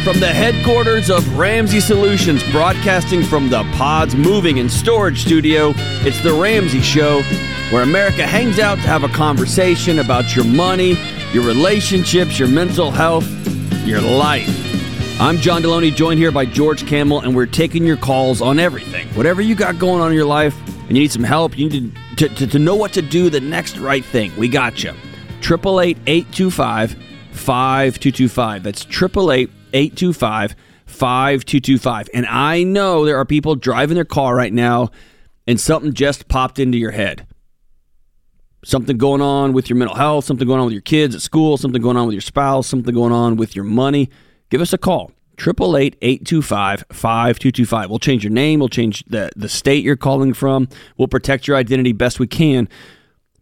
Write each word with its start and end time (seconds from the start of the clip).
Live 0.00 0.12
from 0.12 0.20
the 0.20 0.28
headquarters 0.28 1.10
of 1.10 1.36
Ramsey 1.36 1.80
Solutions, 1.80 2.42
broadcasting 2.50 3.22
from 3.22 3.50
the 3.50 3.64
Pods 3.74 4.14
Moving 4.14 4.58
and 4.58 4.70
Storage 4.70 5.20
Studio, 5.20 5.74
it's 5.76 6.22
The 6.22 6.32
Ramsey 6.32 6.80
Show, 6.80 7.20
where 7.70 7.82
America 7.82 8.26
hangs 8.26 8.58
out 8.58 8.76
to 8.76 8.82
have 8.82 9.04
a 9.04 9.08
conversation 9.08 9.98
about 9.98 10.34
your 10.34 10.46
money, 10.46 10.96
your 11.32 11.44
relationships, 11.44 12.38
your 12.38 12.48
mental 12.48 12.90
health, 12.90 13.28
your 13.84 14.00
life. 14.00 14.48
I'm 15.20 15.36
John 15.36 15.62
Delony, 15.62 15.94
joined 15.94 16.18
here 16.18 16.32
by 16.32 16.46
George 16.46 16.86
Kamel, 16.86 17.20
and 17.20 17.36
we're 17.36 17.44
taking 17.44 17.84
your 17.84 17.98
calls 17.98 18.40
on 18.40 18.58
everything. 18.58 19.06
Whatever 19.08 19.42
you 19.42 19.54
got 19.54 19.78
going 19.78 20.00
on 20.00 20.10
in 20.12 20.16
your 20.16 20.24
life 20.24 20.56
and 20.66 20.96
you 20.96 21.02
need 21.02 21.12
some 21.12 21.24
help, 21.24 21.58
you 21.58 21.68
need 21.68 21.98
to, 22.16 22.28
to, 22.28 22.46
to 22.46 22.58
know 22.58 22.74
what 22.74 22.94
to 22.94 23.02
do 23.02 23.28
the 23.28 23.40
next 23.40 23.76
right 23.76 24.04
thing, 24.04 24.34
we 24.38 24.48
got 24.48 24.82
you. 24.82 24.94
888 25.42 25.98
825 26.06 26.96
5225. 27.32 28.62
That's 28.62 28.86
888 28.86 29.59
825 29.72 30.54
5225. 30.86 32.10
And 32.12 32.26
I 32.26 32.62
know 32.62 33.04
there 33.04 33.16
are 33.16 33.24
people 33.24 33.54
driving 33.54 33.94
their 33.94 34.04
car 34.04 34.34
right 34.34 34.52
now 34.52 34.90
and 35.46 35.60
something 35.60 35.92
just 35.92 36.28
popped 36.28 36.58
into 36.58 36.78
your 36.78 36.90
head. 36.90 37.26
Something 38.64 38.98
going 38.98 39.22
on 39.22 39.52
with 39.52 39.70
your 39.70 39.76
mental 39.76 39.96
health, 39.96 40.24
something 40.24 40.46
going 40.46 40.60
on 40.60 40.66
with 40.66 40.74
your 40.74 40.82
kids 40.82 41.14
at 41.14 41.22
school, 41.22 41.56
something 41.56 41.80
going 41.80 41.96
on 41.96 42.06
with 42.06 42.14
your 42.14 42.20
spouse, 42.20 42.66
something 42.66 42.94
going 42.94 43.12
on 43.12 43.36
with 43.36 43.56
your 43.56 43.64
money. 43.64 44.10
Give 44.50 44.60
us 44.60 44.72
a 44.72 44.78
call. 44.78 45.12
888 45.38 45.96
825 46.02 46.84
5225. 46.90 47.88
We'll 47.88 47.98
change 47.98 48.22
your 48.22 48.32
name. 48.32 48.60
We'll 48.60 48.68
change 48.68 49.02
the, 49.06 49.30
the 49.34 49.48
state 49.48 49.82
you're 49.82 49.96
calling 49.96 50.34
from. 50.34 50.68
We'll 50.98 51.08
protect 51.08 51.48
your 51.48 51.56
identity 51.56 51.92
best 51.92 52.20
we 52.20 52.26
can. 52.26 52.68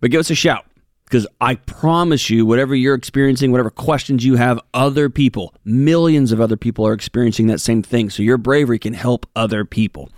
But 0.00 0.12
give 0.12 0.20
us 0.20 0.30
a 0.30 0.36
shout 0.36 0.64
because 1.08 1.26
I 1.40 1.54
promise 1.56 2.28
you, 2.28 2.44
whatever 2.44 2.74
you're 2.74 2.94
experiencing, 2.94 3.50
whatever 3.50 3.70
questions 3.70 4.24
you 4.24 4.36
have, 4.36 4.60
other 4.74 5.08
people, 5.08 5.54
millions 5.64 6.32
of 6.32 6.40
other 6.40 6.56
people 6.56 6.86
are 6.86 6.92
experiencing 6.92 7.46
that 7.46 7.60
same 7.60 7.82
thing. 7.82 8.10
So 8.10 8.22
your 8.22 8.36
bravery 8.36 8.78
can 8.78 8.92
help 8.92 9.26
other 9.34 9.64
people. 9.64 10.10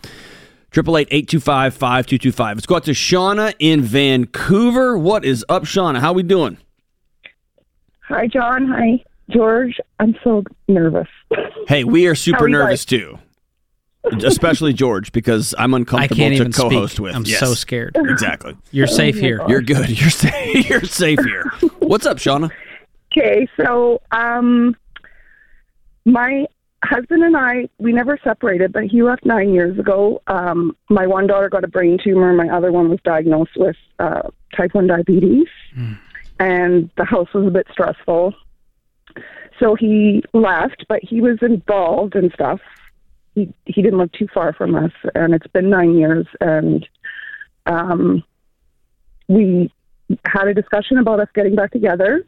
Triple 0.70 0.98
eight 0.98 1.08
eight 1.10 1.28
two 1.28 1.40
five 1.40 1.74
five 1.74 2.06
two 2.06 2.18
two 2.18 2.32
five. 2.32 2.56
Let's 2.56 2.66
go 2.66 2.76
out 2.76 2.84
to 2.84 2.92
Shauna 2.92 3.54
in 3.58 3.82
Vancouver. 3.82 4.98
What 4.98 5.24
is 5.24 5.44
up, 5.48 5.64
Shauna? 5.64 5.98
How 6.00 6.12
we 6.12 6.22
doing? 6.22 6.58
Hi, 8.08 8.26
John. 8.26 8.66
Hi, 8.68 9.02
George. 9.30 9.78
I'm 9.98 10.16
so 10.22 10.44
nervous. 10.68 11.08
Hey, 11.68 11.84
we 11.84 12.06
are 12.06 12.14
super 12.16 12.48
nervous 12.48 12.84
guys? 12.84 13.00
too. 13.00 13.18
Especially 14.24 14.72
George, 14.72 15.12
because 15.12 15.54
I'm 15.58 15.74
I 15.74 15.78
uncomfortable 15.78 16.16
can't 16.16 16.34
to 16.36 16.40
even 16.40 16.52
co-host 16.52 16.94
speak. 16.94 17.04
with. 17.04 17.14
I'm 17.14 17.24
Yes, 17.24 17.40
so 17.40 17.54
scared. 17.54 17.96
Exactly. 17.96 18.56
You're 18.70 18.86
safe 18.86 19.16
my 19.16 19.20
here. 19.20 19.36
God. 19.38 19.50
You're 19.50 19.60
good. 19.60 19.88
You're 20.00 20.10
safe. 20.10 20.68
You're 20.68 20.84
safe 20.84 21.18
here. 21.22 21.44
What's 21.80 22.06
up, 22.06 22.16
Shauna? 22.16 22.50
Okay, 23.12 23.46
so 23.56 24.00
um, 24.12 24.74
my 26.06 26.46
husband 26.82 27.22
and 27.22 27.36
I, 27.36 27.68
we 27.78 27.92
never 27.92 28.18
separated, 28.24 28.72
but 28.72 28.84
he 28.84 29.02
left 29.02 29.26
nine 29.26 29.52
years 29.52 29.78
ago. 29.78 30.22
Um, 30.28 30.74
my 30.88 31.06
one 31.06 31.26
daughter 31.26 31.48
got 31.50 31.64
a 31.64 31.68
brain 31.68 31.98
tumor. 32.02 32.32
My 32.32 32.48
other 32.48 32.72
one 32.72 32.88
was 32.88 33.00
diagnosed 33.04 33.52
with 33.56 33.76
uh, 33.98 34.22
type 34.56 34.74
1 34.74 34.86
diabetes. 34.86 35.46
And 36.38 36.88
the 36.96 37.04
house 37.04 37.28
was 37.34 37.46
a 37.46 37.50
bit 37.50 37.66
stressful. 37.70 38.32
So 39.58 39.74
he 39.74 40.24
left, 40.32 40.86
but 40.88 41.00
he 41.02 41.20
was 41.20 41.36
involved 41.42 42.14
and 42.14 42.32
stuff. 42.32 42.60
He, 43.34 43.52
he 43.64 43.82
didn't 43.82 43.98
live 43.98 44.12
too 44.12 44.28
far 44.32 44.52
from 44.52 44.74
us, 44.74 44.92
and 45.14 45.34
it's 45.34 45.46
been 45.48 45.70
nine 45.70 45.96
years. 45.96 46.26
And 46.40 46.86
um, 47.66 48.24
we 49.28 49.72
had 50.26 50.48
a 50.48 50.54
discussion 50.54 50.98
about 50.98 51.20
us 51.20 51.28
getting 51.34 51.54
back 51.54 51.70
together 51.70 52.24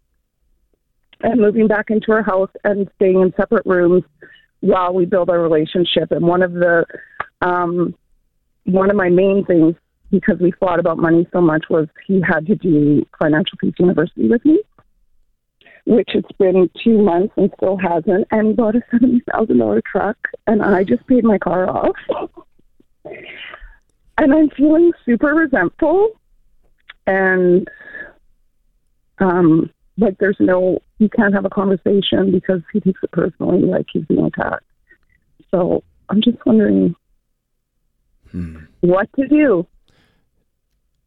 and 1.22 1.40
moving 1.40 1.66
back 1.66 1.90
into 1.90 2.12
our 2.12 2.22
house 2.22 2.50
and 2.64 2.88
staying 2.96 3.20
in 3.20 3.32
separate 3.36 3.66
rooms 3.66 4.04
while 4.60 4.94
we 4.94 5.04
build 5.04 5.30
our 5.30 5.40
relationship. 5.40 6.12
And 6.12 6.26
one 6.26 6.42
of 6.42 6.52
the 6.52 6.84
um, 7.40 7.94
one 8.64 8.90
of 8.90 8.96
my 8.96 9.08
main 9.08 9.44
things, 9.44 9.74
because 10.10 10.38
we 10.40 10.52
fought 10.52 10.78
about 10.78 10.98
money 10.98 11.26
so 11.32 11.40
much, 11.40 11.64
was 11.68 11.88
he 12.06 12.20
had 12.20 12.46
to 12.46 12.54
do 12.54 13.04
Financial 13.18 13.58
Peace 13.58 13.74
University 13.78 14.28
with 14.28 14.44
me, 14.44 14.60
which 15.86 16.10
it's 16.14 16.32
been 16.38 16.70
two 16.82 16.98
months 16.98 17.34
and 17.36 17.50
still 17.56 17.76
hasn't. 17.76 18.26
And 18.30 18.56
bought 18.56 18.76
a 18.76 18.82
seventy 18.90 19.22
thousand 19.32 19.58
dollar 19.58 19.82
truck, 19.84 20.16
and 20.46 20.62
I 20.62 20.84
just 20.84 21.06
paid 21.06 21.24
my 21.24 21.38
car 21.38 21.68
off. 21.68 21.96
And 24.18 24.32
I'm 24.32 24.50
feeling 24.50 24.92
super 25.04 25.34
resentful 25.34 26.10
and 27.06 27.68
um 29.18 29.70
like 29.98 30.16
there's 30.18 30.36
no 30.38 30.78
you 30.98 31.08
can't 31.08 31.34
have 31.34 31.44
a 31.44 31.50
conversation 31.50 32.30
because 32.30 32.60
he 32.72 32.80
takes 32.80 33.00
it 33.02 33.10
personally 33.10 33.58
like 33.62 33.86
he's 33.92 34.04
being 34.04 34.24
attacked 34.24 34.64
so 35.50 35.82
i'm 36.08 36.22
just 36.22 36.38
wondering 36.46 36.94
what 38.80 39.08
to 39.14 39.26
do 39.26 39.66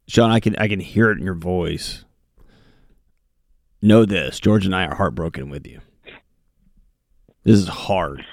Sean, 0.08 0.30
I 0.30 0.40
can 0.40 0.54
I 0.56 0.68
can 0.68 0.80
hear 0.80 1.10
it 1.10 1.18
in 1.18 1.24
your 1.24 1.34
voice. 1.34 2.04
Know 3.82 4.04
this, 4.04 4.40
George 4.40 4.66
and 4.66 4.74
I 4.74 4.86
are 4.86 4.94
heartbroken 4.94 5.50
with 5.50 5.66
you. 5.66 5.80
This 7.44 7.58
is 7.58 7.68
hard. 7.68 8.24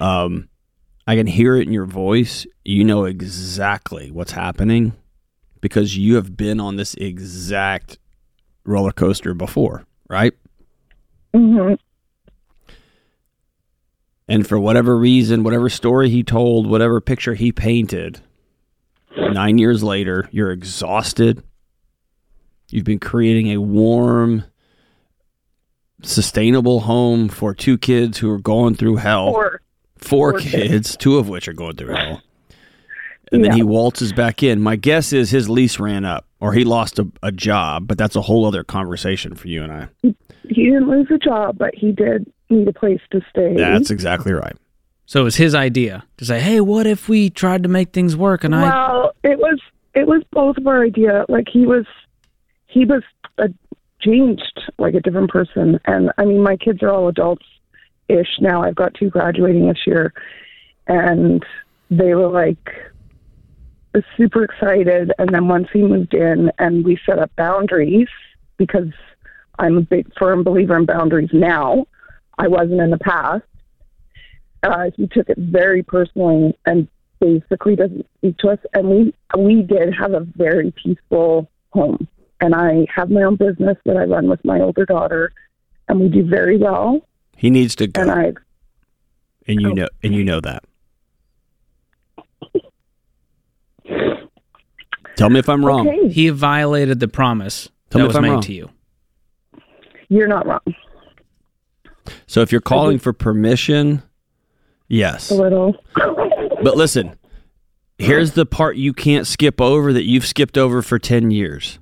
Um, 0.00 0.48
I 1.06 1.16
can 1.16 1.26
hear 1.26 1.56
it 1.56 1.66
in 1.66 1.72
your 1.72 1.86
voice. 1.86 2.46
You 2.64 2.84
know 2.84 3.04
exactly 3.04 4.10
what's 4.10 4.32
happening 4.32 4.94
because 5.60 5.96
you 5.96 6.16
have 6.16 6.36
been 6.36 6.60
on 6.60 6.76
this 6.76 6.94
exact 6.94 7.98
roller 8.64 8.92
coaster 8.92 9.34
before, 9.34 9.84
right? 10.08 10.34
Mm-hmm. 11.34 11.74
And 14.28 14.46
for 14.46 14.58
whatever 14.58 14.96
reason, 14.98 15.42
whatever 15.42 15.68
story 15.68 16.10
he 16.10 16.22
told, 16.22 16.66
whatever 16.66 17.00
picture 17.00 17.34
he 17.34 17.50
painted, 17.50 18.20
nine 19.16 19.58
years 19.58 19.82
later, 19.82 20.28
you're 20.30 20.50
exhausted. 20.50 21.42
You've 22.70 22.84
been 22.84 22.98
creating 22.98 23.48
a 23.52 23.58
warm, 23.58 24.44
sustainable 26.02 26.80
home 26.80 27.28
for 27.28 27.54
two 27.54 27.78
kids 27.78 28.18
who 28.18 28.30
are 28.30 28.38
going 28.38 28.74
through 28.74 28.96
hell. 28.96 29.28
or 29.28 29.60
Four 29.96 30.32
four 30.32 30.38
kids, 30.40 30.96
two 30.96 31.18
of 31.18 31.28
which 31.28 31.48
are 31.48 31.52
going 31.52 31.74
through 31.76 31.94
hell. 31.94 32.22
And 33.32 33.42
then 33.44 33.50
Yeah. 33.50 33.56
he 33.56 33.62
waltzes 33.64 34.12
back 34.12 34.42
in. 34.44 34.60
My 34.60 34.76
guess 34.76 35.12
is 35.12 35.30
his 35.30 35.50
lease 35.50 35.80
ran 35.80 36.04
up 36.04 36.26
or 36.40 36.52
he 36.52 36.62
lost 36.64 36.98
a, 37.00 37.08
a 37.22 37.32
job, 37.32 37.88
but 37.88 37.98
that's 37.98 38.14
a 38.16 38.22
whole 38.22 38.44
other 38.46 38.62
conversation 38.62 39.34
for 39.34 39.48
you 39.48 39.62
and 39.64 39.72
I. 39.72 39.88
he 40.48 40.64
didn't 40.64 40.88
lose 40.88 41.08
a 41.10 41.18
job 41.18 41.58
but 41.58 41.74
he 41.74 41.90
did 41.92 42.30
need 42.48 42.68
a 42.68 42.72
place 42.72 43.00
to 43.10 43.20
stay 43.28 43.54
That's 43.56 43.90
exactly 43.90 44.32
right. 44.32 44.56
So 45.04 45.20
it 45.20 45.24
was 45.24 45.36
his 45.36 45.54
idea 45.54 46.04
to 46.18 46.24
say, 46.26 46.38
"Hey, 46.40 46.60
what 46.60 46.86
if 46.86 47.08
we 47.08 47.28
tried 47.30 47.62
to 47.64 47.68
make 47.68 47.92
things 47.92 48.14
work?" 48.16 48.44
And 48.44 48.54
I, 48.54 48.62
well 48.62 49.12
it 49.24 49.38
was 49.38 49.58
it 49.94 50.06
was 50.06 50.22
both 50.32 50.56
of 50.58 50.66
our 50.66 50.82
idea 50.84 51.24
like 51.28 51.48
he 51.52 51.66
was 51.66 51.86
he 52.68 52.84
was 52.84 53.02
a 53.38 53.48
changed 54.00 54.60
like 54.78 54.94
a 54.94 55.00
different 55.00 55.30
person. 55.30 55.80
And 55.86 56.12
i 56.18 56.24
mean 56.24 56.42
my 56.42 56.56
kids 56.56 56.82
are 56.82 56.90
all 56.90 57.08
adults 57.08 57.46
ish 58.08 58.38
now. 58.40 58.62
I've 58.62 58.76
got 58.76 58.94
two 58.94 59.10
graduating 59.10 59.66
this 59.66 59.86
year. 59.86 60.12
And 60.86 61.44
they 61.90 62.14
were 62.14 62.28
like 62.28 62.68
super 64.16 64.44
excited. 64.44 65.12
And 65.18 65.30
then 65.30 65.48
once 65.48 65.68
he 65.72 65.82
moved 65.82 66.14
in 66.14 66.52
and 66.58 66.84
we 66.84 66.98
set 67.04 67.18
up 67.18 67.34
boundaries 67.36 68.08
because 68.56 68.92
i'm 69.58 69.76
a 69.76 69.80
big 69.80 70.06
firm 70.16 70.44
believer 70.44 70.76
in 70.76 70.84
boundaries 70.84 71.30
now 71.32 71.86
i 72.38 72.46
wasn't 72.46 72.80
in 72.80 72.90
the 72.90 72.98
past. 72.98 73.44
Uh, 74.62 74.90
he 74.96 75.06
took 75.06 75.28
it 75.28 75.38
very 75.38 75.82
personally 75.82 76.56
and 76.66 76.88
basically 77.20 77.76
doesn't 77.76 78.06
speak 78.18 78.36
to 78.38 78.48
us. 78.48 78.58
And 78.74 78.88
we 78.88 79.14
we 79.36 79.62
did 79.62 79.94
have 79.94 80.12
a 80.12 80.20
very 80.36 80.72
peaceful 80.82 81.50
home. 81.70 82.08
And 82.40 82.54
I 82.54 82.86
have 82.94 83.10
my 83.10 83.22
own 83.22 83.36
business 83.36 83.76
that 83.84 83.96
I 83.96 84.04
run 84.04 84.28
with 84.28 84.44
my 84.44 84.60
older 84.60 84.84
daughter, 84.86 85.32
and 85.88 85.98
we 86.00 86.08
do 86.08 86.24
very 86.24 86.56
well. 86.56 87.00
He 87.36 87.50
needs 87.50 87.74
to 87.76 87.86
go. 87.88 88.00
And 88.00 88.10
I 88.10 88.32
and 89.46 89.60
you 89.60 89.70
Oh. 89.70 89.74
know 89.74 89.88
and 90.02 90.14
you 90.14 90.22
know 90.24 90.40
that. 90.40 90.62
Tell 95.16 95.30
me 95.30 95.38
if 95.40 95.48
I'm 95.48 95.64
wrong. 95.64 95.88
okay, 95.88 96.08
he 96.08 96.28
violated 96.28 97.00
the 97.00 97.08
promise 97.08 97.68
Tell 97.90 98.00
me 98.00 98.02
that 98.02 98.04
if 98.04 98.08
was 98.10 98.16
I'm 98.16 98.22
made 98.22 98.30
wrong. 98.30 98.42
to 98.42 98.52
you. 98.54 98.70
you're 100.08 100.28
not 100.28 100.46
wrong. 100.46 100.60
So 102.26 102.40
if 102.40 102.52
you're 102.52 102.60
calling 102.60 102.98
for 102.98 103.12
permission, 103.12 104.02
yes. 104.86 105.30
A 105.30 105.34
little. 105.34 105.74
But 106.62 106.76
listen, 106.76 107.18
here's 107.98 108.32
the 108.32 108.46
part 108.46 108.76
you 108.76 108.92
can't 108.92 109.26
skip 109.26 109.60
over 109.60 109.92
that 109.92 110.04
you've 110.04 110.24
skipped 110.26 110.56
over 110.56 110.82
for 110.82 110.98
10 110.98 111.30
years. 111.32 111.78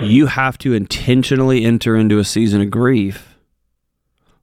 You 0.00 0.26
have 0.26 0.58
to 0.58 0.74
intentionally 0.74 1.64
enter 1.64 1.96
into 1.96 2.18
a 2.18 2.24
season 2.24 2.60
of 2.60 2.70
grief 2.70 3.36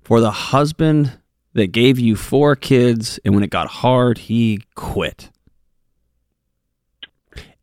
for 0.02 0.22
the 0.22 0.32
husband 0.32 1.18
that 1.54 1.68
gave 1.68 2.00
you 2.00 2.16
four 2.16 2.56
kids, 2.56 3.20
and 3.26 3.34
when 3.36 3.44
it 3.44 3.50
got 3.50 3.68
hard, 3.68 4.18
he 4.18 4.64
quit. 4.76 5.30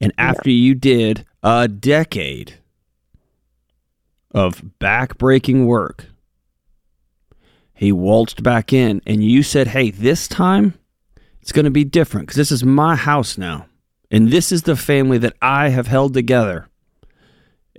And 0.00 0.12
after 0.18 0.50
you 0.50 0.74
did 0.74 1.24
a 1.42 1.66
decade 1.66 2.54
of 4.32 4.62
backbreaking 4.80 5.66
work, 5.66 6.06
He 7.74 7.92
waltzed 7.92 8.42
back 8.42 8.72
in, 8.72 9.00
and 9.06 9.22
you 9.22 9.42
said, 9.42 9.68
Hey, 9.68 9.90
this 9.90 10.26
time 10.28 10.74
it's 11.40 11.52
going 11.52 11.64
to 11.64 11.70
be 11.70 11.84
different 11.84 12.26
because 12.26 12.36
this 12.36 12.52
is 12.52 12.64
my 12.64 12.96
house 12.96 13.38
now. 13.38 13.66
And 14.10 14.30
this 14.30 14.52
is 14.52 14.62
the 14.62 14.76
family 14.76 15.18
that 15.18 15.36
I 15.40 15.68
have 15.68 15.86
held 15.86 16.12
together. 16.14 16.68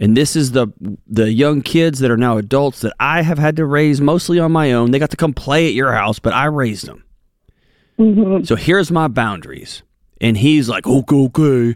And 0.01 0.15
this 0.15 0.35
is 0.37 0.51
the 0.53 0.67
the 1.07 1.31
young 1.31 1.61
kids 1.61 1.99
that 1.99 2.09
are 2.09 2.17
now 2.17 2.37
adults 2.37 2.79
that 2.81 2.93
I 2.99 3.21
have 3.21 3.37
had 3.37 3.57
to 3.57 3.65
raise 3.65 3.99
mostly 3.99 4.39
on 4.39 4.51
my 4.51 4.71
own. 4.71 4.91
They 4.91 4.99
got 4.99 5.09
to 5.11 5.17
come 5.17 5.33
play 5.33 5.67
at 5.67 5.73
your 5.73 5.91
house, 5.91 6.19
but 6.19 6.33
I 6.33 6.45
raised 6.45 6.85
them. 6.87 7.03
hmm 7.97 8.43
So 8.43 8.55
here's 8.55 8.91
my 8.91 9.07
boundaries. 9.09 9.83
And 10.21 10.37
he's 10.37 10.69
like, 10.69 10.87
okay, 10.87 11.15
okay. 11.15 11.75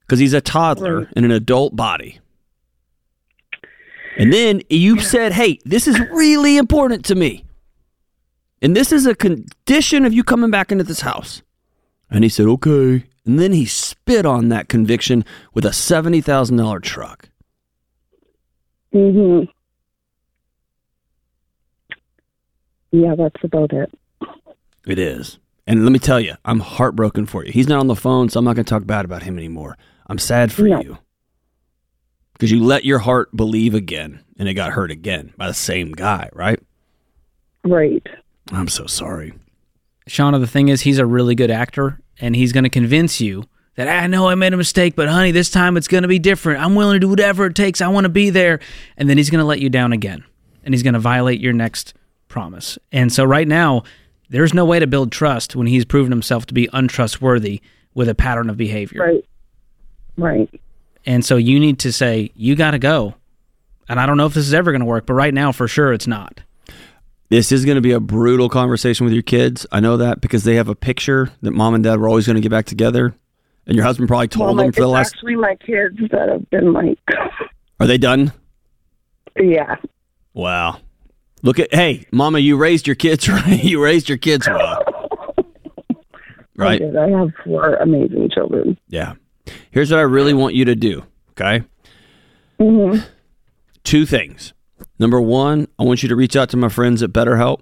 Because 0.00 0.18
he's 0.18 0.32
a 0.32 0.40
toddler 0.40 0.98
Right. 1.00 1.12
in 1.16 1.24
an 1.24 1.30
adult 1.32 1.74
body. 1.76 2.20
And 4.16 4.32
then 4.32 4.60
you 4.70 5.00
said, 5.00 5.32
hey, 5.32 5.58
this 5.64 5.88
is 5.88 5.98
really 6.12 6.56
important 6.56 7.04
to 7.06 7.14
me. 7.16 7.44
And 8.62 8.76
this 8.76 8.92
is 8.92 9.06
a 9.06 9.14
condition 9.14 10.04
of 10.04 10.12
you 10.14 10.22
coming 10.22 10.50
back 10.50 10.70
into 10.70 10.84
this 10.84 11.00
house. 11.00 11.42
And 12.10 12.22
he 12.22 12.30
said, 12.30 12.46
okay. 12.46 13.04
And 13.26 13.38
then 13.38 13.52
he 13.52 13.64
spit 13.64 14.26
on 14.26 14.48
that 14.50 14.68
conviction 14.68 15.24
with 15.54 15.64
a 15.64 15.70
$70,000 15.70 16.82
truck. 16.82 17.28
hmm 18.92 19.40
Yeah, 22.92 23.14
that's 23.16 23.42
about 23.42 23.72
it. 23.72 23.90
It 24.86 24.98
is. 24.98 25.38
And 25.66 25.82
let 25.82 25.92
me 25.92 25.98
tell 25.98 26.20
you, 26.20 26.34
I'm 26.44 26.60
heartbroken 26.60 27.26
for 27.26 27.44
you. 27.44 27.50
He's 27.50 27.68
not 27.68 27.80
on 27.80 27.86
the 27.86 27.96
phone, 27.96 28.28
so 28.28 28.38
I'm 28.38 28.44
not 28.44 28.54
going 28.54 28.66
to 28.66 28.70
talk 28.70 28.86
bad 28.86 29.04
about 29.06 29.22
him 29.22 29.38
anymore. 29.38 29.76
I'm 30.06 30.18
sad 30.18 30.52
for 30.52 30.62
No. 30.62 30.80
you. 30.82 30.98
Because 32.34 32.50
you 32.52 32.62
let 32.62 32.84
your 32.84 32.98
heart 32.98 33.34
believe 33.34 33.74
again, 33.74 34.20
and 34.38 34.48
it 34.48 34.54
got 34.54 34.72
hurt 34.72 34.90
again 34.90 35.32
by 35.38 35.46
the 35.46 35.54
same 35.54 35.92
guy, 35.92 36.28
right? 36.34 36.60
Right. 37.64 38.06
I'm 38.52 38.68
so 38.68 38.86
sorry. 38.86 39.32
Shauna, 40.10 40.38
the 40.38 40.46
thing 40.46 40.68
is, 40.68 40.82
he's 40.82 40.98
a 40.98 41.06
really 41.06 41.34
good 41.34 41.50
actor, 41.50 41.98
and 42.20 42.34
he's 42.36 42.52
going 42.52 42.64
to 42.64 42.70
convince 42.70 43.20
you 43.20 43.44
that 43.76 43.88
ah, 43.88 44.04
I 44.04 44.06
know 44.06 44.28
I 44.28 44.34
made 44.34 44.52
a 44.52 44.56
mistake, 44.56 44.94
but 44.96 45.08
honey, 45.08 45.30
this 45.30 45.50
time 45.50 45.76
it's 45.76 45.88
going 45.88 46.02
to 46.02 46.08
be 46.08 46.18
different. 46.18 46.62
I'm 46.62 46.74
willing 46.74 46.94
to 46.94 47.00
do 47.00 47.08
whatever 47.08 47.46
it 47.46 47.54
takes. 47.54 47.80
I 47.80 47.88
want 47.88 48.04
to 48.04 48.10
be 48.10 48.30
there. 48.30 48.60
And 48.96 49.08
then 49.08 49.16
he's 49.16 49.30
going 49.30 49.40
to 49.40 49.46
let 49.46 49.60
you 49.60 49.68
down 49.68 49.92
again, 49.92 50.24
and 50.64 50.74
he's 50.74 50.82
going 50.82 50.94
to 50.94 51.00
violate 51.00 51.40
your 51.40 51.52
next 51.52 51.94
promise. 52.28 52.78
And 52.92 53.12
so, 53.12 53.24
right 53.24 53.48
now, 53.48 53.82
there's 54.28 54.54
no 54.54 54.64
way 54.64 54.78
to 54.78 54.86
build 54.86 55.12
trust 55.12 55.56
when 55.56 55.66
he's 55.66 55.84
proven 55.84 56.12
himself 56.12 56.46
to 56.46 56.54
be 56.54 56.68
untrustworthy 56.72 57.60
with 57.94 58.08
a 58.08 58.14
pattern 58.14 58.50
of 58.50 58.56
behavior. 58.56 59.02
Right. 59.02 59.24
Right. 60.16 60.60
And 61.06 61.24
so, 61.24 61.36
you 61.36 61.58
need 61.58 61.80
to 61.80 61.92
say, 61.92 62.30
You 62.34 62.54
got 62.54 62.72
to 62.72 62.78
go. 62.78 63.14
And 63.88 64.00
I 64.00 64.06
don't 64.06 64.16
know 64.16 64.26
if 64.26 64.34
this 64.34 64.46
is 64.46 64.54
ever 64.54 64.72
going 64.72 64.80
to 64.80 64.86
work, 64.86 65.04
but 65.04 65.14
right 65.14 65.34
now, 65.34 65.52
for 65.52 65.68
sure, 65.68 65.92
it's 65.92 66.06
not. 66.06 66.40
This 67.30 67.50
is 67.52 67.64
going 67.64 67.76
to 67.76 67.80
be 67.80 67.92
a 67.92 68.00
brutal 68.00 68.48
conversation 68.48 69.04
with 69.04 69.12
your 69.14 69.22
kids. 69.22 69.66
I 69.72 69.80
know 69.80 69.96
that 69.96 70.20
because 70.20 70.44
they 70.44 70.56
have 70.56 70.68
a 70.68 70.74
picture 70.74 71.30
that 71.42 71.50
mom 71.52 71.74
and 71.74 71.82
dad 71.82 71.98
were 71.98 72.08
always 72.08 72.26
going 72.26 72.36
to 72.36 72.42
get 72.42 72.50
back 72.50 72.66
together. 72.66 73.14
And 73.66 73.74
your 73.74 73.84
husband 73.84 74.08
probably 74.08 74.28
told 74.28 74.46
well, 74.48 74.54
them 74.56 74.66
my, 74.66 74.72
for 74.72 74.80
the 74.82 74.88
last. 74.88 75.14
actually 75.14 75.36
my 75.36 75.56
kids 75.56 75.96
that 76.10 76.28
have 76.28 76.48
been 76.50 76.72
like, 76.72 76.98
Are 77.80 77.86
they 77.86 77.98
done? 77.98 78.32
yeah. 79.40 79.76
Wow. 80.34 80.80
Look 81.42 81.58
at, 81.58 81.74
hey, 81.74 82.06
mama, 82.12 82.38
you 82.40 82.56
raised 82.56 82.86
your 82.86 82.96
kids 82.96 83.28
right. 83.28 83.62
You 83.64 83.82
raised 83.82 84.08
your 84.08 84.18
kids 84.18 84.46
well. 84.48 84.82
I 85.40 85.94
Right? 86.56 86.78
did. 86.80 86.96
I 86.96 87.08
have 87.08 87.30
four 87.44 87.74
amazing 87.76 88.30
children. 88.32 88.78
Yeah. 88.88 89.14
Here's 89.70 89.90
what 89.90 89.98
I 89.98 90.02
really 90.04 90.34
want 90.34 90.54
you 90.54 90.64
to 90.66 90.74
do. 90.76 91.02
Okay. 91.32 91.64
Mm-hmm. 92.60 93.00
Two 93.82 94.06
things. 94.06 94.52
Number 94.98 95.20
one, 95.20 95.68
I 95.78 95.84
want 95.84 96.02
you 96.02 96.08
to 96.08 96.16
reach 96.16 96.36
out 96.36 96.50
to 96.50 96.56
my 96.56 96.68
friends 96.68 97.02
at 97.02 97.10
BetterHelp. 97.10 97.60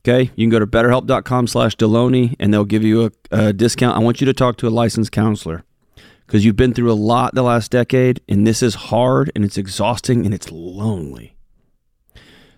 Okay. 0.00 0.30
You 0.34 0.44
can 0.44 0.50
go 0.50 0.58
to 0.58 0.66
betterhelp.com 0.66 1.46
slash 1.46 1.76
Delony 1.76 2.34
and 2.40 2.52
they'll 2.52 2.64
give 2.64 2.82
you 2.82 3.04
a, 3.04 3.10
a 3.30 3.52
discount. 3.52 3.96
I 3.96 4.00
want 4.00 4.20
you 4.20 4.26
to 4.26 4.32
talk 4.32 4.56
to 4.58 4.68
a 4.68 4.70
licensed 4.70 5.12
counselor 5.12 5.64
because 6.26 6.44
you've 6.44 6.56
been 6.56 6.74
through 6.74 6.90
a 6.90 6.94
lot 6.94 7.34
the 7.34 7.42
last 7.42 7.70
decade 7.70 8.20
and 8.28 8.46
this 8.46 8.62
is 8.62 8.74
hard 8.74 9.30
and 9.34 9.44
it's 9.44 9.58
exhausting 9.58 10.24
and 10.24 10.34
it's 10.34 10.50
lonely. 10.50 11.36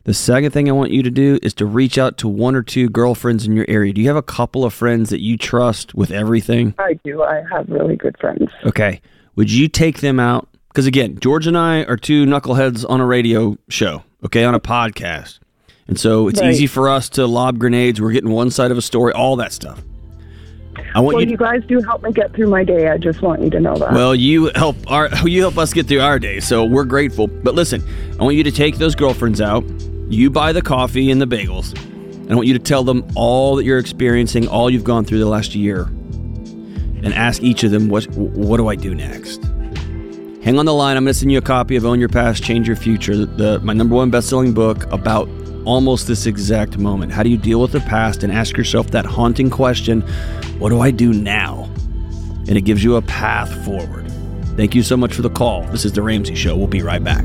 The 0.05 0.15
second 0.15 0.51
thing 0.51 0.69
I 0.69 0.73
want 0.73 0.91
you 0.91 1.03
to 1.03 1.11
do 1.11 1.39
is 1.43 1.55
to 1.55 1.67
reach 1.67 1.97
out 1.97 2.19
to 2.19 2.29
one 2.29 2.55
or 2.55 2.63
two 2.63 2.91
girlfriends 2.91 3.47
in 3.47 3.57
your 3.57 3.65
area. 3.69 3.93
Do 3.93 4.03
you 4.03 4.09
have 4.09 4.17
a 4.17 4.23
couple 4.23 4.65
of 4.65 4.75
friends 4.75 5.09
that 5.11 5.23
you 5.23 5.39
trust 5.39 5.95
with 5.95 6.11
everything? 6.11 6.75
I 6.79 6.99
do. 7.05 7.23
I 7.23 7.43
have 7.51 7.69
really 7.71 7.97
good 7.97 8.17
friends. 8.21 8.51
Okay. 8.67 9.01
Would 9.37 9.51
you 9.51 9.67
take 9.67 10.01
them 10.01 10.21
out? 10.21 10.49
Because 10.75 10.87
again, 10.89 11.17
George 11.21 11.47
and 11.47 11.57
I 11.57 11.85
are 11.85 11.97
two 11.97 12.27
knuckleheads 12.27 12.85
on 12.91 13.01
a 13.01 13.07
radio 13.07 13.57
show, 13.69 14.03
okay, 14.25 14.43
on 14.43 14.57
a 14.57 14.61
podcast. 14.61 15.39
And 15.87 16.01
so 16.01 16.27
it's 16.27 16.41
Right. 16.41 16.51
easy 16.51 16.67
for 16.67 16.89
us 16.89 17.09
to 17.11 17.29
lob 17.29 17.61
grenades. 17.61 18.01
We're 18.01 18.11
getting 18.11 18.31
one 18.33 18.51
side 18.51 18.73
of 18.73 18.77
a 18.77 18.83
story, 18.83 19.13
all 19.13 19.37
that 19.37 19.53
stuff. 19.53 19.81
I 20.97 20.99
want 21.01 21.15
Well, 21.17 21.25
you. 21.25 21.31
you 21.31 21.37
guys 21.37 21.63
do 21.69 21.81
help 21.81 22.03
me 22.03 22.11
get 22.11 22.33
through 22.35 22.49
my 22.49 22.65
day. 22.65 22.89
I 22.89 22.99
just 22.99 23.23
want 23.23 23.41
you 23.43 23.51
to 23.51 23.61
know 23.61 23.77
that. 23.77 23.93
well, 23.93 24.17
you 24.17 24.51
help 24.57 24.75
our 24.89 25.09
you 25.25 25.43
help 25.43 25.59
us 25.59 25.73
get 25.73 25.87
through 25.87 26.01
our 26.01 26.19
day, 26.19 26.41
so 26.41 26.65
we're 26.65 26.85
grateful. 26.85 27.29
But 27.29 27.55
listen, 27.55 27.81
I 28.19 28.25
want 28.25 28.35
you 28.35 28.43
to 28.43 28.51
take 28.51 28.79
those 28.79 28.97
girlfriends 28.97 29.41
out. 29.41 29.63
You 30.09 30.29
buy 30.29 30.53
the 30.53 30.63
coffee 30.63 31.09
and 31.13 31.21
the 31.21 31.27
bagels. 31.27 31.73
And 32.23 32.33
I 32.33 32.35
want 32.35 32.49
you 32.49 32.55
to 32.55 32.59
tell 32.59 32.83
them 32.83 33.05
all 33.15 33.55
that 33.57 33.65
you're 33.65 33.79
experiencing, 33.79 34.49
all 34.49 34.69
you've 34.71 34.83
gone 34.83 35.05
through 35.05 35.19
the 35.21 35.27
last 35.27 35.55
year, 35.55 35.83
and 37.03 37.15
ask 37.15 37.43
each 37.45 37.63
of 37.63 37.71
them 37.71 37.89
what 37.89 38.07
what 38.17 38.57
do 38.57 38.67
I 38.67 38.75
do 38.75 38.93
next. 38.93 39.41
Hang 40.45 40.59
on 40.59 40.67
the 40.67 40.75
line. 40.75 40.99
I'm 40.99 41.05
going 41.05 41.15
to 41.15 41.19
send 41.19 41.33
you 41.33 41.39
a 41.39 41.41
copy 41.41 41.75
of 41.75 41.87
Own 41.87 41.99
Your 41.99 42.11
Past, 42.11 42.45
Change 42.45 42.67
Your 42.67 42.77
Future, 42.77 43.17
the, 43.25 43.61
my 43.61 43.73
number 43.73 43.95
one 43.95 44.11
best-selling 44.11 44.53
book 44.53 44.85
about 44.93 45.27
almost 45.65 46.07
this 46.07 46.27
exact 46.27 46.77
moment. 46.77 47.13
How 47.13 47.23
do 47.23 47.31
you 47.31 47.39
deal 47.39 47.63
with 47.63 47.73
the 47.73 47.81
past 47.81 48.23
and 48.23 48.31
ask 48.31 48.55
yourself 48.55 48.89
that 48.91 49.07
haunting 49.07 49.49
question, 49.49 50.03
what 50.59 50.69
do 50.69 50.81
I 50.81 50.91
do 50.91 51.15
now? 51.15 51.63
And 52.47 52.59
it 52.59 52.67
gives 52.67 52.85
you 52.85 52.97
a 52.97 53.01
path 53.01 53.65
forward. 53.65 54.07
Thank 54.55 54.75
you 54.75 54.83
so 54.83 54.99
much 54.99 55.15
for 55.15 55.23
the 55.23 55.31
call. 55.31 55.63
This 55.69 55.87
is 55.87 55.93
the 55.93 56.03
Ramsey 56.03 56.35
Show. 56.35 56.59
We'll 56.59 56.67
be 56.67 56.83
right 56.83 57.03
back. 57.03 57.25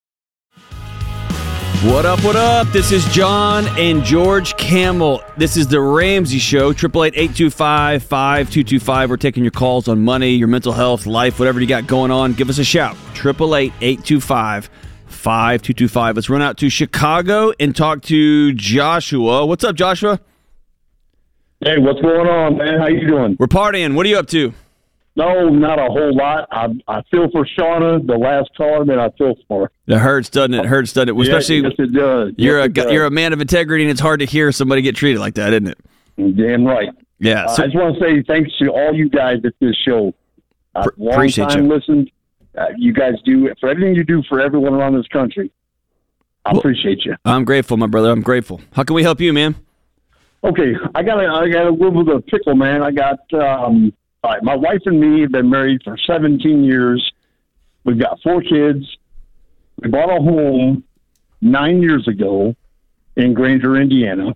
What 1.83 2.05
up, 2.05 2.23
what 2.23 2.35
up? 2.35 2.67
This 2.67 2.91
is 2.91 3.03
John 3.05 3.65
and 3.69 4.03
George 4.03 4.55
Kamel. 4.55 5.23
This 5.35 5.57
is 5.57 5.65
the 5.65 5.81
Ramsey 5.81 6.37
Show, 6.37 6.69
888 6.69 7.51
5225 7.51 9.09
We're 9.09 9.17
taking 9.17 9.43
your 9.43 9.49
calls 9.49 9.87
on 9.87 10.03
money, 10.03 10.29
your 10.29 10.47
mental 10.47 10.73
health, 10.73 11.07
life, 11.07 11.39
whatever 11.39 11.59
you 11.59 11.65
got 11.65 11.87
going 11.87 12.11
on. 12.11 12.33
Give 12.33 12.51
us 12.51 12.59
a 12.59 12.63
shout. 12.63 12.95
888 13.15 13.73
825 13.81 14.69
5225. 15.07 16.15
Let's 16.15 16.29
run 16.29 16.43
out 16.43 16.57
to 16.57 16.69
Chicago 16.69 17.51
and 17.59 17.75
talk 17.75 18.03
to 18.03 18.53
Joshua. 18.53 19.47
What's 19.47 19.63
up, 19.63 19.75
Joshua? 19.75 20.19
Hey, 21.61 21.79
what's 21.79 21.99
going 21.99 22.27
on, 22.27 22.57
man? 22.57 22.79
How 22.79 22.89
you 22.89 23.07
doing? 23.07 23.37
We're 23.39 23.47
partying. 23.47 23.95
What 23.95 24.05
are 24.05 24.09
you 24.09 24.19
up 24.19 24.27
to? 24.27 24.53
No, 25.17 25.49
not 25.49 25.77
a 25.77 25.85
whole 25.91 26.15
lot. 26.15 26.47
I 26.51 26.67
I 26.87 27.01
feel 27.11 27.29
for 27.31 27.45
Shauna, 27.45 28.05
the 28.05 28.17
last 28.17 28.49
caller, 28.55 28.85
man. 28.85 28.97
I 28.99 29.09
feel 29.17 29.35
for 29.47 29.63
her. 29.63 29.71
It 29.93 29.97
hurts, 29.99 30.29
doesn't 30.29 30.53
it? 30.53 30.59
It 30.59 30.65
hurts, 30.67 30.93
doesn't 30.93 31.09
it? 31.09 31.15
Yeah, 31.15 31.21
Especially 31.35 31.57
yes, 31.59 31.73
it 31.77 31.93
does. 31.93 32.33
you're 32.37 32.57
Yes, 32.59 32.65
a 32.65 32.69
does. 32.69 32.91
you're 32.93 33.05
a 33.05 33.11
man 33.11 33.33
of 33.33 33.41
integrity, 33.41 33.83
and 33.83 33.91
it's 33.91 33.99
hard 33.99 34.21
to 34.21 34.25
hear 34.25 34.51
somebody 34.53 34.81
get 34.81 34.95
treated 34.95 35.19
like 35.19 35.35
that, 35.35 35.51
isn't 35.53 35.67
it? 35.67 35.77
damn 36.37 36.63
right. 36.65 36.89
Yeah. 37.19 37.43
Uh, 37.45 37.51
I 37.59 37.65
just 37.65 37.75
want 37.75 37.97
to 37.97 38.01
say 38.01 38.23
thanks 38.27 38.51
to 38.59 38.69
all 38.69 38.93
you 38.93 39.09
guys 39.09 39.37
at 39.43 39.53
this 39.59 39.75
show. 39.85 40.13
I've 40.75 40.85
Pr- 40.85 40.89
long 40.97 41.13
appreciate 41.15 41.49
time 41.49 41.65
you. 41.65 41.73
listened. 41.75 42.11
Uh, 42.57 42.65
you 42.77 42.93
guys 42.93 43.13
do 43.25 43.49
for 43.59 43.69
everything 43.69 43.95
you 43.95 44.03
do 44.03 44.23
for 44.29 44.39
everyone 44.39 44.73
around 44.73 44.95
this 44.95 45.07
country. 45.07 45.51
I 46.45 46.51
Well- 46.51 46.59
appreciate 46.59 47.03
you. 47.05 47.15
I'm 47.25 47.43
grateful, 47.43 47.75
my 47.77 47.87
brother. 47.87 48.11
I'm 48.11 48.21
grateful. 48.21 48.61
How 48.73 48.83
can 48.83 48.95
we 48.95 49.03
help 49.03 49.19
you, 49.19 49.33
man? 49.33 49.55
Okay, 50.43 50.73
I 50.95 51.03
got 51.03 51.23
a, 51.23 51.27
I 51.27 51.49
got 51.49 51.67
a 51.67 51.69
little 51.69 52.03
bit 52.03 52.13
of 52.13 52.19
a 52.19 52.21
pickle, 52.21 52.55
man. 52.55 52.81
I 52.81 52.91
got 52.91 53.19
um, 53.33 53.93
all 54.23 54.31
right, 54.31 54.43
my 54.43 54.55
wife 54.55 54.81
and 54.85 54.99
me 54.99 55.21
have 55.21 55.31
been 55.31 55.49
married 55.49 55.81
for 55.83 55.97
17 55.97 56.63
years. 56.63 57.11
We've 57.83 57.99
got 57.99 58.19
four 58.21 58.41
kids. 58.41 58.85
We 59.81 59.89
bought 59.89 60.09
a 60.09 60.21
home 60.21 60.83
nine 61.41 61.81
years 61.81 62.07
ago 62.07 62.55
in 63.15 63.33
Granger, 63.33 63.75
Indiana. 63.77 64.35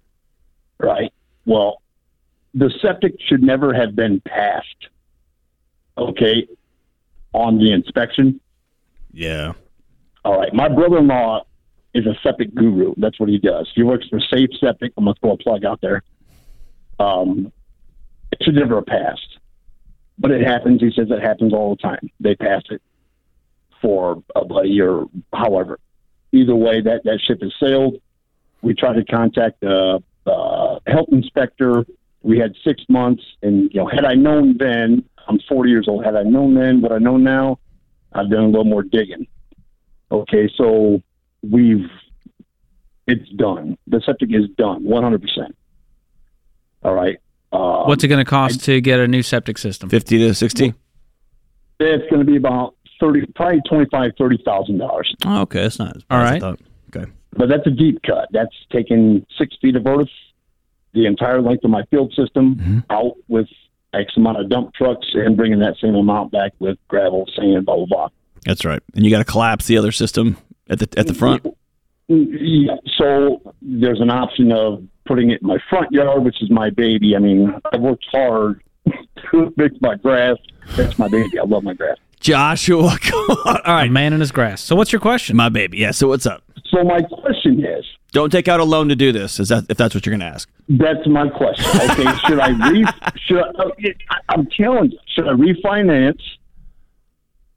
Right. 0.79 1.13
Well, 1.45 1.81
the 2.53 2.73
septic 2.81 3.15
should 3.27 3.43
never 3.43 3.73
have 3.73 3.95
been 3.95 4.21
passed. 4.21 4.87
Okay. 5.97 6.47
on 7.33 7.57
the 7.57 7.71
inspection. 7.71 8.39
Yeah. 9.13 9.53
All 10.23 10.37
right, 10.39 10.53
my 10.53 10.67
brother-in-law 10.69 11.43
is 11.93 12.05
a 12.05 12.15
septic 12.23 12.53
guru. 12.55 12.93
That's 12.97 13.19
what 13.19 13.29
he 13.29 13.37
does. 13.37 13.69
He 13.75 13.83
works 13.83 14.07
for 14.09 14.19
Safe 14.19 14.49
Septic. 14.59 14.93
I'm 14.97 15.05
gonna 15.05 15.15
throw 15.21 15.31
a 15.33 15.37
plug 15.37 15.63
out 15.65 15.79
there. 15.81 16.01
Um, 16.99 17.51
it 18.31 18.39
should 18.41 18.55
never 18.55 18.75
have 18.75 18.85
passed, 18.85 19.34
but 20.17 20.31
it 20.31 20.45
happens. 20.45 20.81
He 20.81 20.91
says 20.95 21.07
it 21.09 21.21
happens 21.21 21.53
all 21.53 21.75
the 21.75 21.81
time. 21.81 22.09
They 22.19 22.35
pass 22.35 22.61
it 22.69 22.81
for 23.81 24.23
a 24.35 24.45
buddy 24.45 24.79
or 24.81 25.05
however. 25.33 25.79
Either 26.31 26.55
way, 26.55 26.81
that 26.81 27.03
that 27.03 27.19
ship 27.25 27.41
has 27.41 27.53
sailed. 27.59 27.95
We 28.61 28.73
tried 28.73 28.95
to 28.95 29.05
contact 29.05 29.61
the 29.61 30.01
uh, 30.25 30.79
health 30.87 31.09
inspector. 31.11 31.85
We 32.23 32.39
had 32.39 32.55
six 32.63 32.81
months, 32.89 33.23
and 33.43 33.69
you 33.73 33.81
know, 33.81 33.87
had 33.87 34.05
I 34.05 34.15
known 34.15 34.57
then, 34.57 35.03
I'm 35.27 35.39
40 35.47 35.69
years 35.69 35.87
old. 35.87 36.03
Had 36.03 36.15
I 36.15 36.23
known 36.23 36.55
then 36.55 36.81
what 36.81 36.91
I 36.91 36.97
know 36.97 37.17
now, 37.17 37.59
I've 38.13 38.29
done 38.29 38.43
a 38.43 38.47
little 38.47 38.65
more 38.65 38.83
digging. 38.83 39.27
Okay, 40.11 40.49
so 40.57 41.01
we've 41.43 41.89
it's 43.07 43.29
done. 43.31 43.77
The 43.87 44.01
septic 44.05 44.29
is 44.33 44.49
done, 44.57 44.83
100. 44.83 45.21
percent 45.21 45.55
All 46.83 46.93
right. 46.93 47.17
Um, 47.55 47.87
What's 47.87 48.03
it 48.03 48.07
going 48.07 48.23
to 48.23 48.29
cost 48.29 48.63
to 48.65 48.81
get 48.81 48.99
a 48.99 49.07
new 49.07 49.23
septic 49.23 49.57
system? 49.57 49.89
50 49.89 50.17
to 50.19 50.33
60? 50.33 50.73
It's 51.79 52.09
going 52.09 52.25
to 52.25 52.25
be 52.25 52.37
about 52.37 52.75
thirty, 52.99 53.25
probably 53.35 53.61
twenty-five, 53.67 54.11
thirty 54.17 54.37
thousand 54.45 54.77
dollars. 54.77 55.13
Oh, 55.25 55.41
okay. 55.41 55.61
That's 55.63 55.77
not 55.79 55.95
as 55.97 56.03
bad 56.03 56.15
All 56.15 56.21
as 56.35 56.43
I 56.43 56.55
Okay. 56.95 57.11
But 57.33 57.49
that's 57.49 57.67
a 57.67 57.71
deep 57.71 58.01
cut. 58.03 58.29
That's 58.31 58.53
taking 58.71 59.25
six 59.37 59.55
feet 59.61 59.75
of 59.75 59.85
earth, 59.85 60.07
the 60.93 61.05
entire 61.05 61.41
length 61.41 61.65
of 61.65 61.69
my 61.71 61.83
field 61.91 62.13
system, 62.15 62.55
Mm-hmm. 62.55 62.79
out 62.89 63.15
with 63.27 63.47
X 63.93 64.13
amount 64.15 64.39
of 64.39 64.49
dump 64.49 64.73
trucks, 64.73 65.07
and 65.13 65.35
bringing 65.35 65.59
that 65.59 65.75
same 65.81 65.95
amount 65.95 66.31
back 66.31 66.53
with 66.59 66.77
gravel, 66.87 67.25
sand, 67.35 67.65
blah 67.65 67.75
blah 67.75 67.85
blah. 67.85 68.07
That's 68.45 68.63
right. 68.63 68.81
And 68.95 69.03
you 69.03 69.11
got 69.11 69.17
to 69.19 69.25
collapse 69.25 69.65
the 69.67 69.77
other 69.77 69.91
system 69.91 70.37
at 70.69 70.79
the 70.79 70.87
at 70.97 71.07
the 71.07 71.13
front. 71.13 71.45
Yeah. 72.07 72.75
So 72.97 73.41
there's 73.61 73.99
an 73.99 74.09
option 74.11 74.53
of 74.53 74.83
putting 75.05 75.31
it 75.31 75.41
in 75.41 75.47
my 75.47 75.57
front 75.69 75.91
yard, 75.91 76.23
which 76.23 76.41
is 76.41 76.49
my 76.49 76.69
baby. 76.69 77.15
I 77.15 77.19
mean, 77.19 77.53
I 77.71 77.77
worked 77.77 78.05
hard 78.11 78.61
to 79.31 79.53
fix 79.57 79.75
my 79.81 79.95
grass. 79.95 80.37
That's 80.75 80.97
my 80.97 81.07
baby. 81.07 81.39
I 81.39 81.43
love 81.43 81.63
my 81.63 81.73
grass. 81.73 81.97
Joshua, 82.19 82.97
come 83.01 83.29
on. 83.45 83.61
All 83.65 83.79
A 83.79 83.89
man 83.89 84.13
in 84.13 84.19
his 84.19 84.31
grass. 84.31 84.61
So 84.61 84.75
what's 84.75 84.91
your 84.91 84.99
question? 85.01 85.35
My 85.35 85.49
baby. 85.49 85.77
Yeah. 85.77 85.91
So 85.91 86.07
what's 86.07 86.25
up? 86.25 86.43
So 86.71 86.83
my 86.83 87.01
question 87.01 87.63
is, 87.63 87.85
Don't 88.11 88.31
take 88.31 88.47
out 88.47 88.59
a 88.59 88.63
loan 88.63 88.89
to 88.89 88.95
do 88.95 89.11
this. 89.11 89.39
Is 89.39 89.49
that 89.49 89.65
if 89.69 89.77
that's 89.77 89.93
what 89.93 90.05
you're 90.05 90.11
going 90.11 90.21
to 90.21 90.25
ask? 90.33 90.49
That's 90.67 91.05
my 91.07 91.29
question. 91.29 91.65
Okay, 91.91 92.17
should 92.27 92.39
I 92.39 92.49
re? 92.71 92.85
Should 93.27 93.37
I, 93.37 93.49
uh, 93.63 93.69
I, 94.09 94.17
I'm 94.29 94.47
telling 94.47 94.91
you, 94.91 94.99
should 95.13 95.27
I 95.27 95.33
refinance 95.33 96.21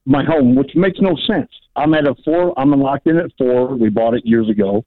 my 0.05 0.23
home? 0.25 0.55
Which 0.55 0.73
makes 0.75 1.00
no 1.00 1.17
sense. 1.26 1.50
I'm 1.75 1.95
at 1.95 2.07
a 2.07 2.14
four. 2.25 2.59
I'm 2.59 2.71
locked 2.73 3.07
in 3.07 3.17
at 3.17 3.31
four. 3.38 3.75
We 3.75 3.88
bought 3.88 4.14
it 4.14 4.26
years 4.26 4.49
ago. 4.50 4.85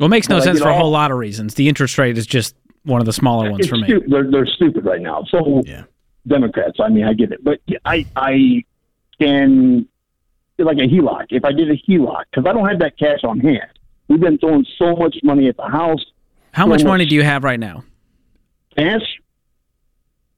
Well, 0.00 0.06
it 0.06 0.10
makes 0.10 0.28
no 0.28 0.36
Well, 0.36 0.44
sense 0.44 0.58
you 0.58 0.64
for 0.64 0.70
a 0.70 0.74
whole 0.76 0.90
lot 0.90 1.12
of 1.12 1.18
reasons. 1.18 1.54
The 1.54 1.68
interest 1.68 1.96
rate 1.98 2.18
is 2.18 2.26
just 2.26 2.56
one 2.84 3.00
of 3.00 3.06
the 3.06 3.12
smaller 3.12 3.50
ones 3.50 3.68
for 3.68 3.76
me. 3.76 3.84
stu- 3.84 4.02
they're, 4.08 4.28
they're 4.30 4.46
stupid 4.46 4.84
right 4.84 5.00
now. 5.00 5.24
So 5.30 5.62
Yeah. 5.66 5.84
Democrats. 6.26 6.78
I 6.80 6.88
mean, 6.88 7.04
I 7.04 7.12
get 7.12 7.30
it, 7.32 7.44
but 7.44 7.60
I 7.84 8.04
I 8.16 8.64
can 9.20 9.86
like 10.58 10.76
a 10.78 10.88
HELOC. 10.88 11.26
If 11.30 11.44
I 11.44 11.52
did 11.52 11.70
a 11.70 11.76
HELOC, 11.76 12.24
because 12.30 12.48
I 12.48 12.52
don't 12.52 12.68
have 12.68 12.78
that 12.80 12.98
cash 12.98 13.20
on 13.24 13.40
hand. 13.40 13.70
We've 14.08 14.20
been 14.20 14.38
throwing 14.38 14.66
so 14.78 14.96
much 14.96 15.16
money 15.22 15.48
at 15.48 15.56
the 15.56 15.68
house. 15.68 16.04
How 16.52 16.66
much 16.66 16.80
so 16.80 16.88
money 16.88 17.04
much- 17.04 17.10
do 17.10 17.14
you 17.16 17.22
have 17.22 17.44
right 17.44 17.60
now? 17.60 17.84
Cash. 18.76 19.02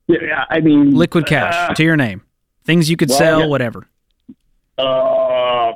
Yeah, 0.07 0.43
I 0.49 0.59
mean 0.59 0.91
Liquid 0.91 1.25
cash 1.25 1.75
to 1.77 1.83
your 1.83 1.95
name. 1.95 2.21
Things 2.65 2.89
you 2.89 2.97
could 2.97 3.09
well, 3.09 3.17
sell, 3.17 3.39
yeah. 3.41 3.45
whatever. 3.47 3.87
Uh, 4.77 5.71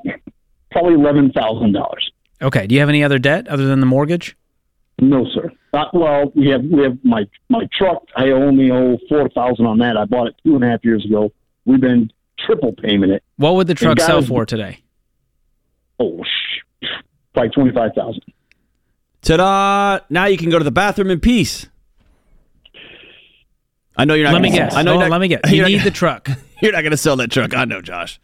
probably 0.72 0.94
eleven 0.96 1.32
thousand 1.32 1.72
dollars. 1.74 2.12
Okay. 2.42 2.68
Do 2.68 2.76
you 2.76 2.80
have 2.82 2.90
any 2.90 3.04
other 3.04 3.20
debt 3.20 3.48
other 3.48 3.66
than 3.66 3.80
the 3.80 3.86
mortgage? 3.86 4.36
No, 5.00 5.26
sir. 5.34 5.52
Uh, 5.74 5.86
well, 5.94 6.32
we 6.36 6.48
have 6.50 6.64
we 6.64 6.82
have 6.84 6.98
my 7.04 7.26
my 7.50 7.68
truck. 7.78 8.04
I 8.16 8.30
only 8.30 8.72
owe 8.72 8.98
four 9.10 9.30
thousand 9.30 9.66
on 9.66 9.78
that. 9.80 9.96
I 9.98 10.06
bought 10.06 10.28
it 10.28 10.36
two 10.44 10.56
and 10.56 10.64
a 10.64 10.68
half 10.68 10.84
years 10.84 11.06
ago. 11.06 11.32
We've 11.66 11.82
been 11.82 12.12
triple 12.40 12.74
payment 12.74 13.12
it. 13.12 13.24
What 13.36 13.56
would 13.56 13.68
the 13.68 13.76
truck 13.76 14.00
sell 14.00 14.22
for 14.24 14.46
today? 14.46 14.80
Oh, 16.00 16.24
shh. 16.24 16.86
probably 17.34 17.50
twenty 17.52 17.72
five 17.74 17.92
thousand. 17.96 18.24
Ta-da! 19.22 20.00
Now 20.10 20.26
you 20.26 20.38
can 20.38 20.50
go 20.50 20.58
to 20.58 20.64
the 20.64 20.72
bathroom 20.72 21.12
in 21.12 21.20
peace. 21.20 21.68
I 23.96 24.06
know 24.06 24.14
you're 24.14 24.26
not. 24.26 24.34
Let 24.34 24.42
me 24.42 24.50
gonna- 24.50 24.62
guess. 24.62 24.76
I 24.76 24.84
know. 24.84 24.92
Hold 24.92 25.02
not- 25.04 25.12
let 25.12 25.22
me 25.22 25.28
guess. 25.28 25.42
you're 25.46 25.56
You 25.56 25.62
not- 25.64 25.68
need 25.70 25.82
the 25.84 25.92
truck. 25.92 26.30
You're 26.62 26.72
not 26.72 26.82
going 26.82 26.90
to 26.92 26.98
sell 26.98 27.16
that 27.18 27.30
truck. 27.30 27.56
I 27.56 27.66
know, 27.66 27.82
Josh. 27.84 28.20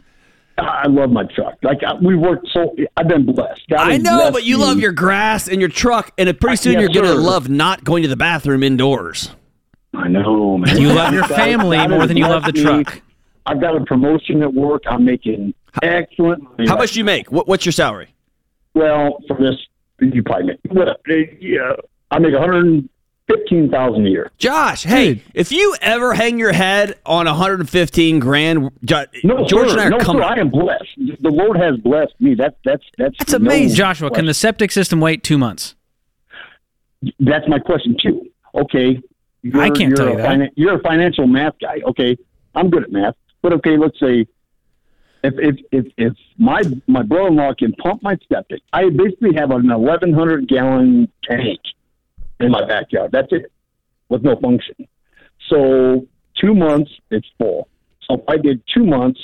I 0.57 0.87
love 0.87 1.09
my 1.09 1.23
truck. 1.23 1.57
Like 1.63 1.83
I, 1.83 1.95
we 1.95 2.15
worked 2.15 2.47
so. 2.53 2.75
I've 2.95 3.07
been 3.07 3.25
blessed. 3.25 3.61
God 3.69 3.79
I 3.79 3.97
know, 3.97 4.17
blessed 4.17 4.33
but 4.33 4.43
you 4.43 4.57
me. 4.57 4.63
love 4.63 4.79
your 4.79 4.91
grass 4.91 5.47
and 5.47 5.59
your 5.59 5.69
truck, 5.69 6.11
and 6.17 6.39
pretty 6.39 6.57
soon 6.57 6.73
Yes, 6.73 6.81
you're 6.81 7.03
going 7.03 7.15
to 7.15 7.19
love 7.21 7.49
not 7.49 7.83
going 7.83 8.03
to 8.03 8.09
the 8.09 8.15
bathroom 8.15 8.61
indoors. 8.63 9.31
I 9.95 10.07
know, 10.07 10.57
man. 10.57 10.77
You 10.77 10.93
love 10.93 11.13
your 11.13 11.25
family 11.27 11.77
God 11.77 11.89
more 11.89 12.07
than 12.07 12.17
you 12.17 12.27
love 12.27 12.45
the 12.45 12.53
blessed 12.53 12.77
me. 12.77 12.83
truck. 12.83 13.01
I've 13.45 13.59
got 13.61 13.75
a 13.75 13.83
promotion 13.85 14.41
at 14.43 14.53
work. 14.53 14.83
I'm 14.87 15.03
making 15.05 15.53
excellent. 15.81 16.43
money 16.43 16.67
How 16.67 16.77
much 16.77 16.91
do 16.93 16.99
you 16.99 17.05
make? 17.05 17.31
What, 17.31 17.47
what's 17.47 17.65
your 17.65 17.73
salary? 17.73 18.13
Well, 18.73 19.17
for 19.27 19.37
this, 19.39 19.55
you 19.99 20.23
probably 20.23 20.47
make. 20.47 20.59
Well, 20.69 20.89
uh, 20.89 21.13
yeah, 21.39 21.73
I 22.11 22.19
make 22.19 22.33
one 22.33 22.41
hundred 22.41 22.89
fifteen 23.27 23.69
thousand 23.69 24.05
a 24.07 24.09
year. 24.09 24.31
Josh, 24.37 24.83
hey, 24.83 25.15
Dude. 25.15 25.23
if 25.33 25.51
you 25.51 25.75
ever 25.81 26.13
hang 26.13 26.37
your 26.39 26.51
head 26.53 26.99
on 27.05 27.25
115 27.25 28.19
grand, 28.19 28.69
Jo- 28.83 29.05
No, 29.23 29.45
George 29.45 29.69
sir. 29.69 29.73
and 29.73 29.81
I 29.81 29.85
are 29.85 29.89
no, 29.91 29.97
coming. 29.99 30.21
sir. 30.21 30.27
I 30.27 30.39
am 30.39 30.49
blessed. 30.49 30.89
The 31.21 31.29
Lord 31.29 31.57
has 31.57 31.77
blessed 31.77 32.13
me. 32.19 32.35
That's 32.35 32.55
that's 32.65 32.83
that's 32.97 33.15
That's 33.19 33.33
amazing. 33.33 33.75
Joshua, 33.75 34.11
can 34.11 34.25
the 34.25 34.33
septic 34.33 34.71
system 34.71 34.99
wait 34.99 35.23
two 35.23 35.37
months? 35.37 35.75
That's 37.19 37.47
my 37.47 37.59
question 37.59 37.97
too. 38.01 38.29
Okay, 38.55 39.01
you're, 39.41 39.61
I 39.61 39.67
can't 39.69 39.89
you're 39.89 39.95
tell 39.95 40.09
you 40.11 40.17
that. 40.17 40.29
finan- 40.29 40.51
you're 40.55 40.75
a 40.75 40.81
financial 40.81 41.27
math 41.27 41.55
guy. 41.59 41.79
Okay, 41.87 42.17
I'm 42.55 42.69
good 42.69 42.83
at 42.83 42.91
math, 42.91 43.15
but 43.41 43.51
okay, 43.53 43.77
let's 43.77 43.99
say 43.99 44.25
if 45.23 45.33
if 45.37 45.55
if, 45.71 45.85
if 45.97 46.13
my 46.37 46.61
my 46.87 47.01
brother-in-law 47.03 47.53
can 47.55 47.73
pump 47.73 48.03
my 48.03 48.17
septic, 48.29 48.61
I 48.71 48.89
basically 48.89 49.33
have 49.35 49.51
an 49.51 49.67
1,100 49.69 50.47
gallon 50.47 51.09
tank 51.23 51.59
in 52.39 52.51
my 52.51 52.65
backyard. 52.65 53.11
That's 53.11 53.31
it, 53.31 53.51
with 54.09 54.23
no 54.23 54.35
function. 54.39 54.75
So 55.49 56.07
two 56.39 56.53
months, 56.53 56.91
it's 57.11 57.27
full. 57.37 57.67
So 58.07 58.15
if 58.15 58.23
I 58.27 58.37
did 58.37 58.61
two 58.73 58.85
months 58.85 59.19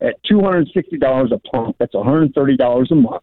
at 0.00 0.22
$260 0.24 1.32
a 1.32 1.38
pump, 1.38 1.76
that's 1.78 1.94
$130 1.94 2.90
a 2.90 2.94
month. 2.94 3.22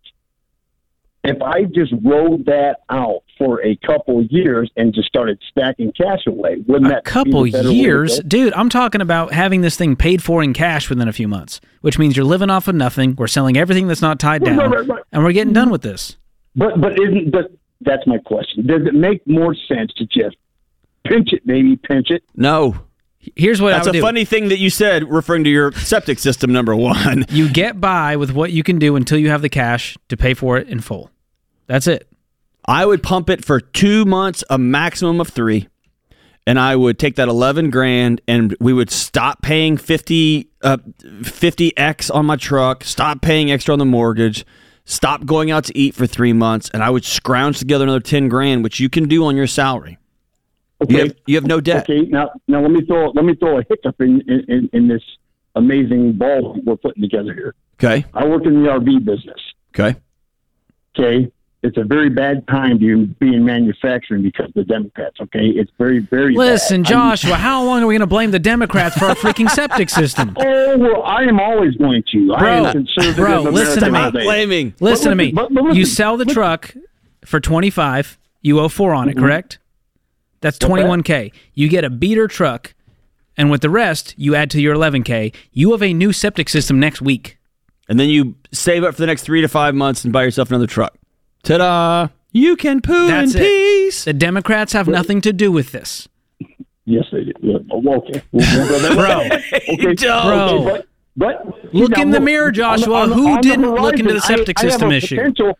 If 1.22 1.42
I 1.42 1.66
just 1.66 1.94
rolled 2.02 2.46
that 2.46 2.78
out 2.90 3.24
for 3.38 3.62
a 3.62 3.76
couple 3.86 4.24
years 4.24 4.72
and 4.78 4.94
just 4.94 5.10
started 5.10 5.38
stacking 5.52 5.92
cash 5.92 6.26
away, 6.26 6.64
wouldn't 6.66 6.88
A 6.88 6.96
that 6.96 7.04
be 7.04 7.12
couple 7.12 7.44
the 7.44 7.52
way 7.52 7.52
to 7.52 7.74
years, 7.74 8.22
dude. 8.26 8.54
I'm 8.54 8.70
talking 8.70 9.02
about 9.02 9.34
having 9.34 9.60
this 9.60 9.76
thing 9.76 9.98
paid 9.98 10.24
for 10.24 10.42
in 10.42 10.54
cash 10.54 10.90
within 10.90 11.10
a 11.10 11.14
few 11.14 11.28
months, 11.28 11.60
which 11.82 12.00
means 12.00 12.16
you're 12.16 12.26
living 12.26 12.50
off 12.50 12.70
of 12.70 12.76
nothing. 12.76 13.16
We're 13.18 13.28
selling 13.28 13.58
everything 13.58 13.88
that's 13.88 14.02
not 14.02 14.18
tied 14.18 14.48
Right, 14.48 14.58
down, 14.58 14.72
right, 14.72 14.88
right. 14.88 15.04
and 15.12 15.24
we're 15.26 15.34
getting 15.34 15.52
done 15.52 15.66
mm-hmm. 15.66 15.74
with 15.74 15.82
this. 15.82 16.16
But 16.56 16.80
but 16.80 16.94
isn't 16.94 17.32
but 17.32 17.52
that's 17.82 18.06
my 18.08 18.18
question. 18.18 18.66
Does 18.68 18.86
it 18.86 18.94
make 18.94 19.26
more 19.28 19.56
sense 19.68 19.94
to 19.98 20.06
just 20.06 20.36
pinch 21.06 21.34
it, 21.34 21.46
baby, 21.46 21.76
pinch 21.76 22.10
it? 22.12 22.24
no, 22.36 22.76
Here's 23.36 23.62
what 23.62 23.72
that's 23.72 23.86
I 23.86 23.90
a 23.90 23.92
would 23.92 23.94
do. 23.94 24.00
That's 24.00 24.04
a 24.06 24.08
funny 24.08 24.24
thing 24.26 24.48
that 24.48 24.60
you 24.60 24.70
said, 24.70 25.10
referring 25.12 25.44
to 25.44 25.50
your 25.50 25.74
septic 25.74 26.20
system. 26.20 26.54
Number 26.54 26.74
one, 26.74 27.26
You 27.30 27.50
get 27.50 27.82
by 27.82 28.16
with 28.16 28.32
what 28.32 28.54
you 28.54 28.64
can 28.64 28.80
do 28.80 28.96
until 28.96 29.18
you 29.20 29.30
have 29.30 29.42
the 29.42 29.50
cash 29.50 29.98
to 30.08 30.16
pay 30.16 30.34
for 30.34 30.58
it 30.58 30.70
in 30.70 30.80
full. 30.80 31.12
That's 31.68 31.86
it. 31.86 32.08
I 32.66 32.86
would 32.86 33.04
pump 33.04 33.30
it 33.30 33.44
for 33.44 33.60
two 33.60 34.06
months, 34.06 34.44
a 34.50 34.58
maximum 34.58 35.20
of 35.20 35.28
three, 35.28 35.68
and 36.48 36.58
I 36.58 36.78
would 36.78 36.98
take 36.98 37.16
that 37.18 37.28
eleven 37.28 37.70
grand, 37.70 38.22
and 38.26 38.56
we 38.62 38.72
would 38.72 38.90
stop 38.90 39.42
paying 39.42 39.76
50 39.76 40.50
uh, 40.62 40.78
50x 41.04 42.14
on 42.14 42.26
my 42.26 42.38
truck, 42.38 42.86
stop 42.86 43.22
paying 43.22 43.52
extra 43.52 43.74
on 43.74 43.80
the 43.80 43.86
mortgage, 43.86 44.46
stop 44.90 45.26
going 45.26 45.52
out 45.52 45.64
to 45.66 45.78
eat 45.78 45.96
for 45.96 46.08
three 46.08 46.34
months, 46.34 46.70
and 46.74 46.84
I 46.84 46.90
would 46.90 47.06
scrounge 47.06 47.60
together 47.60 47.84
another 47.84 48.00
ten 48.00 48.28
grand, 48.28 48.64
which 48.64 48.80
you 48.80 48.90
can 48.90 49.08
do 49.08 49.24
on 49.26 49.36
your 49.36 49.48
salary. 49.48 49.98
Okay. 50.82 50.94
You 50.94 51.00
have, 51.00 51.16
you 51.28 51.36
have 51.36 51.46
no 51.46 51.62
debt. 51.62 51.90
Okay, 51.90 52.02
now 52.02 52.32
now 52.48 52.62
let 52.62 52.72
me 52.72 52.86
throw 52.86 53.12
let 53.12 53.26
me 53.26 53.36
throw 53.36 53.60
a 53.60 53.64
hiccup 53.70 53.96
in 54.00 54.22
in, 54.28 54.46
in, 54.48 54.70
in 54.74 54.88
this 54.88 55.04
amazing 55.56 56.14
ball 56.14 56.60
we're 56.66 56.78
putting 56.78 57.02
together 57.02 57.34
here. 57.34 57.56
Okay. 57.76 58.06
I 58.14 58.26
work 58.26 58.46
in 58.46 58.64
the 58.64 58.70
RV 58.70 59.06
business. 59.06 59.40
Okay. 59.74 60.00
Okay. 60.98 61.32
It's 61.62 61.76
a 61.78 61.84
very 61.84 62.10
bad 62.10 62.48
time 62.48 62.80
to 62.80 63.06
be 63.06 63.34
in 63.36 63.44
manufacturing 63.44 64.24
because 64.24 64.46
of 64.48 64.54
the 64.54 64.64
Democrats. 64.64 65.18
Okay, 65.20 65.48
it's 65.48 65.70
very, 65.78 66.00
very. 66.00 66.34
Listen, 66.34 66.84
bad. 66.84 66.92
I'm- 66.94 67.10
Joshua, 67.18 67.36
how 67.36 67.66
long 67.66 67.84
are 67.84 67.88
we 67.88 67.94
going 67.96 68.00
to 68.00 68.08
blame 68.08 68.32
the 68.32 68.40
Democrats 68.40 68.98
for 68.98 69.06
our 69.06 69.16
freaking 69.16 69.50
septic 69.50 69.90
system? 69.90 70.36
Oh 70.72 70.78
well, 70.78 71.04
I 71.04 71.24
am 71.24 71.40
always 71.40 71.76
going 71.76 72.04
to. 72.12 72.34
I 72.36 72.40
Bro, 72.40 72.66
am 72.66 72.72
conservative. 72.72 73.16
bro, 73.18 73.42
listen 73.42 73.84
to 73.84 73.92
me. 73.92 74.00
all. 74.00 74.12
Blaming. 74.12 74.74
Listen 74.80 75.10
to 75.10 75.16
me. 75.16 75.32
but- 75.32 75.52
but 75.54 75.64
listen, 75.64 75.78
You 75.78 75.86
sell 75.86 76.16
the 76.16 76.26
listen. 76.26 76.34
truck 76.36 76.76
for 77.26 77.40
25, 77.40 78.18
you 78.42 78.60
owe 78.60 78.70
4 78.70 78.94
on 78.94 79.10
it, 79.10 79.16
Mm-hmm. 79.16 79.26
correct? 79.26 79.58
That's 80.42 80.58
21k. 80.60 81.32
You 81.56 81.68
get 81.68 81.84
a 81.84 81.90
beater 81.90 82.28
truck 82.28 82.74
And 83.36 83.50
with 83.52 83.62
the 83.62 83.70
rest, 83.70 84.14
you 84.18 84.36
add 84.36 84.50
to 84.52 84.62
your 84.62 84.76
11K. 84.76 85.34
You 85.54 85.72
have 85.72 85.82
a 85.82 85.94
new 85.94 86.12
septic 86.14 86.50
system 86.50 86.80
next 86.80 87.02
week. 87.02 87.38
And 87.90 88.00
then 88.00 88.10
you 88.10 88.36
save 88.52 88.84
up 88.84 88.94
for 88.96 89.02
the 89.02 89.08
next 89.08 89.24
three 89.24 89.42
to 89.42 89.48
five 89.48 89.74
months 89.76 90.04
and 90.04 90.12
buy 90.14 90.24
yourself 90.24 90.50
another 90.50 90.68
truck. 90.68 90.96
Ta 91.44 91.58
da! 91.58 92.08
You 92.32 92.56
can 92.56 92.82
poo 92.82 93.08
That's 93.08 93.34
in 93.34 93.42
it. 93.42 93.44
peace. 93.44 94.04
The 94.06 94.14
Democrats 94.14 94.74
have 94.74 94.88
nothing 94.88 95.22
to 95.22 95.34
do 95.34 95.52
with 95.52 95.72
this. 95.72 96.08
Yes, 96.86 97.06
they 97.12 97.24
did. 97.26 97.38
Yeah, 97.42 97.58
oh, 97.72 97.96
okay. 97.98 98.22
We'll 98.32 98.68
go 98.68 98.80
that 98.80 98.96
Bro. 98.96 99.74
okay. 99.76 99.94
Don't. 99.96 99.96
Bro. 99.96 100.74
Okay, 100.74 100.86
but, 101.16 101.44
but 101.44 101.74
Look 101.74 101.92
now 101.92 102.02
in 102.02 102.10
the 102.12 102.18
look, 102.20 102.24
mirror, 102.26 102.46
on 102.48 102.52
the- 102.52 102.56
Joshua. 102.58 102.94
on 103.02 103.10
the- 103.10 103.16
Who 103.16 103.28
on 103.34 103.42
didn't 103.42 103.72
look 103.76 104.00
into 104.00 104.14
the 104.14 104.22
septic 104.22 104.58
I- 104.60 104.62
I 104.62 104.64
have 104.66 104.72
system 104.74 104.92
a 104.92 104.96
issue? 104.96 105.54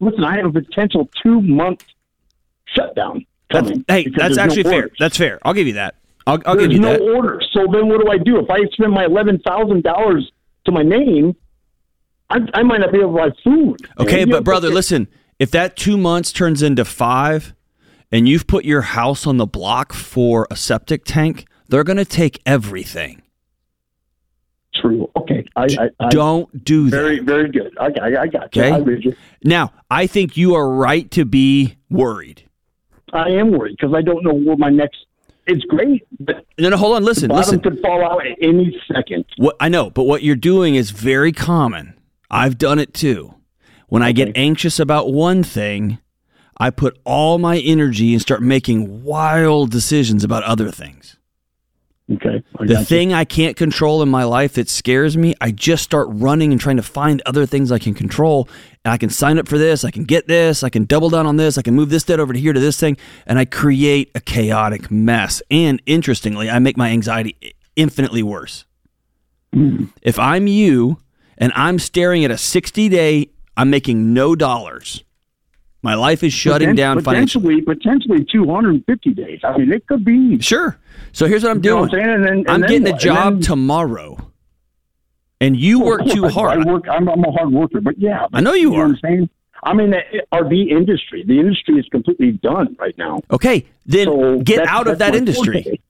Listen, 0.00 0.24
I 0.24 0.36
have 0.36 0.46
a 0.46 0.52
potential 0.52 1.08
two 1.22 1.40
month 1.42 1.84
shutdown 2.66 3.24
That's, 3.50 3.66
coming. 3.68 3.84
hey, 3.88 4.04
that's 4.04 4.16
there's 4.16 4.36
no 4.36 4.42
actually 4.44 4.62
fair. 4.64 4.74
orders. 4.74 4.96
That's 4.98 5.16
fair. 5.16 5.38
I'll 5.42 5.54
give 5.54 5.66
you 5.66 5.72
that. 5.74 5.96
I'll, 6.26 6.38
I'll 6.46 6.56
There's 6.56 6.68
give 6.68 6.76
you 6.76 6.82
that. 6.82 7.00
no 7.00 7.06
that. 7.06 7.14
order. 7.16 7.42
So 7.52 7.66
then, 7.72 7.88
what 7.88 8.00
do 8.04 8.10
I 8.10 8.18
do 8.18 8.38
if 8.38 8.50
I 8.50 8.58
spend 8.72 8.92
my 8.92 9.04
eleven 9.06 9.38
thousand 9.40 9.82
dollars 9.82 10.30
to 10.66 10.72
my 10.72 10.82
name? 10.82 11.34
I, 12.30 12.38
I 12.54 12.62
might 12.62 12.80
not 12.80 12.92
be 12.92 12.98
able 12.98 13.12
to 13.12 13.16
buy 13.16 13.30
food. 13.42 13.76
Okay, 13.98 14.18
man. 14.18 14.28
But 14.30 14.36
know, 14.38 14.42
brother, 14.42 14.68
listen. 14.68 15.08
If 15.38 15.50
that 15.52 15.76
two 15.76 15.96
months 15.96 16.32
turns 16.32 16.62
into 16.62 16.84
five, 16.84 17.54
and 18.10 18.28
you've 18.28 18.46
put 18.46 18.64
your 18.64 18.80
house 18.82 19.26
on 19.26 19.36
the 19.36 19.46
block 19.46 19.92
for 19.92 20.46
a 20.50 20.56
septic 20.56 21.04
tank, 21.04 21.46
they're 21.68 21.84
going 21.84 21.98
to 21.98 22.04
take 22.04 22.40
everything. 22.46 23.22
True. 24.74 25.10
Okay. 25.16 25.44
I, 25.56 25.66
I, 26.00 26.08
Don't 26.08 26.64
do 26.64 26.84
that. 26.88 26.96
very 26.96 27.18
very 27.18 27.50
good. 27.50 27.76
I, 27.80 27.86
I, 28.00 28.22
I 28.22 28.26
got 28.28 28.54
you. 28.54 28.62
Okay. 28.62 28.70
I 28.72 28.78
read 28.78 29.04
you. 29.04 29.14
Now, 29.44 29.72
I 29.90 30.06
think 30.06 30.36
you 30.36 30.54
are 30.54 30.68
right 30.68 31.10
to 31.12 31.24
be 31.24 31.76
worried. 31.90 32.44
I 33.12 33.28
am 33.30 33.50
worried 33.50 33.76
because 33.80 33.94
I 33.94 34.02
don't 34.02 34.22
know 34.24 34.34
where 34.34 34.56
my 34.56 34.70
next. 34.70 34.98
It's 35.46 35.64
great, 35.64 36.06
but 36.20 36.44
No, 36.58 36.68
no, 36.68 36.76
hold 36.76 36.96
on. 36.96 37.04
Listen, 37.04 37.28
bottom 37.28 37.40
listen. 37.40 37.60
could 37.60 37.80
fall 37.80 38.04
out 38.04 38.26
at 38.26 38.36
any 38.42 38.78
second. 38.92 39.24
What 39.38 39.56
I 39.60 39.68
know, 39.70 39.88
but 39.90 40.04
what 40.04 40.22
you're 40.22 40.36
doing 40.36 40.74
is 40.74 40.90
very 40.90 41.32
common. 41.32 41.98
I've 42.30 42.58
done 42.58 42.78
it 42.78 42.92
too. 42.92 43.34
When 43.88 44.02
I 44.02 44.12
get 44.12 44.36
anxious 44.36 44.78
about 44.78 45.12
one 45.12 45.42
thing, 45.42 45.98
I 46.58 46.70
put 46.70 46.98
all 47.04 47.38
my 47.38 47.58
energy 47.58 48.12
and 48.12 48.20
start 48.20 48.42
making 48.42 49.04
wild 49.04 49.70
decisions 49.70 50.24
about 50.24 50.42
other 50.44 50.70
things. 50.70 51.16
Okay. 52.10 52.42
The 52.58 52.78
you. 52.78 52.84
thing 52.84 53.12
I 53.12 53.24
can't 53.24 53.54
control 53.54 54.02
in 54.02 54.08
my 54.08 54.24
life 54.24 54.54
that 54.54 54.68
scares 54.68 55.16
me, 55.16 55.34
I 55.42 55.50
just 55.50 55.82
start 55.82 56.08
running 56.10 56.52
and 56.52 56.60
trying 56.60 56.78
to 56.78 56.82
find 56.82 57.20
other 57.26 57.44
things 57.44 57.70
I 57.70 57.78
can 57.78 57.92
control. 57.92 58.48
And 58.84 58.92
I 58.92 58.96
can 58.96 59.10
sign 59.10 59.38
up 59.38 59.46
for 59.46 59.58
this, 59.58 59.84
I 59.84 59.90
can 59.90 60.04
get 60.04 60.26
this, 60.26 60.62
I 60.62 60.70
can 60.70 60.84
double 60.84 61.10
down 61.10 61.26
on 61.26 61.36
this, 61.36 61.58
I 61.58 61.62
can 61.62 61.74
move 61.74 61.90
this 61.90 62.04
debt 62.04 62.18
over 62.18 62.32
to 62.32 62.38
here 62.38 62.54
to 62.54 62.60
this 62.60 62.80
thing, 62.80 62.96
and 63.26 63.38
I 63.38 63.44
create 63.44 64.10
a 64.14 64.20
chaotic 64.20 64.90
mess. 64.90 65.42
And 65.50 65.82
interestingly, 65.84 66.48
I 66.48 66.58
make 66.58 66.78
my 66.78 66.88
anxiety 66.88 67.36
infinitely 67.76 68.22
worse. 68.22 68.64
Hmm. 69.52 69.86
If 70.00 70.18
I'm 70.18 70.46
you 70.46 70.98
and 71.36 71.52
I'm 71.54 71.78
staring 71.78 72.24
at 72.24 72.30
a 72.30 72.38
60 72.38 72.88
day, 72.88 73.30
I'm 73.58 73.68
making 73.70 74.14
no 74.14 74.34
dollars. 74.36 75.02
My 75.82 75.94
life 75.94 76.22
is 76.24 76.32
shutting 76.32 76.70
Poten- 76.70 76.76
down 76.76 77.00
financially. 77.02 77.60
potentially, 77.60 78.22
potentially 78.22 78.26
250 78.32 79.10
days. 79.14 79.40
I 79.44 79.56
mean, 79.58 79.72
it 79.72 79.86
could 79.86 80.04
be. 80.04 80.40
Sure. 80.40 80.78
So 81.12 81.26
here's 81.26 81.42
what 81.42 81.50
I'm 81.50 81.56
You 81.64 81.70
know 81.70 81.86
doing. 81.86 81.90
what 81.90 82.00
I'm? 82.02 82.10
And 82.14 82.24
then- 82.24 82.32
and 82.38 82.48
I'm 82.50 82.60
getting 82.62 82.86
a 82.88 82.92
what? 82.92 82.92
And 82.92 83.00
job 83.00 83.32
then- 83.34 83.42
tomorrow. 83.42 84.30
And 85.40 85.56
you 85.56 85.80
work 85.80 86.04
too 86.06 86.26
hard. 86.28 86.66
I 86.66 86.70
work. 86.72 86.84
I'm, 86.90 87.08
I'm 87.08 87.22
a 87.24 87.30
hard 87.30 87.52
worker, 87.52 87.80
but 87.80 87.96
yeah, 87.98 88.26
I 88.32 88.40
know 88.40 88.54
you 88.54 88.70
know 88.70 88.76
are. 88.76 88.88
what 88.88 88.94
I'm 88.94 88.98
saying. 89.02 89.30
I'm 89.62 89.78
in 89.80 89.90
the 89.90 90.00
RV 90.32 90.68
industry. 90.70 91.24
The 91.26 91.38
industry 91.38 91.78
is 91.78 91.86
completely 91.90 92.32
done 92.32 92.76
right 92.78 92.96
now. 92.98 93.20
Okay, 93.30 93.66
then 93.86 94.06
So 94.06 94.38
get 94.40 94.66
out 94.66 94.88
of 94.88 94.98
that 94.98 95.14
industry. 95.14 95.80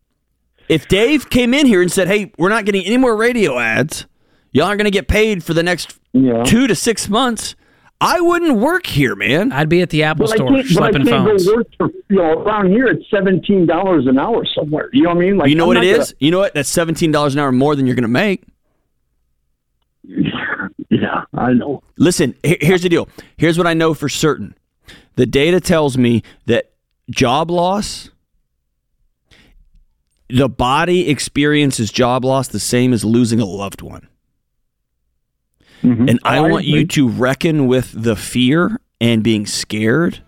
If 0.69 0.87
Dave 0.89 1.31
came 1.31 1.55
in 1.55 1.67
here 1.67 1.81
and 1.81 1.91
said, 1.91 2.09
"Hey, 2.09 2.31
we're 2.37 2.49
not 2.51 2.67
getting 2.67 2.85
any 2.85 2.99
more 2.99 3.17
radio 3.17 3.59
ads. 3.59 4.07
Y'all 4.53 4.67
aren't 4.67 4.79
going 4.79 4.85
to 4.85 4.91
get 4.91 5.09
paid 5.09 5.43
for 5.45 5.55
the 5.55 5.63
next 5.63 5.99
Yeah. 6.13 6.45
two 6.45 6.67
to 6.67 6.75
six 6.75 7.09
months," 7.09 7.55
I 8.01 8.21
wouldn't 8.21 8.59
work 8.59 8.87
here, 8.87 9.17
man. 9.17 9.51
I'd 9.51 9.69
be 9.69 9.83
at 9.83 9.91
the 9.91 10.05
Apple 10.05 10.27
But 10.27 10.37
store 10.37 10.49
can't, 10.49 10.75
but 10.75 10.83
I 10.85 10.91
can't 10.93 11.09
phones. 11.09 11.47
go 11.47 11.55
work 11.57 11.67
for 11.77 11.89
you 12.09 12.17
know 12.17 12.43
around 12.43 12.71
here. 12.71 12.87
It's 12.87 13.05
seventeen 13.11 13.67
dollars 13.67 14.07
an 14.07 14.19
hour 14.19 14.45
somewhere. 14.55 14.89
You 14.93 15.03
know 15.03 15.09
what 15.11 15.17
I 15.19 15.21
mean? 15.21 15.37
Like 15.37 15.49
you 15.51 15.57
know 15.57 15.65
I'm 15.65 15.69
what 15.69 15.75
not 15.75 15.85
it 15.85 15.91
gonna- 15.91 16.03
is? 16.03 16.15
You 16.21 16.31
know 16.31 16.39
what? 16.39 16.55
That's 16.55 16.69
seventeen 16.69 17.11
dollars 17.11 17.35
an 17.35 17.41
hour 17.41 17.51
more 17.51 17.75
than 17.75 17.87
you're 17.87 17.97
going 17.97 18.03
to 18.03 18.09
make. 18.09 18.43
Yeah, 20.91 21.25
I 21.35 21.53
know. 21.53 21.83
Listen, 21.99 22.35
here's 22.43 22.83
the 22.83 22.89
deal. 22.89 23.09
Here's 23.37 23.59
what 23.59 23.67
I 23.67 23.75
know 23.75 23.93
for 23.93 24.09
certain. 24.09 24.55
The 25.17 25.27
data 25.27 25.61
tells 25.61 25.99
me 25.99 26.23
that 26.47 26.73
job 27.11 27.51
loss, 27.51 28.11
the 30.31 30.49
body 30.49 31.09
experiences 31.11 31.93
job 31.93 32.25
loss 32.25 32.49
the 32.49 32.59
same 32.59 32.95
as 32.95 33.05
losing 33.05 33.39
a 33.39 33.45
loved 33.45 33.83
one. 33.83 34.09
And 35.83 36.21
I 36.25 36.39
I 36.39 36.41
want 36.41 36.65
you 36.65 36.87
to 36.87 37.09
reckon 37.09 37.67
with 37.67 37.93
the 37.95 38.17
fear 38.17 38.81
and 39.01 39.23
being 39.23 39.47
scared. 39.47 40.21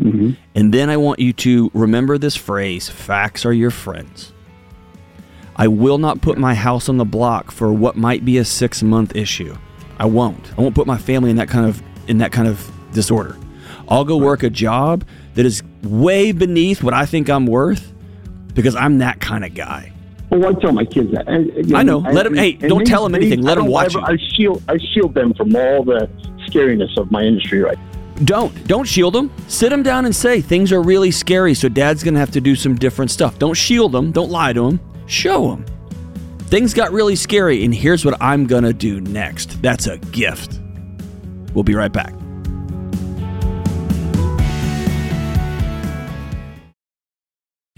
Mm-hmm. 0.00 0.32
And 0.54 0.74
then 0.74 0.90
I 0.90 0.96
want 0.96 1.20
you 1.20 1.32
to 1.34 1.70
remember 1.74 2.18
this 2.18 2.34
phrase 2.34 2.88
facts 2.88 3.46
are 3.46 3.52
your 3.52 3.70
friends. 3.70 4.32
I 5.54 5.68
will 5.68 5.98
not 5.98 6.22
put 6.22 6.38
my 6.38 6.54
house 6.54 6.88
on 6.88 6.96
the 6.96 7.04
block 7.04 7.50
for 7.50 7.72
what 7.72 7.96
might 7.96 8.24
be 8.24 8.38
a 8.38 8.44
six 8.44 8.82
month 8.82 9.14
issue. 9.14 9.56
I 9.98 10.06
won't. 10.06 10.52
I 10.58 10.60
won't 10.60 10.74
put 10.74 10.86
my 10.86 10.98
family 10.98 11.30
in 11.30 11.36
that 11.36 11.48
kind 11.48 11.66
of 11.66 11.82
in 12.08 12.18
that 12.18 12.32
kind 12.32 12.48
of 12.48 12.70
disorder. 12.92 13.36
I'll 13.88 14.04
go 14.04 14.16
work 14.16 14.42
a 14.42 14.50
job 14.50 15.04
that 15.34 15.46
is 15.46 15.62
way 15.82 16.32
beneath 16.32 16.82
what 16.82 16.94
I 16.94 17.06
think 17.06 17.28
I'm 17.28 17.46
worth 17.46 17.92
because 18.54 18.74
I'm 18.74 18.98
that 18.98 19.20
kind 19.20 19.44
of 19.44 19.54
guy. 19.54 19.91
Well, 20.32 20.56
I 20.56 20.60
tell 20.60 20.72
my 20.72 20.84
kids 20.84 21.12
that. 21.12 21.28
And, 21.28 21.50
again, 21.56 21.76
I 21.76 21.82
know. 21.82 21.98
Let 21.98 22.22
them. 22.24 22.34
hey, 22.34 22.52
don't 22.52 22.78
they- 22.78 22.84
tell 22.84 23.04
'em 23.04 23.12
they- 23.12 23.18
anything. 23.18 23.42
Let 23.42 23.56
them 23.56 23.66
watch 23.66 23.94
ever- 23.94 23.98
you. 23.98 24.04
I 24.06 24.16
shield. 24.34 24.62
I 24.68 24.78
shield 24.78 25.14
them 25.14 25.34
from 25.34 25.54
all 25.54 25.84
the 25.84 26.08
scariness 26.48 26.96
of 26.96 27.10
my 27.10 27.22
industry. 27.22 27.60
Right. 27.60 27.78
Don't 28.24 28.66
don't 28.68 28.86
shield 28.86 29.14
them. 29.14 29.30
Sit 29.48 29.70
them 29.70 29.82
down 29.82 30.04
and 30.04 30.14
say 30.14 30.40
things 30.40 30.72
are 30.72 30.80
really 30.82 31.10
scary, 31.10 31.54
so 31.54 31.68
Dad's 31.68 32.02
gonna 32.02 32.18
have 32.18 32.30
to 32.32 32.40
do 32.40 32.54
some 32.54 32.74
different 32.76 33.10
stuff. 33.10 33.38
Don't 33.38 33.54
shield 33.56 33.92
them. 33.92 34.10
Don't 34.12 34.30
lie 34.30 34.52
to 34.52 34.62
them. 34.62 34.80
Show 35.06 35.50
them. 35.50 35.64
Things 36.46 36.72
got 36.74 36.92
really 36.92 37.16
scary, 37.16 37.64
and 37.64 37.74
here's 37.74 38.04
what 38.04 38.16
I'm 38.20 38.46
gonna 38.46 38.72
do 38.72 39.00
next. 39.00 39.60
That's 39.62 39.86
a 39.86 39.98
gift. 40.12 40.60
We'll 41.54 41.64
be 41.64 41.74
right 41.74 41.92
back. 41.92 42.14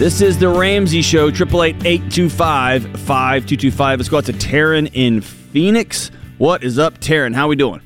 This 0.00 0.22
is 0.22 0.38
the 0.38 0.48
Ramsey 0.48 1.02
Show, 1.02 1.30
888-825-5225. 1.30 3.96
Let's 3.98 4.08
go 4.08 4.16
out 4.16 4.24
to 4.24 4.32
Taryn 4.32 4.90
in 4.94 5.20
Phoenix. 5.20 6.10
What 6.38 6.64
is 6.64 6.78
up, 6.78 7.00
Taryn? 7.00 7.34
How 7.34 7.44
are 7.44 7.48
we 7.48 7.56
doing? 7.56 7.82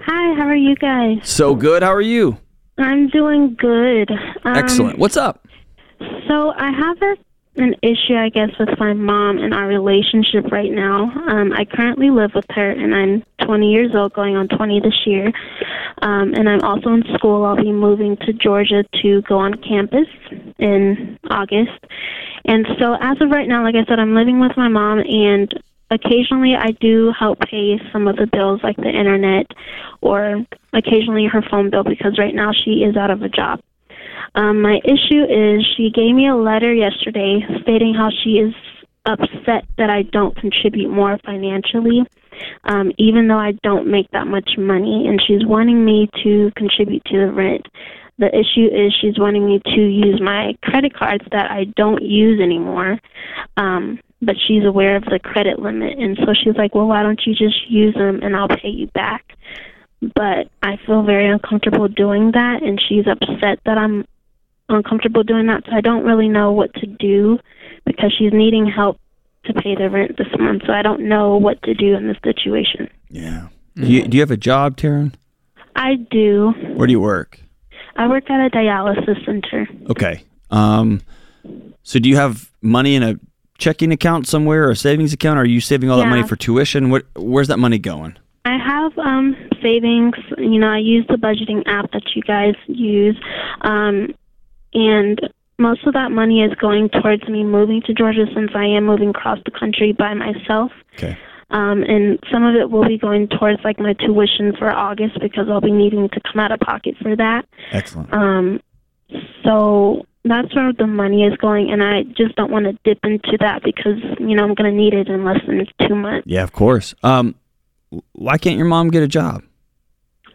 Hi, 0.00 0.34
how 0.34 0.46
are 0.46 0.54
you 0.54 0.76
guys? 0.76 1.20
So 1.22 1.54
good. 1.54 1.82
How 1.82 1.94
are 1.94 2.02
you? 2.02 2.36
I'm 2.76 3.08
doing 3.08 3.56
good. 3.58 4.10
Um, 4.10 4.54
Excellent. 4.54 4.98
What's 4.98 5.16
up? 5.16 5.48
So 6.28 6.52
I 6.54 6.70
have 6.70 7.00
a 7.00 7.16
an 7.56 7.74
issue, 7.82 8.14
I 8.16 8.30
guess, 8.30 8.50
with 8.58 8.78
my 8.78 8.92
mom 8.92 9.38
and 9.38 9.54
our 9.54 9.66
relationship 9.66 10.50
right 10.50 10.70
now. 10.70 11.04
Um, 11.28 11.52
I 11.52 11.64
currently 11.64 12.10
live 12.10 12.32
with 12.34 12.46
her, 12.50 12.70
and 12.70 12.94
I'm 12.94 13.46
20 13.46 13.70
years 13.70 13.92
old, 13.94 14.12
going 14.12 14.36
on 14.36 14.48
20 14.48 14.80
this 14.80 15.06
year. 15.06 15.32
Um, 16.02 16.34
and 16.34 16.48
I'm 16.48 16.62
also 16.62 16.90
in 16.90 17.04
school. 17.14 17.44
I'll 17.44 17.56
be 17.56 17.72
moving 17.72 18.16
to 18.18 18.32
Georgia 18.32 18.84
to 19.02 19.22
go 19.22 19.38
on 19.38 19.54
campus 19.54 20.08
in 20.58 21.18
August. 21.30 21.78
And 22.44 22.66
so, 22.78 22.94
as 23.00 23.20
of 23.20 23.30
right 23.30 23.48
now, 23.48 23.62
like 23.62 23.76
I 23.76 23.84
said, 23.88 23.98
I'm 23.98 24.14
living 24.14 24.40
with 24.40 24.56
my 24.56 24.68
mom, 24.68 24.98
and 24.98 25.52
occasionally 25.90 26.54
I 26.58 26.72
do 26.80 27.12
help 27.16 27.38
pay 27.40 27.78
some 27.92 28.08
of 28.08 28.16
the 28.16 28.26
bills, 28.26 28.60
like 28.62 28.76
the 28.76 28.90
internet, 28.90 29.46
or 30.00 30.44
occasionally 30.72 31.26
her 31.26 31.42
phone 31.50 31.70
bill, 31.70 31.84
because 31.84 32.18
right 32.18 32.34
now 32.34 32.50
she 32.52 32.82
is 32.82 32.96
out 32.96 33.10
of 33.10 33.22
a 33.22 33.28
job. 33.28 33.60
Um, 34.34 34.60
my 34.62 34.80
issue 34.84 35.24
is 35.24 35.64
she 35.76 35.90
gave 35.90 36.14
me 36.14 36.28
a 36.28 36.34
letter 36.34 36.72
yesterday 36.72 37.40
stating 37.62 37.94
how 37.94 38.10
she 38.10 38.38
is 38.38 38.54
upset 39.06 39.64
that 39.78 39.90
I 39.90 40.02
don't 40.02 40.34
contribute 40.36 40.88
more 40.88 41.18
financially, 41.24 42.04
um, 42.64 42.90
even 42.98 43.28
though 43.28 43.38
I 43.38 43.52
don't 43.62 43.86
make 43.86 44.10
that 44.10 44.26
much 44.26 44.56
money, 44.58 45.06
and 45.06 45.22
she's 45.22 45.44
wanting 45.46 45.84
me 45.84 46.08
to 46.24 46.50
contribute 46.56 47.04
to 47.06 47.18
the 47.18 47.32
rent. 47.32 47.66
The 48.18 48.28
issue 48.28 48.66
is 48.72 48.94
she's 49.00 49.18
wanting 49.18 49.46
me 49.46 49.60
to 49.64 49.80
use 49.80 50.20
my 50.20 50.56
credit 50.62 50.94
cards 50.94 51.24
that 51.32 51.50
I 51.50 51.64
don't 51.76 52.02
use 52.02 52.40
anymore, 52.40 52.98
um, 53.56 54.00
but 54.22 54.36
she's 54.46 54.64
aware 54.64 54.96
of 54.96 55.04
the 55.04 55.18
credit 55.18 55.58
limit, 55.58 55.98
and 55.98 56.16
so 56.24 56.32
she's 56.32 56.56
like, 56.56 56.74
"Well, 56.74 56.86
why 56.86 57.02
don't 57.02 57.20
you 57.26 57.34
just 57.34 57.68
use 57.68 57.94
them 57.94 58.20
and 58.22 58.34
I'll 58.34 58.48
pay 58.48 58.70
you 58.70 58.86
back?" 58.88 59.36
But 60.14 60.48
I 60.62 60.76
feel 60.86 61.02
very 61.02 61.26
uncomfortable 61.28 61.88
doing 61.88 62.32
that, 62.32 62.62
and 62.62 62.80
she's 62.80 63.06
upset 63.06 63.58
that 63.64 63.78
I'm 63.78 64.06
uncomfortable 64.74 65.22
doing 65.22 65.46
that, 65.46 65.64
so 65.66 65.72
I 65.72 65.80
don't 65.80 66.04
really 66.04 66.28
know 66.28 66.52
what 66.52 66.72
to 66.74 66.86
do 66.86 67.38
because 67.84 68.12
she's 68.16 68.32
needing 68.32 68.66
help 68.66 68.98
to 69.44 69.52
pay 69.54 69.74
the 69.74 69.90
rent 69.90 70.16
this 70.16 70.28
month. 70.38 70.62
So 70.66 70.72
I 70.72 70.82
don't 70.82 71.08
know 71.08 71.36
what 71.36 71.62
to 71.62 71.74
do 71.74 71.94
in 71.94 72.08
this 72.08 72.16
situation. 72.24 72.88
Yeah. 73.10 73.48
Do, 73.76 73.86
you, 73.86 74.06
do 74.06 74.16
you 74.16 74.22
have 74.22 74.30
a 74.30 74.36
job, 74.36 74.76
Taryn? 74.76 75.14
I 75.76 75.96
do. 76.10 76.52
Where 76.74 76.86
do 76.86 76.92
you 76.92 77.00
work? 77.00 77.40
I 77.96 78.08
work 78.08 78.30
at 78.30 78.46
a 78.46 78.50
dialysis 78.50 79.24
center. 79.24 79.68
Okay. 79.90 80.22
Um, 80.50 81.00
so 81.82 81.98
do 81.98 82.08
you 82.08 82.16
have 82.16 82.50
money 82.62 82.94
in 82.94 83.02
a 83.02 83.16
checking 83.58 83.92
account 83.92 84.26
somewhere 84.26 84.64
or 84.64 84.70
a 84.70 84.76
savings 84.76 85.12
account? 85.12 85.38
Or 85.38 85.42
are 85.42 85.46
you 85.46 85.60
saving 85.60 85.90
all 85.90 85.98
that 85.98 86.08
money 86.08 86.22
for 86.22 86.36
tuition? 86.36 86.90
What? 86.90 87.04
Where's 87.16 87.48
that 87.48 87.58
money 87.58 87.78
going? 87.78 88.16
I 88.44 88.58
have 88.58 88.96
um 88.98 89.36
savings. 89.62 90.14
You 90.38 90.58
know, 90.58 90.68
I 90.68 90.78
use 90.78 91.06
the 91.08 91.16
budgeting 91.16 91.62
app 91.66 91.90
that 91.92 92.02
you 92.14 92.22
guys 92.22 92.54
use, 92.66 93.18
um, 93.62 94.14
and 94.74 95.20
most 95.58 95.84
of 95.86 95.94
that 95.94 96.10
money 96.10 96.42
is 96.42 96.52
going 96.60 96.88
towards 96.88 97.26
me 97.28 97.44
moving 97.44 97.80
to 97.86 97.94
Georgia 97.94 98.26
since 98.34 98.50
I 98.54 98.64
am 98.66 98.84
moving 98.86 99.10
across 99.10 99.38
the 99.44 99.52
country 99.52 99.92
by 99.92 100.12
myself. 100.14 100.72
Okay. 100.94 101.16
Um, 101.50 101.82
and 101.84 102.18
some 102.32 102.44
of 102.44 102.56
it 102.56 102.70
will 102.70 102.86
be 102.86 102.98
going 102.98 103.28
towards 103.28 103.62
like 103.62 103.78
my 103.78 103.92
tuition 103.92 104.54
for 104.58 104.70
August 104.70 105.20
because 105.20 105.46
I'll 105.48 105.60
be 105.60 105.70
needing 105.70 106.08
to 106.08 106.20
come 106.20 106.40
out 106.40 106.50
of 106.50 106.58
pocket 106.60 106.96
for 107.00 107.14
that. 107.14 107.46
Excellent. 107.70 108.12
Um, 108.12 108.60
so 109.44 110.06
that's 110.24 110.52
where 110.56 110.72
the 110.72 110.86
money 110.86 111.22
is 111.24 111.36
going, 111.36 111.70
and 111.70 111.82
I 111.84 112.02
just 112.16 112.34
don't 112.34 112.50
want 112.50 112.64
to 112.64 112.72
dip 112.82 112.98
into 113.04 113.36
that 113.40 113.62
because 113.62 113.98
you 114.18 114.34
know 114.34 114.42
I'm 114.44 114.54
going 114.54 114.70
to 114.70 114.76
need 114.76 114.94
it 114.94 115.08
in 115.08 115.24
less 115.24 115.40
than 115.46 115.64
two 115.86 115.94
months. 115.94 116.26
Yeah, 116.26 116.42
of 116.42 116.52
course. 116.52 116.94
Um, 117.02 117.34
why 118.12 118.38
can't 118.38 118.56
your 118.56 118.66
mom 118.66 118.88
get 118.88 119.02
a 119.02 119.08
job? 119.08 119.42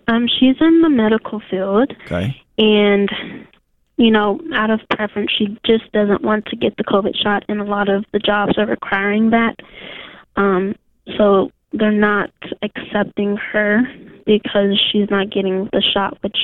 Um, 0.08 0.28
she's 0.28 0.56
in 0.62 0.82
the 0.82 0.89
medical 0.89 1.41
field, 1.52 1.91
Okay. 2.06 2.41
and 2.58 3.10
you 3.99 4.09
know, 4.09 4.39
out 4.53 4.71
of 4.71 4.79
preference, 4.89 5.29
she 5.38 5.57
just 5.65 5.91
doesn't 5.91 6.21
want 6.21 6.45
to 6.45 6.55
get 6.55 6.77
the 6.77 6.85
COVID 6.85 7.21
shot, 7.21 7.43
and 7.49 7.59
a 7.59 7.65
lot 7.65 7.89
of 7.89 8.05
the 8.13 8.19
jobs 8.19 8.57
are 8.57 8.65
requiring 8.65 9.31
that. 9.31 9.59
Um, 10.38 10.73
so 11.17 11.51
they're 11.73 11.91
not 11.91 12.31
accepting 12.62 13.35
her 13.35 13.81
because 14.25 14.79
she's 14.89 15.09
not 15.09 15.29
getting 15.31 15.65
the 15.73 15.81
shot, 15.81 16.17
which 16.21 16.38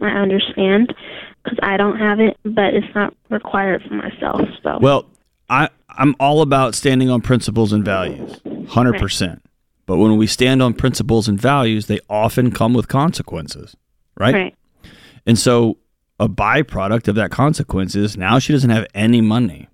I 0.00 0.06
understand 0.06 0.94
because 1.42 1.58
I 1.62 1.76
don't 1.76 1.98
have 1.98 2.20
it, 2.20 2.36
but 2.44 2.74
it's 2.74 2.94
not 2.94 3.12
required 3.28 3.82
for 3.82 3.94
myself. 3.94 4.42
So 4.62 4.78
Well, 4.80 5.06
I 5.48 5.68
I'm 5.88 6.14
all 6.20 6.42
about 6.42 6.76
standing 6.76 7.10
on 7.10 7.22
principles 7.22 7.72
and 7.72 7.84
values, 7.84 8.40
hundred 8.68 9.00
percent. 9.00 9.42
But 9.84 9.96
when 9.96 10.16
we 10.16 10.28
stand 10.28 10.62
on 10.62 10.74
principles 10.74 11.26
and 11.26 11.40
values, 11.40 11.86
they 11.86 11.98
often 12.08 12.52
come 12.52 12.72
with 12.72 12.86
consequences, 12.86 13.74
right? 14.16 14.32
right, 14.32 14.54
And 15.26 15.36
so 15.36 15.78
a 16.20 16.28
byproduct 16.28 17.08
of 17.08 17.16
that 17.16 17.32
consequence 17.32 17.96
is 17.96 18.16
now 18.16 18.38
she 18.38 18.52
doesn't 18.52 18.70
have 18.70 18.86
any 18.94 19.20
money. 19.20 19.68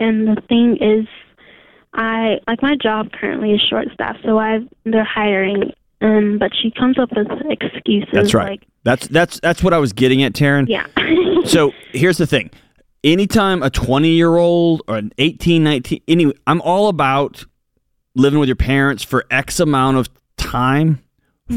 and 0.00 0.26
the 0.28 0.40
thing 0.48 0.78
is, 0.80 1.06
I 1.92 2.38
like 2.46 2.62
my 2.62 2.76
job 2.76 3.10
currently 3.12 3.52
is 3.52 3.60
short 3.68 3.88
staffed, 3.92 4.20
so 4.24 4.38
I 4.38 4.60
they're 4.84 5.04
hiring, 5.04 5.72
um, 6.00 6.38
but 6.38 6.52
she 6.54 6.70
comes 6.70 6.98
up 6.98 7.10
with 7.14 7.26
excuses. 7.50 8.08
That's 8.12 8.32
right. 8.34 8.50
Like, 8.60 8.66
that's 8.84 9.08
that's 9.08 9.40
that's 9.40 9.62
what 9.62 9.74
I 9.74 9.78
was 9.78 9.92
getting 9.92 10.22
at, 10.22 10.32
Taryn. 10.32 10.66
yeah. 10.68 10.86
So 11.44 11.72
here's 11.92 12.18
the 12.18 12.26
thing. 12.26 12.50
Anytime 13.04 13.62
a 13.62 13.70
20 13.70 14.08
year 14.10 14.36
old 14.36 14.82
or 14.86 14.96
an 14.96 15.12
18, 15.18 15.62
19, 15.64 16.02
anyway, 16.08 16.34
I'm 16.46 16.60
all 16.60 16.88
about 16.88 17.44
living 18.14 18.38
with 18.38 18.48
your 18.48 18.56
parents 18.56 19.02
for 19.02 19.24
X 19.30 19.60
amount 19.60 19.96
of 19.96 20.08
time 20.36 21.00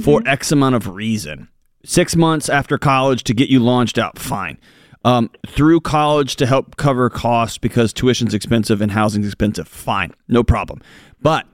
for 0.03 0.21
X 0.25 0.51
amount 0.51 0.75
of 0.75 0.87
reason. 0.87 1.49
Six 1.83 2.15
months 2.15 2.49
after 2.49 2.77
college 2.77 3.23
to 3.25 3.33
get 3.33 3.49
you 3.49 3.59
launched 3.59 3.97
out, 3.97 4.19
fine. 4.19 4.57
Um, 5.03 5.31
through 5.47 5.81
college 5.81 6.35
to 6.35 6.45
help 6.45 6.77
cover 6.77 7.09
costs 7.09 7.57
because 7.57 7.91
tuition's 7.91 8.35
expensive 8.35 8.81
and 8.81 8.91
housing's 8.91 9.25
expensive, 9.25 9.67
fine, 9.67 10.13
no 10.27 10.43
problem. 10.43 10.81
But 11.21 11.47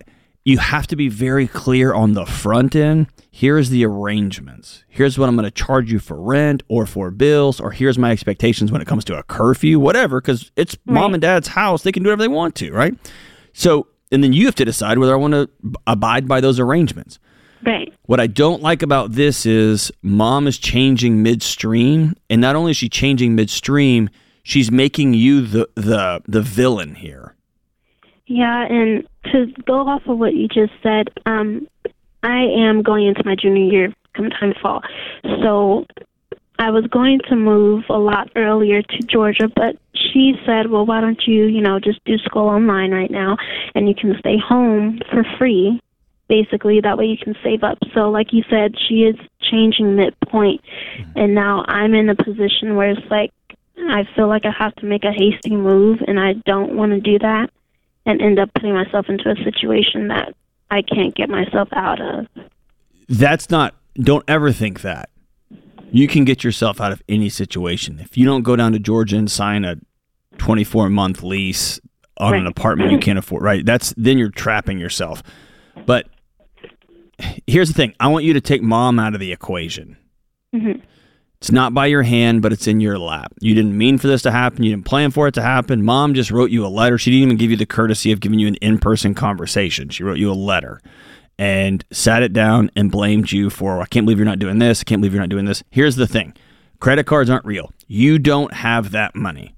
you 0.44 0.58
have 0.58 0.88
to 0.88 0.96
be 0.96 1.10
very 1.10 1.48
clear 1.48 1.94
on 1.94 2.14
the 2.14 2.26
front 2.26 2.76
end. 2.76 3.08
Here's 3.32 3.70
the 3.70 3.86
arrangements. 3.86 4.84
Here's 4.88 5.18
what 5.20 5.30
I'm 5.30 5.36
going 5.36 5.44
to 5.44 5.52
charge 5.52 5.92
you 5.92 6.00
for 6.00 6.20
rent 6.20 6.64
or 6.70 6.86
for 6.86 7.12
bills, 7.12 7.60
or 7.60 7.72
here's 7.72 7.98
my 7.98 8.12
expectations 8.12 8.72
when 8.72 8.82
it 8.82 8.88
comes 8.88 9.06
to 9.06 9.18
a 9.18 9.24
curfew, 9.24 9.80
whatever, 9.80 10.20
because 10.20 10.52
it's 10.56 10.78
mom 10.86 11.14
and 11.14 11.22
dad's 11.22 11.50
house. 11.50 11.84
They 11.84 11.92
can 11.92 12.02
do 12.02 12.08
whatever 12.10 12.24
they 12.24 12.28
want 12.30 12.56
to, 12.56 12.72
right? 12.72 12.96
So, 13.54 13.88
and 14.12 14.24
then 14.24 14.34
you 14.34 14.46
have 14.46 14.56
to 14.56 14.66
decide 14.66 15.00
whether 15.00 15.14
I 15.14 15.18
want 15.18 15.34
to 15.34 15.50
abide 15.86 16.28
by 16.28 16.42
those 16.42 16.60
arrangements. 16.60 17.20
Right. 17.66 17.94
What 18.06 18.20
I 18.20 18.28
don't 18.28 18.62
like 18.62 18.82
about 18.82 19.12
this 19.14 19.46
is 19.46 19.92
mom 20.02 20.48
is 20.48 20.58
changing 20.58 21.24
midstream, 21.24 22.16
and 22.30 22.42
not 22.42 22.56
only 22.56 22.72
is 22.72 22.78
she 22.78 22.90
changing 22.90 23.36
midstream, 23.36 24.10
she's 24.44 24.72
making 24.72 25.14
you 25.14 25.42
the 25.42 25.70
the 25.76 26.22
the 26.28 26.42
villain 26.42 26.96
here. 26.96 27.36
Yeah, 28.26 28.66
and 28.66 29.08
to 29.32 29.48
go 29.66 29.88
off 29.88 30.06
of 30.08 30.18
what 30.18 30.34
you 30.34 30.48
just 30.48 30.74
said, 30.84 31.10
um, 31.26 31.68
I 32.24 32.40
am 32.40 32.82
going 32.82 33.08
into 33.08 33.24
my 33.24 33.36
junior 33.36 33.72
year 33.72 33.94
sometime 34.16 34.54
fall. 34.62 34.82
So 35.42 35.86
I 36.60 36.72
was 36.72 36.86
going 36.88 37.20
to 37.30 37.36
move 37.36 37.86
a 37.90 37.98
lot 37.98 38.30
earlier 38.36 38.82
to 38.82 38.98
Georgia, 39.04 39.50
but 39.56 39.78
she 39.94 40.34
said, 40.46 40.70
well, 40.70 40.86
why 40.86 41.02
don't 41.02 41.22
you, 41.28 41.46
you 41.46 41.62
know, 41.62 41.80
just 41.80 42.04
do 42.06 42.18
school 42.18 42.48
online 42.48 42.92
right 42.92 43.12
now 43.12 43.38
and 43.76 43.88
you 43.88 43.96
can 43.96 44.16
stay 44.20 44.38
home 44.38 45.00
for 45.12 45.24
free. 45.38 45.80
Basically, 46.28 46.82
that 46.82 46.98
way 46.98 47.06
you 47.06 47.18
can 47.18 47.36
save 47.44 47.64
up. 47.64 47.78
So, 47.94 48.10
like 48.10 48.34
you 48.34 48.44
said, 48.50 48.76
she 48.88 49.04
is 49.04 49.16
changing 49.42 49.96
midpoint, 49.96 50.62
mm-hmm. 50.98 51.12
and 51.16 51.34
now 51.34 51.64
I'm 51.68 51.94
in 51.94 52.10
a 52.10 52.16
position 52.16 52.76
where 52.76 52.92
it's 52.92 53.10
like 53.10 53.32
I 53.78 54.08
feel 54.16 54.28
like 54.28 54.46
I 54.46 54.52
have 54.52 54.76
to 54.76 54.86
make 54.86 55.04
a 55.04 55.12
hasty 55.12 55.56
move, 55.56 56.00
and 56.06 56.20
I 56.20 56.34
don't 56.46 56.76
want 56.76 56.92
to 56.92 57.00
do 57.00 57.20
that 57.20 57.50
and 58.06 58.22
end 58.22 58.40
up 58.40 58.54
putting 58.54 58.74
myself 58.74 59.08
into 59.10 59.30
a 59.30 59.36
situation 59.44 60.08
that 60.08 60.34
I 60.72 60.82
can't 60.82 61.14
get 61.14 61.30
myself 61.30 61.70
out 61.74 62.02
of. 62.02 62.28
That's 63.08 63.50
not. 63.50 63.76
Don't 63.96 64.24
ever 64.28 64.52
think 64.52 64.82
that. 64.82 65.10
You 65.92 66.08
can 66.08 66.26
get 66.26 66.44
yourself 66.44 66.82
out 66.82 66.92
of 66.92 67.02
any 67.08 67.30
situation 67.30 68.00
if 68.00 68.18
you 68.18 68.26
don't 68.26 68.44
go 68.44 68.58
down 68.58 68.74
to 68.74 68.80
Georgia 68.80 69.18
and 69.18 69.32
sign 69.32 69.64
a 69.64 69.78
24 70.38 70.90
month 70.90 71.24
lease 71.24 71.80
on 72.18 72.34
an 72.34 72.46
apartment 72.46 72.92
you 72.92 72.98
can't 73.00 73.18
afford. 73.18 73.44
Right? 73.44 73.66
That's 73.66 73.94
then 73.96 74.18
you're 74.18 74.30
trapping 74.30 74.80
yourself. 74.80 75.24
But 75.86 76.08
here's 77.48 77.68
the 77.70 77.74
thing: 77.74 77.94
I 78.00 78.08
want 78.08 78.26
you 78.26 78.34
to 78.34 78.42
take 78.42 78.62
mom 78.62 79.00
out 79.00 79.14
of 79.14 79.20
the 79.20 79.32
equation. 79.32 79.98
Mhm. 80.56 80.82
It's 81.40 81.52
not 81.52 81.74
by 81.74 81.86
your 81.86 82.02
hand, 82.02 82.42
but 82.42 82.52
it's 82.52 82.66
in 82.66 82.80
your 82.80 82.98
lap. 82.98 83.32
You 83.40 83.54
didn't 83.54 83.78
mean 83.78 84.00
for 84.00 84.08
this 84.08 84.24
to 84.24 84.32
happen. 84.32 84.64
You 84.64 84.72
didn't 84.72 84.86
plan 84.86 85.12
for 85.12 85.28
it 85.28 85.34
to 85.36 85.42
happen. 85.44 85.84
Mom 85.84 86.16
just 86.16 86.32
wrote 86.32 86.50
you 86.50 86.66
a 86.66 86.68
letter. 86.68 86.98
She 86.98 87.12
didn't 87.12 87.24
even 87.24 87.38
give 87.38 87.52
you 87.52 87.58
the 87.58 87.66
courtesy 87.68 88.12
of 88.12 88.20
giving 88.22 88.40
you 88.40 88.48
an 88.48 88.56
in 88.56 88.80
person 88.80 89.14
conversation. 89.14 89.90
She 89.90 90.04
wrote 90.04 90.18
you 90.18 90.32
a 90.32 90.34
letter 90.34 90.82
and 91.38 91.86
sat 91.92 92.24
it 92.24 92.34
down 92.34 92.72
and 92.76 92.92
blamed 92.92 93.32
you 93.32 93.52
for, 93.52 93.80
I 93.80 93.86
can't 93.86 94.04
believe 94.08 94.18
you're 94.18 94.26
not 94.26 94.40
doing 94.40 94.58
this. 94.58 94.82
I 94.82 94.84
can't 94.86 95.00
believe 95.00 95.14
you're 95.14 95.22
not 95.22 95.30
doing 95.30 95.46
this. 95.46 95.64
Here's 95.70 95.96
the 95.96 96.08
thing 96.08 96.34
credit 96.80 97.06
cards 97.06 97.30
aren't 97.30 97.46
real. 97.46 97.72
You 97.88 98.18
don't 98.18 98.52
have 98.54 98.90
that 98.92 99.16
money. 99.16 99.54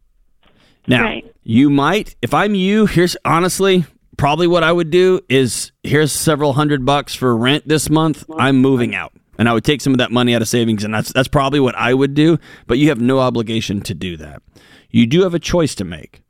Now, 0.85 1.03
Right. 1.03 1.33
you 1.43 1.69
might, 1.69 2.13
if 2.21 2.33
I'm 2.33 2.55
you, 2.55 2.87
here's 2.87 3.15
honestly, 3.23 3.85
probably 4.19 4.47
what 4.47 4.63
I 4.63 4.71
would 4.71 4.91
do 4.91 5.21
is 5.29 5.71
here's 5.81 6.11
several 6.11 6.53
hundred 6.53 6.85
bucks 6.85 7.15
for 7.15 7.35
rent 7.35 7.67
this 7.67 7.89
month. 7.89 8.25
I'm 8.37 8.57
moving 8.57 8.93
out. 8.93 9.13
And 9.37 9.47
I 9.47 9.53
would 9.53 9.63
take 9.63 9.79
some 9.79 9.93
of 9.93 9.99
that 9.99 10.11
money 10.11 10.35
out 10.35 10.41
of 10.41 10.49
savings, 10.49 10.83
and 10.83 10.93
that's 10.93 11.13
that's 11.13 11.29
probably 11.29 11.61
what 11.61 11.73
I 11.75 11.93
would 11.93 12.13
do. 12.13 12.37
But 12.67 12.77
you 12.77 12.89
have 12.89 12.99
no 12.99 13.19
obligation 13.19 13.79
to 13.81 13.93
do 13.93 14.17
that. 14.17 14.41
You 14.89 15.07
do 15.07 15.21
have 15.21 15.33
a 15.33 15.39
choice 15.39 15.73
to 15.75 15.85
make. 15.85 16.21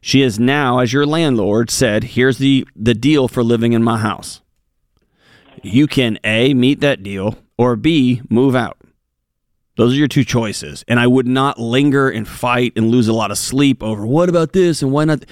She 0.00 0.22
has 0.22 0.40
now, 0.40 0.80
as 0.80 0.92
your 0.92 1.06
landlord, 1.06 1.70
said, 1.70 2.02
here's 2.02 2.38
the, 2.38 2.66
the 2.74 2.94
deal 2.94 3.28
for 3.28 3.44
living 3.44 3.72
in 3.74 3.84
my 3.84 3.98
house. 3.98 4.40
You 5.62 5.86
can 5.86 6.18
A, 6.24 6.54
meet 6.54 6.80
that 6.80 7.04
deal, 7.04 7.38
or 7.56 7.76
B, 7.76 8.22
move 8.28 8.56
out. 8.56 8.78
Those 9.76 9.92
are 9.92 9.98
your 9.98 10.08
two 10.08 10.24
choices. 10.24 10.84
And 10.88 10.98
I 10.98 11.06
would 11.06 11.28
not 11.28 11.60
linger 11.60 12.10
and 12.10 12.26
fight 12.26 12.72
and 12.74 12.90
lose 12.90 13.06
a 13.06 13.12
lot 13.12 13.30
of 13.30 13.38
sleep 13.38 13.82
over 13.82 14.04
what 14.04 14.28
about 14.28 14.52
this 14.52 14.82
and 14.82 14.90
why 14.90 15.04
not. 15.04 15.24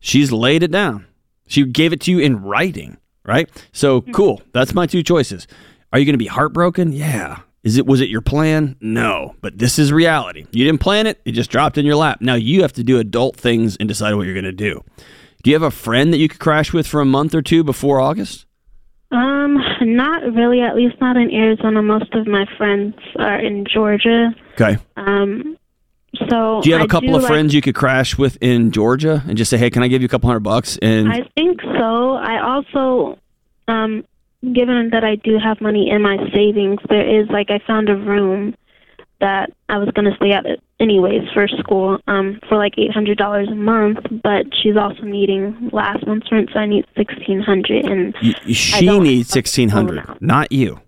She's 0.00 0.32
laid 0.32 0.62
it 0.62 0.70
down. 0.70 1.06
She 1.50 1.64
gave 1.64 1.92
it 1.92 2.00
to 2.02 2.12
you 2.12 2.20
in 2.20 2.42
writing, 2.42 2.96
right? 3.24 3.50
So 3.72 4.02
cool. 4.02 4.40
That's 4.52 4.72
my 4.72 4.86
two 4.86 5.02
choices. 5.02 5.48
Are 5.92 5.98
you 5.98 6.04
going 6.04 6.14
to 6.14 6.18
be 6.18 6.28
heartbroken? 6.28 6.92
Yeah. 6.92 7.40
Is 7.64 7.76
it 7.76 7.86
was 7.86 8.00
it 8.00 8.08
your 8.08 8.20
plan? 8.20 8.76
No, 8.80 9.34
but 9.42 9.58
this 9.58 9.78
is 9.78 9.92
reality. 9.92 10.46
You 10.52 10.64
didn't 10.64 10.80
plan 10.80 11.08
it; 11.08 11.20
it 11.24 11.32
just 11.32 11.50
dropped 11.50 11.76
in 11.76 11.84
your 11.84 11.96
lap. 11.96 12.20
Now 12.20 12.34
you 12.34 12.62
have 12.62 12.72
to 12.74 12.84
do 12.84 12.98
adult 12.98 13.36
things 13.36 13.76
and 13.76 13.88
decide 13.88 14.14
what 14.14 14.26
you're 14.26 14.34
going 14.34 14.44
to 14.44 14.52
do. 14.52 14.82
Do 15.42 15.50
you 15.50 15.56
have 15.56 15.62
a 15.62 15.70
friend 15.72 16.12
that 16.12 16.18
you 16.18 16.28
could 16.28 16.40
crash 16.40 16.72
with 16.72 16.86
for 16.86 17.00
a 17.00 17.04
month 17.04 17.34
or 17.34 17.42
two 17.42 17.64
before 17.64 18.00
August? 18.00 18.46
Um, 19.10 19.58
not 19.82 20.22
really. 20.22 20.60
At 20.60 20.76
least 20.76 21.00
not 21.00 21.16
in 21.16 21.34
Arizona. 21.34 21.82
Most 21.82 22.14
of 22.14 22.28
my 22.28 22.46
friends 22.56 22.94
are 23.18 23.40
in 23.40 23.66
Georgia. 23.66 24.30
Okay. 24.52 24.78
Um, 24.96 25.58
so 26.28 26.60
Do 26.62 26.68
you 26.68 26.74
have 26.74 26.82
a 26.82 26.84
a 26.84 26.88
couple 26.88 27.14
of 27.14 27.22
like- 27.22 27.30
friends 27.30 27.54
you 27.54 27.62
could 27.62 27.74
crash 27.74 28.18
with 28.18 28.36
in 28.40 28.70
Georgia 28.72 29.22
and 29.28 29.36
just 29.38 29.50
say, 29.50 29.56
"Hey, 29.58 29.70
can 29.70 29.82
I 29.82 29.88
give 29.88 30.02
you 30.02 30.06
a 30.06 30.08
couple 30.08 30.28
hundred 30.28 30.40
bucks?" 30.40 30.78
And 30.82 31.12
I 31.12 31.22
think 31.36 31.60
so. 31.62 32.14
I 32.14 32.40
also, 32.42 33.18
um, 33.68 34.04
given 34.52 34.90
that 34.90 35.04
I 35.04 35.14
do 35.16 35.38
have 35.38 35.60
money 35.60 35.88
in 35.90 36.02
my 36.02 36.16
savings, 36.34 36.80
there 36.88 37.20
is 37.20 37.28
like 37.28 37.50
I 37.50 37.60
found 37.66 37.88
a 37.88 37.96
room 37.96 38.54
that 39.20 39.50
I 39.68 39.76
was 39.76 39.90
going 39.90 40.10
to 40.10 40.16
stay 40.16 40.32
at 40.32 40.46
anyways 40.80 41.28
for 41.34 41.46
school 41.46 41.98
um, 42.08 42.40
for 42.48 42.56
like 42.56 42.72
eight 42.78 42.90
hundred 42.90 43.18
dollars 43.18 43.48
a 43.48 43.54
month. 43.54 43.98
But 44.22 44.46
she's 44.60 44.76
also 44.76 45.02
needing 45.02 45.68
last 45.72 46.06
month's 46.06 46.32
rent, 46.32 46.50
so 46.52 46.58
I 46.58 46.66
need 46.66 46.86
sixteen 46.96 47.40
hundred. 47.40 47.84
And 47.84 48.14
y- 48.22 48.34
y- 48.46 48.52
she 48.52 48.98
needs 48.98 49.28
have 49.28 49.32
sixteen 49.34 49.68
the 49.68 49.74
hundred, 49.74 49.96
full 50.04 50.04
amount. 50.14 50.22
not 50.22 50.50
you. 50.52 50.80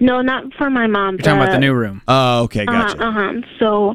no, 0.00 0.22
not 0.22 0.44
for 0.54 0.70
my 0.70 0.86
mom. 0.86 1.14
You're 1.16 1.22
talking 1.22 1.42
about 1.42 1.52
the 1.52 1.58
new 1.60 1.74
room. 1.74 2.00
Oh, 2.08 2.44
okay, 2.44 2.64
gotcha. 2.64 2.98
Uh 3.06 3.12
huh. 3.12 3.32
So 3.58 3.94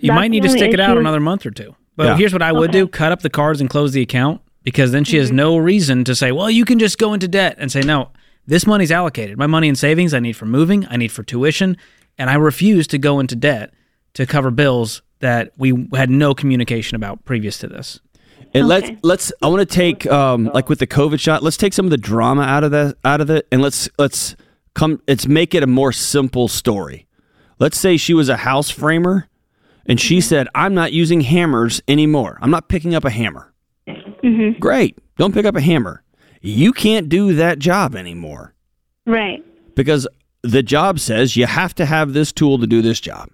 You 0.00 0.12
might 0.12 0.28
need 0.28 0.40
to 0.42 0.48
the 0.48 0.54
only 0.54 0.60
stick 0.60 0.74
it 0.74 0.80
out 0.80 0.98
another 0.98 1.20
month 1.20 1.46
or 1.46 1.50
two. 1.50 1.74
But 1.96 2.06
Yeah. 2.06 2.16
here's 2.16 2.32
what 2.32 2.42
I 2.42 2.52
would 2.52 2.70
Okay. 2.70 2.80
do: 2.80 2.86
cut 2.88 3.12
up 3.12 3.22
the 3.22 3.30
cards 3.30 3.60
and 3.60 3.70
close 3.70 3.92
the 3.92 4.02
account 4.02 4.40
because 4.62 4.92
then 4.92 5.04
she 5.04 5.16
has 5.16 5.32
no 5.32 5.56
reason 5.56 6.04
to 6.04 6.14
say, 6.14 6.32
"Well, 6.32 6.50
you 6.50 6.64
can 6.64 6.78
just 6.78 6.98
go 6.98 7.14
into 7.14 7.26
debt," 7.28 7.56
and 7.58 7.72
say, 7.72 7.80
"No, 7.80 8.08
this 8.46 8.66
money's 8.66 8.92
allocated. 8.92 9.38
My 9.38 9.46
money 9.46 9.68
in 9.68 9.74
savings 9.76 10.12
I 10.12 10.20
need 10.20 10.34
for 10.34 10.46
moving, 10.46 10.86
I 10.90 10.96
need 10.96 11.12
for 11.12 11.22
tuition, 11.22 11.76
and 12.18 12.28
I 12.28 12.34
refuse 12.34 12.86
to 12.88 12.98
go 12.98 13.18
into 13.20 13.34
debt 13.36 13.72
to 14.14 14.26
cover 14.26 14.50
bills 14.50 15.02
that 15.20 15.52
we 15.56 15.88
had 15.94 16.10
no 16.10 16.34
communication 16.34 16.94
about 16.96 17.24
previous 17.24 17.56
to 17.58 17.66
this." 17.66 18.00
And 18.54 18.68
let's 18.68 18.90
let's 19.02 19.32
I 19.42 19.48
want 19.48 19.60
to 19.68 19.74
take 19.74 20.06
um 20.06 20.50
like 20.54 20.68
with 20.68 20.78
the 20.78 20.86
COVID 20.86 21.18
shot, 21.20 21.42
let's 21.42 21.56
take 21.56 21.72
some 21.72 21.86
of 21.86 21.90
the 21.90 21.96
drama 21.98 22.42
out 22.42 22.64
of 22.64 22.70
that 22.72 22.96
out 23.04 23.20
of 23.20 23.30
it 23.30 23.46
and 23.50 23.60
let's 23.62 23.88
let's 23.98 24.36
come 24.74 25.00
let's 25.08 25.26
make 25.26 25.54
it 25.54 25.62
a 25.62 25.66
more 25.66 25.92
simple 25.92 26.48
story. 26.48 27.06
Let's 27.58 27.78
say 27.78 27.96
she 27.96 28.12
was 28.14 28.28
a 28.28 28.36
house 28.38 28.68
framer 28.70 29.28
and 29.88 30.00
she 30.00 30.20
said, 30.20 30.48
"I'm 30.54 30.74
not 30.74 30.92
using 30.92 31.20
hammers 31.22 31.82
anymore. 31.88 32.38
I'm 32.40 32.50
not 32.50 32.68
picking 32.68 32.94
up 32.94 33.04
a 33.04 33.10
hammer." 33.10 33.52
Mm-hmm. 33.88 34.58
Great. 34.58 34.98
Don't 35.18 35.32
pick 35.32 35.46
up 35.46 35.56
a 35.56 35.60
hammer. 35.60 36.02
You 36.42 36.72
can't 36.72 37.08
do 37.08 37.34
that 37.34 37.58
job 37.58 37.94
anymore 37.94 38.54
right. 39.06 39.44
because 39.74 40.06
the 40.42 40.62
job 40.62 41.00
says 41.00 41.36
you 41.36 41.46
have 41.46 41.74
to 41.76 41.86
have 41.86 42.12
this 42.12 42.32
tool 42.32 42.58
to 42.58 42.66
do 42.66 42.82
this 42.82 43.00
job. 43.00 43.30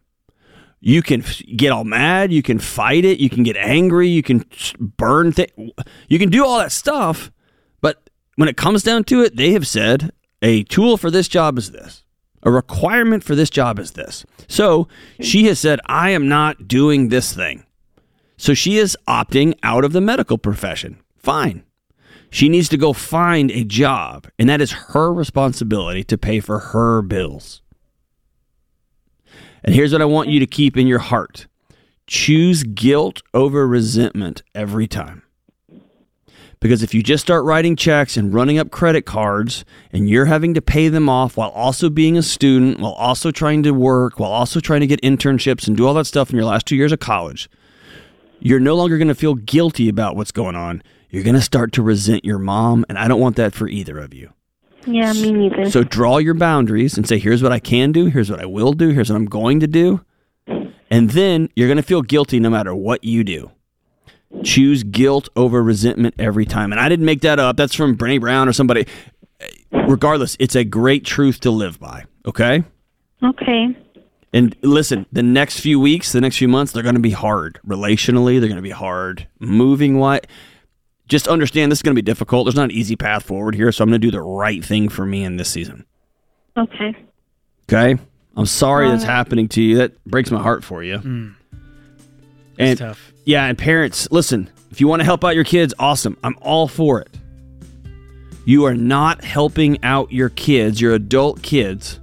You 0.80 1.02
can 1.02 1.22
f- 1.22 1.42
get 1.56 1.70
all 1.70 1.84
mad, 1.84 2.32
you 2.32 2.42
can 2.42 2.58
fight 2.58 3.04
it, 3.04 3.20
you 3.20 3.30
can 3.30 3.42
get 3.42 3.56
angry, 3.56 4.08
you 4.08 4.22
can 4.22 4.44
burn 4.78 5.32
things, 5.32 5.70
you 6.08 6.18
can 6.18 6.28
do 6.28 6.44
all 6.44 6.58
that 6.58 6.72
stuff. 6.72 7.30
But 7.80 8.10
when 8.36 8.48
it 8.48 8.56
comes 8.56 8.82
down 8.82 9.04
to 9.04 9.22
it, 9.22 9.36
they 9.36 9.52
have 9.52 9.66
said 9.66 10.10
a 10.40 10.64
tool 10.64 10.96
for 10.96 11.10
this 11.10 11.28
job 11.28 11.58
is 11.58 11.70
this, 11.70 12.02
a 12.42 12.50
requirement 12.50 13.24
for 13.24 13.34
this 13.34 13.50
job 13.50 13.78
is 13.78 13.92
this. 13.92 14.24
So 14.48 14.88
she 15.20 15.46
has 15.46 15.58
said, 15.58 15.80
I 15.86 16.10
am 16.10 16.28
not 16.28 16.68
doing 16.68 17.08
this 17.08 17.32
thing. 17.32 17.64
So 18.36 18.54
she 18.54 18.78
is 18.78 18.96
opting 19.06 19.54
out 19.62 19.84
of 19.84 19.92
the 19.92 20.00
medical 20.00 20.38
profession. 20.38 21.00
Fine. 21.16 21.64
She 22.30 22.48
needs 22.48 22.68
to 22.70 22.78
go 22.78 22.92
find 22.92 23.50
a 23.50 23.62
job, 23.62 24.26
and 24.38 24.48
that 24.48 24.60
is 24.60 24.72
her 24.72 25.12
responsibility 25.12 26.02
to 26.04 26.18
pay 26.18 26.40
for 26.40 26.58
her 26.58 27.02
bills. 27.02 27.60
And 29.62 29.74
here's 29.74 29.92
what 29.92 30.02
I 30.02 30.06
want 30.06 30.30
you 30.30 30.40
to 30.40 30.46
keep 30.46 30.76
in 30.76 30.86
your 30.86 30.98
heart 30.98 31.46
choose 32.06 32.64
guilt 32.64 33.22
over 33.32 33.66
resentment 33.66 34.42
every 34.54 34.86
time. 34.86 35.22
Because 36.62 36.84
if 36.84 36.94
you 36.94 37.02
just 37.02 37.22
start 37.24 37.44
writing 37.44 37.74
checks 37.74 38.16
and 38.16 38.32
running 38.32 38.56
up 38.56 38.70
credit 38.70 39.04
cards 39.04 39.64
and 39.92 40.08
you're 40.08 40.26
having 40.26 40.54
to 40.54 40.62
pay 40.62 40.88
them 40.88 41.08
off 41.08 41.36
while 41.36 41.50
also 41.50 41.90
being 41.90 42.16
a 42.16 42.22
student, 42.22 42.78
while 42.78 42.92
also 42.92 43.32
trying 43.32 43.64
to 43.64 43.72
work, 43.72 44.20
while 44.20 44.30
also 44.30 44.60
trying 44.60 44.78
to 44.78 44.86
get 44.86 45.00
internships 45.02 45.66
and 45.66 45.76
do 45.76 45.84
all 45.84 45.94
that 45.94 46.04
stuff 46.04 46.30
in 46.30 46.36
your 46.36 46.44
last 46.44 46.64
two 46.64 46.76
years 46.76 46.92
of 46.92 47.00
college, 47.00 47.50
you're 48.38 48.60
no 48.60 48.76
longer 48.76 48.96
going 48.96 49.08
to 49.08 49.14
feel 49.14 49.34
guilty 49.34 49.88
about 49.88 50.14
what's 50.14 50.30
going 50.30 50.54
on. 50.54 50.84
You're 51.10 51.24
going 51.24 51.34
to 51.34 51.42
start 51.42 51.72
to 51.72 51.82
resent 51.82 52.24
your 52.24 52.38
mom, 52.38 52.86
and 52.88 52.96
I 52.96 53.08
don't 53.08 53.20
want 53.20 53.34
that 53.36 53.54
for 53.54 53.66
either 53.66 53.98
of 53.98 54.14
you. 54.14 54.32
Yeah, 54.86 55.12
me 55.14 55.32
neither. 55.32 55.68
So 55.68 55.82
draw 55.82 56.18
your 56.18 56.34
boundaries 56.34 56.96
and 56.96 57.08
say, 57.08 57.18
here's 57.18 57.42
what 57.42 57.50
I 57.50 57.58
can 57.58 57.90
do, 57.90 58.06
here's 58.06 58.30
what 58.30 58.40
I 58.40 58.46
will 58.46 58.72
do, 58.72 58.90
here's 58.90 59.10
what 59.10 59.16
I'm 59.16 59.26
going 59.26 59.58
to 59.60 59.66
do. 59.66 60.00
And 60.90 61.10
then 61.10 61.48
you're 61.56 61.68
going 61.68 61.76
to 61.76 61.82
feel 61.82 62.02
guilty 62.02 62.38
no 62.38 62.50
matter 62.50 62.72
what 62.72 63.02
you 63.02 63.24
do. 63.24 63.50
Choose 64.44 64.82
guilt 64.82 65.28
over 65.36 65.62
resentment 65.62 66.14
every 66.18 66.46
time. 66.46 66.72
And 66.72 66.80
I 66.80 66.88
didn't 66.88 67.06
make 67.06 67.20
that 67.22 67.38
up. 67.38 67.56
That's 67.56 67.74
from 67.74 67.96
Brene 67.96 68.20
Brown 68.20 68.48
or 68.48 68.52
somebody. 68.52 68.86
Regardless, 69.72 70.36
it's 70.38 70.54
a 70.54 70.64
great 70.64 71.04
truth 71.04 71.40
to 71.40 71.50
live 71.50 71.78
by. 71.78 72.04
Okay? 72.26 72.64
okay. 73.22 73.76
And 74.32 74.56
listen, 74.62 75.06
the 75.12 75.22
next 75.22 75.60
few 75.60 75.78
weeks, 75.78 76.12
the 76.12 76.20
next 76.20 76.38
few 76.38 76.48
months, 76.48 76.72
they're 76.72 76.82
going 76.82 76.94
to 76.94 77.00
be 77.00 77.10
hard. 77.10 77.60
Relationally, 77.66 78.40
they're 78.40 78.48
going 78.48 78.56
to 78.56 78.62
be 78.62 78.70
hard. 78.70 79.26
Moving 79.38 79.98
what? 79.98 80.26
Just 81.06 81.28
understand 81.28 81.70
this 81.70 81.80
is 81.80 81.82
going 81.82 81.94
to 81.94 82.02
be 82.02 82.04
difficult. 82.04 82.46
There's 82.46 82.54
not 82.54 82.64
an 82.64 82.70
easy 82.70 82.96
path 82.96 83.24
forward 83.24 83.54
here, 83.54 83.70
so 83.70 83.84
I'm 83.84 83.90
going 83.90 84.00
to 84.00 84.06
do 84.06 84.10
the 84.10 84.22
right 84.22 84.64
thing 84.64 84.88
for 84.88 85.04
me 85.04 85.24
in 85.24 85.36
this 85.36 85.50
season. 85.50 85.84
Okay. 86.56 86.96
Okay? 87.70 88.00
I'm 88.34 88.46
sorry 88.46 88.88
that's 88.88 89.04
happening 89.04 89.48
to 89.48 89.62
you. 89.62 89.76
That 89.76 90.02
breaks 90.04 90.30
my 90.30 90.40
heart 90.40 90.64
for 90.64 90.82
you. 90.82 90.98
Mm. 90.98 91.34
And 92.58 92.78
tough. 92.78 93.12
yeah, 93.24 93.46
and 93.46 93.56
parents, 93.56 94.08
listen, 94.10 94.50
if 94.70 94.80
you 94.80 94.88
want 94.88 95.00
to 95.00 95.04
help 95.04 95.24
out 95.24 95.34
your 95.34 95.44
kids, 95.44 95.74
awesome. 95.78 96.16
I'm 96.22 96.36
all 96.40 96.68
for 96.68 97.00
it. 97.00 97.08
You 98.44 98.64
are 98.64 98.74
not 98.74 99.22
helping 99.22 99.82
out 99.84 100.10
your 100.12 100.28
kids, 100.28 100.80
your 100.80 100.94
adult 100.94 101.42
kids, 101.42 102.00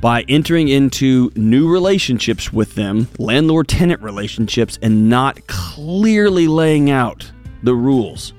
by 0.00 0.22
entering 0.22 0.68
into 0.68 1.30
new 1.36 1.70
relationships 1.70 2.52
with 2.52 2.74
them, 2.74 3.08
landlord 3.18 3.68
tenant 3.68 4.00
relationships, 4.00 4.78
and 4.80 5.10
not 5.10 5.46
clearly 5.46 6.48
laying 6.48 6.90
out 6.90 7.30
the 7.62 7.74
rules. 7.74 8.32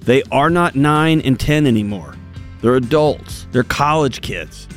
They 0.00 0.22
are 0.30 0.50
not 0.50 0.76
9 0.76 1.20
and 1.22 1.40
10 1.40 1.66
anymore. 1.66 2.14
They're 2.60 2.76
adults, 2.76 3.46
they're 3.52 3.64
college 3.64 4.20
kids. 4.20 4.68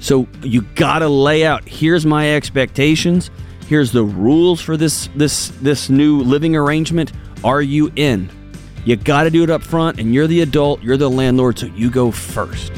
So 0.00 0.26
you 0.42 0.62
got 0.74 0.98
to 0.98 1.08
lay 1.08 1.46
out 1.46 1.68
here's 1.68 2.04
my 2.04 2.34
expectations, 2.34 3.30
here's 3.72 3.90
the 3.90 4.04
rules 4.04 4.60
for 4.60 4.76
this 4.76 5.08
this 5.16 5.48
this 5.62 5.88
new 5.88 6.20
living 6.20 6.54
arrangement. 6.54 7.10
Are 7.42 7.62
you 7.62 7.90
in? 7.96 8.28
You 8.84 8.96
got 8.96 9.22
to 9.22 9.30
do 9.30 9.42
it 9.42 9.48
up 9.48 9.62
front 9.62 9.98
and 9.98 10.12
you're 10.12 10.26
the 10.26 10.42
adult, 10.42 10.82
you're 10.82 10.98
the 10.98 11.08
landlord, 11.08 11.58
so 11.58 11.64
you 11.68 11.90
go 11.90 12.10
first. 12.10 12.70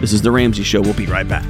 This 0.00 0.14
is 0.14 0.22
the 0.22 0.30
Ramsey 0.30 0.62
show. 0.62 0.80
We'll 0.80 0.94
be 0.94 1.04
right 1.04 1.28
back. 1.28 1.44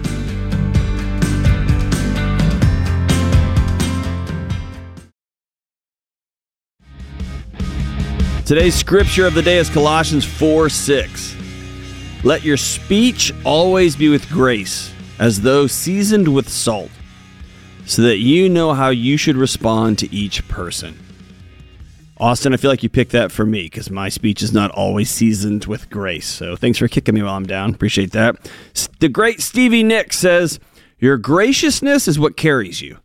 Today's 8.45 8.75
scripture 8.75 9.25
of 9.25 9.35
the 9.35 9.43
day 9.43 9.59
is 9.59 9.71
Colossians 9.71 10.25
4 10.25 10.69
6. 10.69 11.37
Let 12.25 12.43
your 12.43 12.57
speech 12.57 13.33
always 13.45 13.95
be 13.95 14.09
with 14.09 14.29
grace, 14.31 14.93
as 15.21 15.41
though 15.41 15.69
seasoned 15.69 16.27
with 16.27 16.49
salt, 16.49 16.91
so 17.91 18.03
that 18.03 18.19
you 18.19 18.49
know 18.49 18.73
how 18.73 18.89
you 18.89 19.17
should 19.17 19.37
respond 19.37 19.99
to 19.99 20.15
each 20.15 20.47
person. 20.47 20.97
Austin, 22.19 22.55
I 22.55 22.57
feel 22.57 22.71
like 22.71 22.85
you 22.85 22.89
picked 22.89 23.11
that 23.11 23.33
for 23.33 23.45
me 23.45 23.65
because 23.65 23.91
my 23.91 24.09
speech 24.09 24.43
is 24.43 24.53
not 24.53 24.71
always 24.71 25.11
seasoned 25.11 25.65
with 25.65 25.91
grace. 25.91 26.29
So 26.29 26.55
thanks 26.55 26.79
for 26.79 26.87
kicking 26.87 27.17
me 27.17 27.23
while 27.25 27.35
I'm 27.35 27.49
down. 27.49 27.75
Appreciate 27.75 28.13
that. 28.13 28.49
The 29.01 29.09
great 29.09 29.41
Stevie 29.41 29.83
Nicks 29.83 30.19
says, 30.19 30.61
Your 31.01 31.17
graciousness 31.17 32.07
is 32.07 32.17
what 32.17 32.37
carries 32.37 32.81
you. 32.81 32.99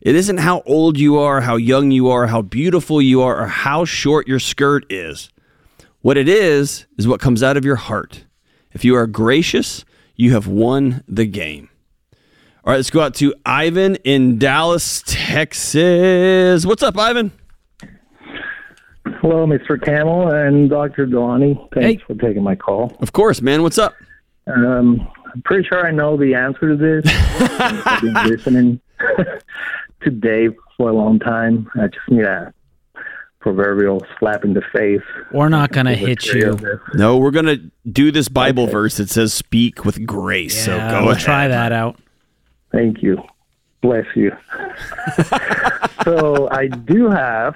It 0.00 0.14
isn't 0.14 0.38
how 0.38 0.62
old 0.64 0.98
you 0.98 1.18
are, 1.18 1.42
how 1.42 1.56
young 1.56 1.90
you 1.90 2.08
are, 2.08 2.28
how 2.28 2.40
beautiful 2.40 3.02
you 3.02 3.20
are, 3.20 3.38
or 3.38 3.48
how 3.48 3.84
short 3.84 4.26
your 4.26 4.40
skirt 4.40 4.90
is. 4.90 5.28
What 6.00 6.16
it 6.16 6.26
is, 6.26 6.86
is 6.96 7.06
what 7.06 7.20
comes 7.20 7.42
out 7.42 7.58
of 7.58 7.66
your 7.66 7.76
heart. 7.76 8.24
If 8.72 8.82
you 8.82 8.96
are 8.96 9.06
gracious, 9.06 9.84
you 10.16 10.32
have 10.32 10.46
won 10.46 11.04
the 11.06 11.26
game. 11.26 11.68
All 12.64 12.70
right, 12.72 12.76
let's 12.76 12.90
go 12.90 13.00
out 13.00 13.14
to 13.16 13.34
Ivan 13.44 13.96
in 14.04 14.38
Dallas, 14.38 15.02
Texas. 15.06 16.64
What's 16.64 16.82
up, 16.82 16.96
Ivan? 16.96 17.32
Hello, 19.20 19.46
Mr. 19.46 19.82
Kamel 19.84 20.28
and 20.32 20.70
Dr. 20.70 21.06
Delony. 21.06 21.56
Thanks 21.74 22.04
for 22.04 22.14
taking 22.14 22.42
my 22.44 22.54
call. 22.54 22.96
Of 23.00 23.12
course, 23.12 23.40
man. 23.42 23.62
What's 23.62 23.78
up? 23.78 23.94
Um, 24.46 25.08
I'm 25.34 25.42
pretty 25.42 25.66
sure 25.68 25.84
I 25.86 25.90
know 25.90 26.16
the 26.16 26.34
answer 26.34 26.68
to 26.70 26.76
this. 26.76 27.04
I've 27.60 28.00
been 28.00 28.14
listening 28.28 28.80
to 30.02 30.10
Dave 30.10 30.54
for 30.76 30.88
a 30.90 30.92
long 30.92 31.18
time. 31.18 31.68
I 31.74 31.88
just 31.88 32.08
need 32.08 32.24
a 32.24 32.52
proverbial 33.40 34.04
slap 34.20 34.44
in 34.44 34.54
the 34.54 34.62
face. 34.72 35.02
We're 35.32 35.48
not 35.48 35.72
going 35.72 35.86
to 35.86 35.94
hit 35.96 36.26
you. 36.26 36.56
No, 36.94 37.18
we're 37.18 37.32
gonna 37.32 37.56
do 37.90 38.12
this 38.12 38.28
Bible 38.28 38.68
verse 38.68 38.98
that 38.98 39.08
says 39.10 39.34
"Speak 39.34 39.84
with 39.84 40.06
grace." 40.06 40.64
so 40.64 40.76
Yeah, 40.76 40.90
go 40.92 41.00
we'll 41.02 41.10
ahead. 41.12 41.24
try 41.24 41.48
that 41.48 41.72
out. 41.72 41.96
Thank 42.72 43.02
you. 43.02 43.22
Bless 43.82 44.06
you. 44.14 44.32
so 46.04 46.48
I 46.50 46.68
do 46.68 47.10
have 47.10 47.54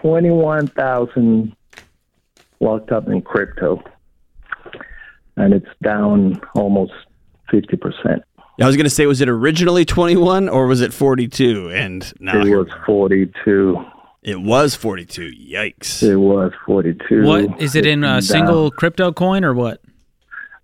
21,000 0.00 1.54
locked 2.60 2.92
up 2.92 3.08
in 3.08 3.20
crypto. 3.20 3.82
And 5.36 5.52
it's 5.52 5.68
down 5.82 6.40
almost 6.54 6.92
50%. 7.52 8.22
I 8.60 8.66
was 8.66 8.76
gonna 8.76 8.88
say, 8.88 9.06
was 9.06 9.20
it 9.20 9.28
originally 9.28 9.84
twenty-one 9.84 10.48
or 10.48 10.68
was 10.68 10.80
it 10.80 10.92
forty-two? 10.94 11.70
And 11.72 12.12
now 12.20 12.40
it 12.40 12.56
was 12.56 12.68
42. 12.86 13.84
it 14.22 14.40
was 14.40 14.76
forty-two. 14.76 15.32
Yikes! 15.32 16.04
It 16.04 16.14
was 16.14 16.52
42. 16.64 17.24
What 17.24 17.60
is 17.60 17.74
it 17.74 17.84
in 17.84 18.04
a 18.04 18.06
Down. 18.06 18.22
single 18.22 18.70
crypto 18.70 19.10
coin 19.10 19.42
or 19.44 19.54
what? 19.54 19.80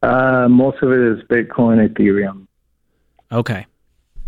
Uh, 0.05 0.47
most 0.49 0.81
of 0.83 0.93
it 0.93 1.01
is 1.01 1.25
Bitcoin, 1.25 1.85
Ethereum. 1.89 2.47
Okay. 3.33 3.67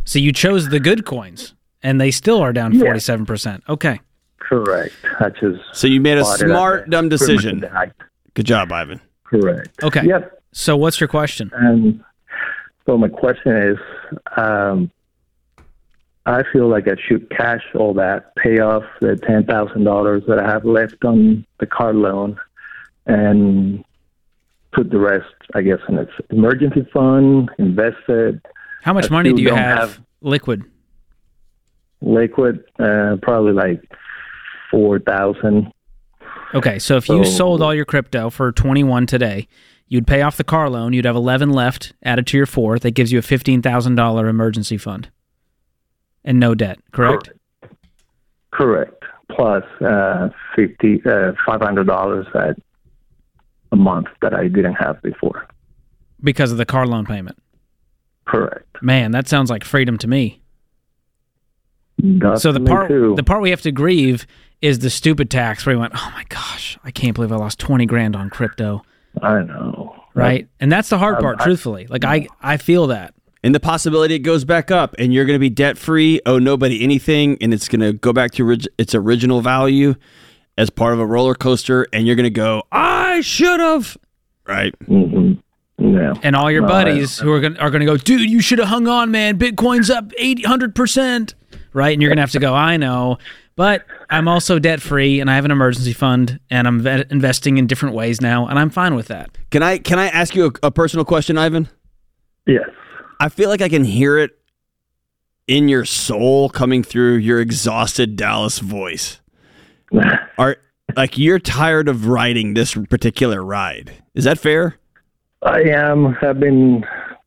So 0.04 0.18
you 0.18 0.32
chose 0.32 0.68
the 0.68 0.80
good 0.80 1.04
coins 1.04 1.54
and 1.82 2.00
they 2.00 2.10
still 2.10 2.40
are 2.40 2.52
down 2.52 2.72
Yeah. 2.72 2.84
47%. 2.92 3.62
Okay. 3.68 4.00
Correct. 4.38 4.94
I 5.20 5.30
just 5.30 5.60
So 5.72 5.86
you 5.86 6.00
made 6.00 6.18
a 6.18 6.22
bought 6.22 6.40
it 6.42 6.46
smart, 6.48 6.90
dumb 6.90 7.08
decision. 7.08 7.64
at 7.64 7.70
the 7.70 7.76
height. 7.76 7.92
Good 8.34 8.46
job, 8.46 8.72
Ivan. 8.72 9.00
Correct. 9.24 9.68
Okay. 9.82 10.04
Yep. 10.06 10.42
So 10.52 10.76
what's 10.76 11.00
your 11.00 11.08
question? 11.08 11.50
And 11.54 12.02
so 12.86 12.98
my 12.98 13.08
question 13.08 13.56
is, 13.56 13.78
um, 14.36 14.90
I 16.26 16.42
feel 16.52 16.68
like 16.68 16.86
I 16.88 16.94
should 17.08 17.30
cash 17.30 17.62
all 17.74 17.94
that, 17.94 18.34
pay 18.36 18.60
off 18.60 18.84
the 19.00 19.16
ten 19.16 19.44
thousand 19.44 19.84
dollars 19.84 20.22
that 20.28 20.38
I 20.38 20.48
have 20.50 20.64
left 20.64 21.04
on 21.04 21.44
the 21.58 21.66
car 21.66 21.92
loan, 21.94 22.38
and 23.06 23.84
put 24.72 24.90
the 24.90 24.98
rest, 24.98 25.32
I 25.54 25.62
guess, 25.62 25.78
in 25.88 25.98
its 25.98 26.12
emergency 26.30 26.86
fund, 26.92 27.50
invest 27.58 27.96
it, 28.08 28.40
How 28.82 28.92
much 28.92 29.06
I 29.10 29.14
money 29.14 29.32
do 29.32 29.42
you 29.42 29.54
have, 29.54 29.78
have- 29.78 30.00
liquid? 30.20 30.64
liquid, 32.00 32.64
uh, 32.80 33.16
probably 33.22 33.52
like 33.52 33.80
four 34.70 34.98
thousand. 34.98 35.72
Okay, 36.54 36.78
so 36.78 36.96
if 36.96 37.08
you 37.08 37.24
sold 37.24 37.62
all 37.62 37.74
your 37.74 37.86
crypto 37.86 38.28
for 38.28 38.52
21 38.52 39.06
today, 39.06 39.48
you'd 39.88 40.06
pay 40.06 40.20
off 40.20 40.36
the 40.36 40.44
car 40.44 40.68
loan, 40.68 40.92
you'd 40.92 41.06
have 41.06 41.16
11 41.16 41.48
left 41.48 41.94
added 42.02 42.26
to 42.26 42.36
your 42.36 42.44
4, 42.44 42.78
that 42.80 42.90
gives 42.90 43.10
you 43.10 43.18
a 43.18 43.22
$15,000 43.22 44.28
emergency 44.28 44.76
fund. 44.76 45.08
And 46.24 46.38
no 46.38 46.54
debt, 46.54 46.78
correct? 46.92 47.30
Correct. 48.50 49.02
Plus 49.30 49.64
uh, 49.80 50.28
fifty, 50.54 51.00
uh, 51.06 51.32
five 51.46 51.62
hundred 51.62 51.86
dollars 51.86 52.26
at 52.34 52.56
a 53.72 53.76
month 53.76 54.08
that 54.20 54.34
I 54.34 54.48
didn't 54.48 54.74
have 54.74 55.00
before. 55.00 55.46
Because 56.22 56.52
of 56.52 56.58
the 56.58 56.66
car 56.66 56.86
loan 56.86 57.06
payment. 57.06 57.41
Correct. 58.26 58.66
Man, 58.82 59.10
that 59.12 59.28
sounds 59.28 59.50
like 59.50 59.64
freedom 59.64 59.98
to 59.98 60.08
me. 60.08 60.40
Does 62.18 62.42
so 62.42 62.52
the 62.52 62.60
me 62.60 62.68
part 62.68 62.88
too. 62.88 63.14
the 63.16 63.22
part 63.22 63.42
we 63.42 63.50
have 63.50 63.60
to 63.62 63.70
grieve 63.72 64.26
is 64.60 64.78
the 64.80 64.90
stupid 64.90 65.30
tax 65.30 65.64
where 65.66 65.76
we 65.76 65.80
went, 65.80 65.92
"Oh 65.94 66.10
my 66.14 66.24
gosh, 66.28 66.78
I 66.84 66.90
can't 66.90 67.14
believe 67.14 67.30
I 67.32 67.36
lost 67.36 67.58
20 67.58 67.86
grand 67.86 68.16
on 68.16 68.30
crypto." 68.30 68.82
I 69.20 69.42
know. 69.42 69.94
Right? 70.14 70.48
And 70.60 70.70
that's 70.72 70.88
the 70.88 70.98
hard 70.98 71.16
Um, 71.16 71.22
part, 71.22 71.40
I- 71.40 71.44
truthfully. 71.44 71.86
Like 71.88 72.04
I 72.04 72.26
I 72.42 72.56
feel 72.56 72.86
that. 72.88 73.14
And 73.44 73.54
the 73.54 73.60
possibility 73.60 74.14
it 74.14 74.20
goes 74.20 74.44
back 74.44 74.70
up, 74.70 74.94
and 74.98 75.12
you're 75.12 75.24
going 75.24 75.34
to 75.34 75.40
be 75.40 75.50
debt 75.50 75.76
free, 75.76 76.20
owe 76.26 76.38
nobody 76.38 76.82
anything, 76.82 77.36
and 77.40 77.52
it's 77.52 77.66
going 77.68 77.80
to 77.80 77.92
go 77.92 78.12
back 78.12 78.30
to 78.32 78.44
orig- 78.44 78.68
its 78.78 78.94
original 78.94 79.40
value 79.40 79.96
as 80.56 80.70
part 80.70 80.92
of 80.94 81.00
a 81.00 81.06
roller 81.06 81.34
coaster, 81.34 81.86
and 81.92 82.06
you're 82.06 82.14
going 82.14 82.22
to 82.22 82.30
go, 82.30 82.62
I 82.70 83.20
should 83.20 83.58
have. 83.58 83.96
Right. 84.46 84.72
hmm 84.86 85.32
Yeah. 85.82 86.14
And 86.22 86.36
all 86.36 86.50
your 86.50 86.62
No, 86.62 86.68
buddies 86.68 87.18
who 87.18 87.32
are 87.32 87.40
going 87.40 87.56
are 87.58 87.70
going 87.70 87.80
to 87.80 87.86
go, 87.86 87.96
"Dude, 87.96 88.30
you 88.30 88.40
should 88.40 88.58
have 88.58 88.68
hung 88.68 88.86
on, 88.86 89.10
man. 89.10 89.38
Bitcoin's 89.38 89.90
up 89.90 90.12
800%." 90.18 91.34
Right? 91.72 91.92
And 91.92 92.02
you're 92.02 92.10
going 92.10 92.18
to 92.18 92.22
have 92.22 92.30
to 92.32 92.38
go, 92.38 92.54
"I 92.54 92.76
know." 92.76 93.18
But 93.54 93.84
I'm 94.08 94.28
also 94.28 94.58
debt 94.58 94.80
free 94.80 95.20
and 95.20 95.30
I 95.30 95.34
have 95.34 95.44
an 95.44 95.50
emergency 95.50 95.92
fund 95.92 96.40
and 96.48 96.66
I'm 96.66 96.80
ve- 96.80 97.04
investing 97.10 97.58
in 97.58 97.66
different 97.66 97.94
ways 97.94 98.20
now 98.20 98.46
and 98.46 98.58
I'm 98.58 98.70
fine 98.70 98.94
with 98.94 99.08
that. 99.08 99.36
Can 99.50 99.62
I 99.62 99.78
can 99.78 99.98
I 99.98 100.08
ask 100.08 100.34
you 100.34 100.46
a, 100.46 100.66
a 100.68 100.70
personal 100.70 101.04
question, 101.04 101.36
Ivan? 101.36 101.68
Yes. 102.46 102.68
I 103.20 103.28
feel 103.28 103.48
like 103.50 103.60
I 103.60 103.68
can 103.68 103.84
hear 103.84 104.18
it 104.18 104.30
in 105.46 105.68
your 105.68 105.84
soul 105.84 106.48
coming 106.48 106.82
through 106.82 107.16
your 107.16 107.40
exhausted 107.40 108.16
Dallas 108.16 108.58
voice. 108.58 109.20
Are 110.38 110.56
like 110.96 111.18
you're 111.18 111.38
tired 111.38 111.88
of 111.88 112.06
riding 112.06 112.54
this 112.54 112.74
particular 112.74 113.44
ride. 113.44 113.92
Is 114.14 114.24
that 114.24 114.38
fair? 114.38 114.78
I 115.42 115.60
am. 115.62 116.16
I've 116.22 116.40
been. 116.40 116.84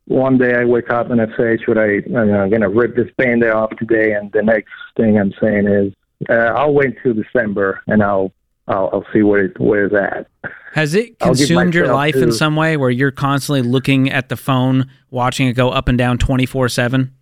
One 0.08 0.38
day 0.38 0.54
I 0.54 0.66
wake 0.66 0.92
up 0.92 1.10
and 1.10 1.20
I 1.20 1.26
say, 1.36 1.58
"Should 1.66 1.78
I? 1.78 1.96
I'm 2.18 2.50
going 2.50 2.62
to 2.62 2.70
rip 2.70 2.96
this 2.96 3.10
band-aid 3.18 3.52
off 3.52 3.72
today." 3.78 4.14
And 4.14 4.32
the 4.32 4.44
next 4.44 4.70
thing 4.96 5.18
I'm 5.18 5.34
saying 5.42 5.68
is, 5.68 5.94
uh, 6.30 6.54
"I'll 6.56 6.74
wait 6.74 6.96
till 7.02 7.14
December 7.14 7.82
and 7.88 8.04
I'll 8.04 8.32
I'll, 8.68 8.90
I'll 8.94 9.06
see 9.12 9.24
where 9.24 9.46
it 9.46 9.60
where 9.60 9.86
it's 9.86 9.96
at." 9.96 10.52
Has 10.74 10.94
it 10.94 11.20
consumed 11.20 11.74
your 11.74 11.94
life 11.94 12.16
in 12.16 12.32
some 12.34 12.56
way 12.56 12.76
where 12.76 12.90
you're 12.90 13.12
constantly 13.12 13.62
looking 13.62 14.12
at 14.12 14.28
the 14.28 14.36
phone, 14.36 14.90
watching 15.10 15.48
it 15.48 15.54
go 15.54 15.70
up 15.70 15.88
and 15.88 15.98
down 15.98 16.18
24 16.18 16.68
7? 16.68 17.14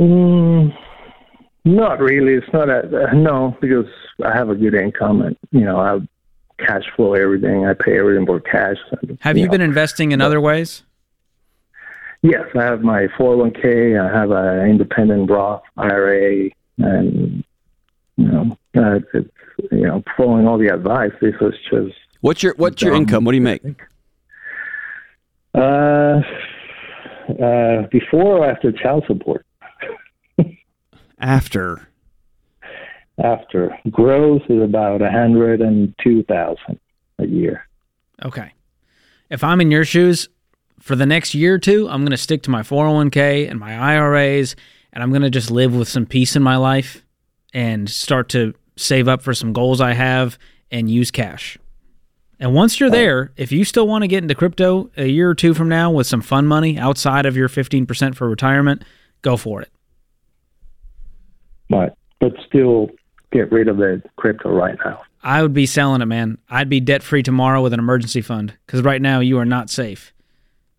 Mm, 0.00 0.72
not 1.64 1.98
really. 1.98 2.34
It's 2.34 2.46
not 2.52 2.70
a 2.70 3.08
uh, 3.08 3.12
no 3.12 3.56
because 3.60 3.86
I 4.24 4.32
have 4.36 4.50
a 4.50 4.54
good 4.54 4.74
income 4.74 5.22
and 5.22 5.36
you 5.50 5.64
know 5.64 5.80
I 5.80 5.98
cash 6.58 6.84
flow 6.94 7.14
everything. 7.14 7.66
I 7.66 7.74
pay 7.74 7.98
everything 7.98 8.26
for 8.26 8.40
cash. 8.40 8.76
and, 9.02 9.18
Have 9.20 9.36
you 9.36 9.46
know. 9.46 9.50
been 9.52 9.60
investing 9.60 10.12
in 10.12 10.20
other 10.20 10.40
ways? 10.40 10.82
Yes, 12.22 12.44
I 12.58 12.62
have 12.64 12.82
my 12.82 13.06
401k. 13.18 14.00
I 14.00 14.12
have 14.18 14.30
an 14.30 14.68
independent 14.70 15.30
Roth 15.30 15.62
IRA, 15.76 16.48
and 16.78 17.44
you 18.16 18.28
know, 18.28 18.56
uh, 18.76 18.98
it's 19.14 19.28
you 19.70 19.86
know, 19.86 20.02
following 20.16 20.46
all 20.48 20.58
the 20.58 20.68
advice. 20.72 21.12
This 21.20 21.34
was 21.40 21.54
just 21.70 21.94
What's 22.22 22.42
your 22.42 22.54
what's 22.56 22.82
your 22.82 22.94
Um, 22.94 23.02
income? 23.02 23.24
What 23.24 23.32
do 23.32 23.36
you 23.36 23.42
make? 23.42 23.62
uh, 25.54 26.20
uh, 27.42 27.82
before 27.90 28.38
or 28.38 28.50
after 28.50 28.72
child 28.72 29.04
support. 29.06 29.44
After. 31.18 31.88
After 33.22 33.76
gross 33.90 34.42
is 34.48 34.62
about 34.62 35.02
a 35.02 35.10
hundred 35.10 35.60
and 35.60 35.94
two 36.02 36.22
thousand 36.24 36.78
a 37.18 37.26
year. 37.26 37.66
Okay. 38.24 38.52
If 39.30 39.42
I'm 39.42 39.60
in 39.60 39.70
your 39.70 39.84
shoes 39.84 40.28
for 40.80 40.94
the 40.96 41.06
next 41.06 41.34
year 41.34 41.54
or 41.54 41.58
two, 41.58 41.88
I'm 41.88 42.02
going 42.02 42.10
to 42.10 42.16
stick 42.16 42.42
to 42.44 42.50
my 42.50 42.62
401k 42.62 43.50
and 43.50 43.58
my 43.58 43.76
IRAs, 43.94 44.54
and 44.92 45.02
I'm 45.02 45.10
going 45.10 45.22
to 45.22 45.30
just 45.30 45.50
live 45.50 45.74
with 45.74 45.88
some 45.88 46.06
peace 46.06 46.36
in 46.36 46.42
my 46.42 46.56
life 46.56 47.04
and 47.52 47.88
start 47.90 48.28
to 48.30 48.54
save 48.76 49.08
up 49.08 49.22
for 49.22 49.34
some 49.34 49.52
goals 49.52 49.80
I 49.80 49.94
have 49.94 50.38
and 50.70 50.90
use 50.90 51.10
cash. 51.10 51.58
And 52.38 52.54
once 52.54 52.78
you're 52.78 52.90
there, 52.90 53.32
if 53.36 53.50
you 53.50 53.64
still 53.64 53.88
want 53.88 54.02
to 54.02 54.08
get 54.08 54.22
into 54.22 54.34
crypto 54.34 54.90
a 54.96 55.06
year 55.06 55.30
or 55.30 55.34
two 55.34 55.54
from 55.54 55.68
now 55.68 55.90
with 55.90 56.06
some 56.06 56.20
fun 56.20 56.46
money 56.46 56.78
outside 56.78 57.24
of 57.24 57.34
your 57.36 57.48
15% 57.48 58.14
for 58.14 58.28
retirement, 58.28 58.84
go 59.22 59.36
for 59.36 59.62
it. 59.62 59.70
but 61.70 61.96
but 62.20 62.32
still 62.46 62.88
get 63.36 63.52
rid 63.52 63.68
of 63.68 63.76
the 63.76 64.02
crypto 64.16 64.50
right 64.50 64.76
now. 64.84 65.02
I 65.22 65.42
would 65.42 65.52
be 65.52 65.66
selling 65.66 66.02
it, 66.02 66.06
man. 66.06 66.38
I'd 66.48 66.68
be 66.68 66.80
debt 66.80 67.02
free 67.02 67.22
tomorrow 67.22 67.62
with 67.62 67.72
an 67.72 67.80
emergency 67.80 68.20
fund 68.20 68.54
because 68.64 68.82
right 68.82 69.02
now 69.02 69.20
you 69.20 69.38
are 69.38 69.44
not 69.44 69.70
safe. 69.70 70.12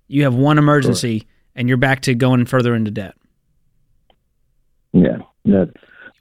You 0.08 0.24
have 0.24 0.36
one 0.36 0.58
emergency 0.58 1.28
and 1.55 1.68
you're 1.68 1.78
back 1.78 2.01
to 2.01 2.16
going 2.16 2.45
further 2.45 2.74
into 2.74 2.91
debt 2.91 3.16
Yeah, 4.93 5.18
that's 5.43 5.72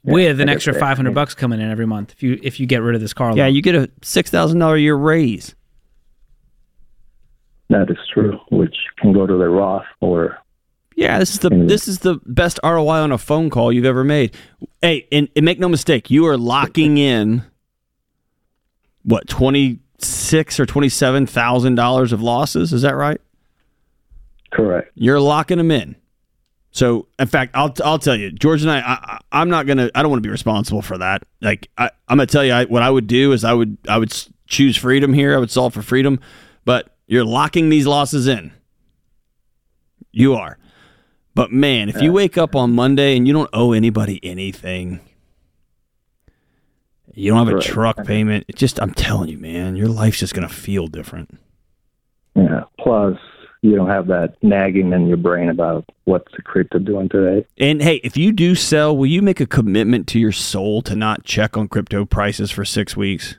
yeah, 0.03 0.13
with 0.13 0.41
an 0.41 0.49
extra 0.49 0.73
500 0.73 1.13
bucks 1.13 1.33
coming 1.35 1.61
in 1.61 1.69
every 1.69 1.85
month 1.85 2.11
if 2.11 2.23
you 2.23 2.39
if 2.43 2.59
you 2.59 2.65
get 2.65 2.81
rid 2.81 2.95
of 2.95 3.01
this 3.01 3.13
car 3.13 3.29
loan. 3.29 3.37
Yeah, 3.37 3.47
you 3.47 3.61
get 3.61 3.75
a 3.75 3.89
six 4.01 4.29
thousand 4.29 4.59
dollar 4.59 4.75
a 4.75 4.79
year 4.79 4.95
raise. 4.95 5.55
That 7.69 7.89
is 7.89 7.97
true, 8.13 8.39
which 8.51 8.75
can 8.99 9.13
go 9.13 9.27
to 9.27 9.37
the 9.37 9.49
Roth 9.49 9.85
or 9.99 10.37
Yeah, 10.97 11.19
this 11.19 11.33
is 11.33 11.39
the 11.39 11.49
this 11.51 11.87
is 11.87 11.99
the 11.99 12.19
best 12.25 12.59
ROI 12.63 13.03
on 13.03 13.11
a 13.11 13.19
phone 13.19 13.51
call 13.51 13.71
you've 13.71 13.85
ever 13.85 14.03
made. 14.03 14.35
Hey, 14.81 15.07
and, 15.11 15.29
and 15.35 15.45
make 15.45 15.59
no 15.59 15.69
mistake, 15.69 16.09
you 16.09 16.25
are 16.25 16.37
locking 16.37 16.97
in 16.97 17.43
what 19.03 19.29
twenty 19.29 19.79
six 19.99 20.59
or 20.59 20.65
twenty 20.65 20.89
seven 20.89 21.27
thousand 21.27 21.75
dollars 21.75 22.13
of 22.13 22.23
losses. 22.23 22.73
Is 22.73 22.81
that 22.81 22.95
right? 22.95 23.21
correct. 24.51 24.91
You're 24.95 25.19
locking 25.19 25.59
them 25.59 25.69
in. 25.69 25.95
So, 26.71 27.07
in 27.19 27.27
fact, 27.27 27.55
I'll 27.55 27.73
I'll 27.85 27.99
tell 27.99 28.15
you, 28.15 28.31
George 28.31 28.63
and 28.63 28.71
I, 28.71 28.79
I 28.79 29.19
I'm 29.31 29.49
not 29.51 29.67
gonna. 29.67 29.91
I 29.93 30.01
don't 30.01 30.09
want 30.09 30.23
to 30.23 30.27
be 30.27 30.31
responsible 30.31 30.81
for 30.81 30.97
that. 30.97 31.21
Like, 31.41 31.69
I, 31.77 31.91
I'm 32.07 32.17
gonna 32.17 32.25
tell 32.25 32.43
you, 32.43 32.53
I, 32.53 32.65
what 32.65 32.81
I 32.81 32.89
would 32.89 33.05
do 33.05 33.33
is 33.33 33.43
I 33.43 33.53
would 33.53 33.77
I 33.87 33.99
would 33.99 34.15
choose 34.47 34.75
freedom 34.75 35.13
here. 35.13 35.35
I 35.35 35.37
would 35.37 35.51
solve 35.51 35.75
for 35.75 35.83
freedom, 35.83 36.19
but 36.65 36.95
you're 37.05 37.23
locking 37.23 37.69
these 37.69 37.85
losses 37.85 38.27
in. 38.27 38.51
You 40.11 40.33
are. 40.33 40.57
But 41.37 41.51
man, 41.51 41.87
if 41.87 42.01
you 42.01 42.11
wake 42.11 42.35
up 42.35 42.55
on 42.55 42.73
Monday 42.73 43.15
and 43.15 43.27
you 43.27 43.31
don't 43.33 43.49
owe 43.53 43.71
anybody 43.71 44.19
anything, 44.23 45.01
you 47.13 47.29
don't 47.29 47.37
have 47.37 47.53
a 47.53 47.57
Right. 47.57 47.63
truck 47.63 48.03
payment. 48.05 48.45
It 48.47 48.55
just, 48.55 48.81
I'm 48.81 48.91
telling 48.91 49.29
you, 49.29 49.37
man, 49.37 49.75
your 49.75 49.87
life's 49.87 50.19
just 50.19 50.33
gonna 50.33 50.49
feel 50.49 50.87
different. 50.87 51.37
Yeah. 52.35 52.63
Plus, 52.79 53.19
you 53.61 53.75
don't 53.75 53.87
have 53.89 54.07
that 54.07 54.33
nagging 54.41 54.93
in 54.93 55.05
your 55.07 55.17
brain 55.17 55.49
about 55.49 55.85
what's 56.05 56.31
the 56.35 56.41
crypto 56.41 56.79
doing 56.79 57.07
today. 57.07 57.45
And 57.59 57.83
hey, 57.83 57.97
if 58.03 58.17
you 58.17 58.31
do 58.31 58.55
sell, 58.55 58.97
will 58.97 59.05
you 59.05 59.21
make 59.21 59.39
a 59.39 59.45
commitment 59.45 60.07
to 60.07 60.19
your 60.19 60.31
soul 60.31 60.81
to 60.83 60.95
not 60.95 61.23
check 61.23 61.55
on 61.55 61.67
crypto 61.67 62.03
prices 62.03 62.49
for 62.49 62.65
six 62.65 62.97
weeks? 62.97 63.37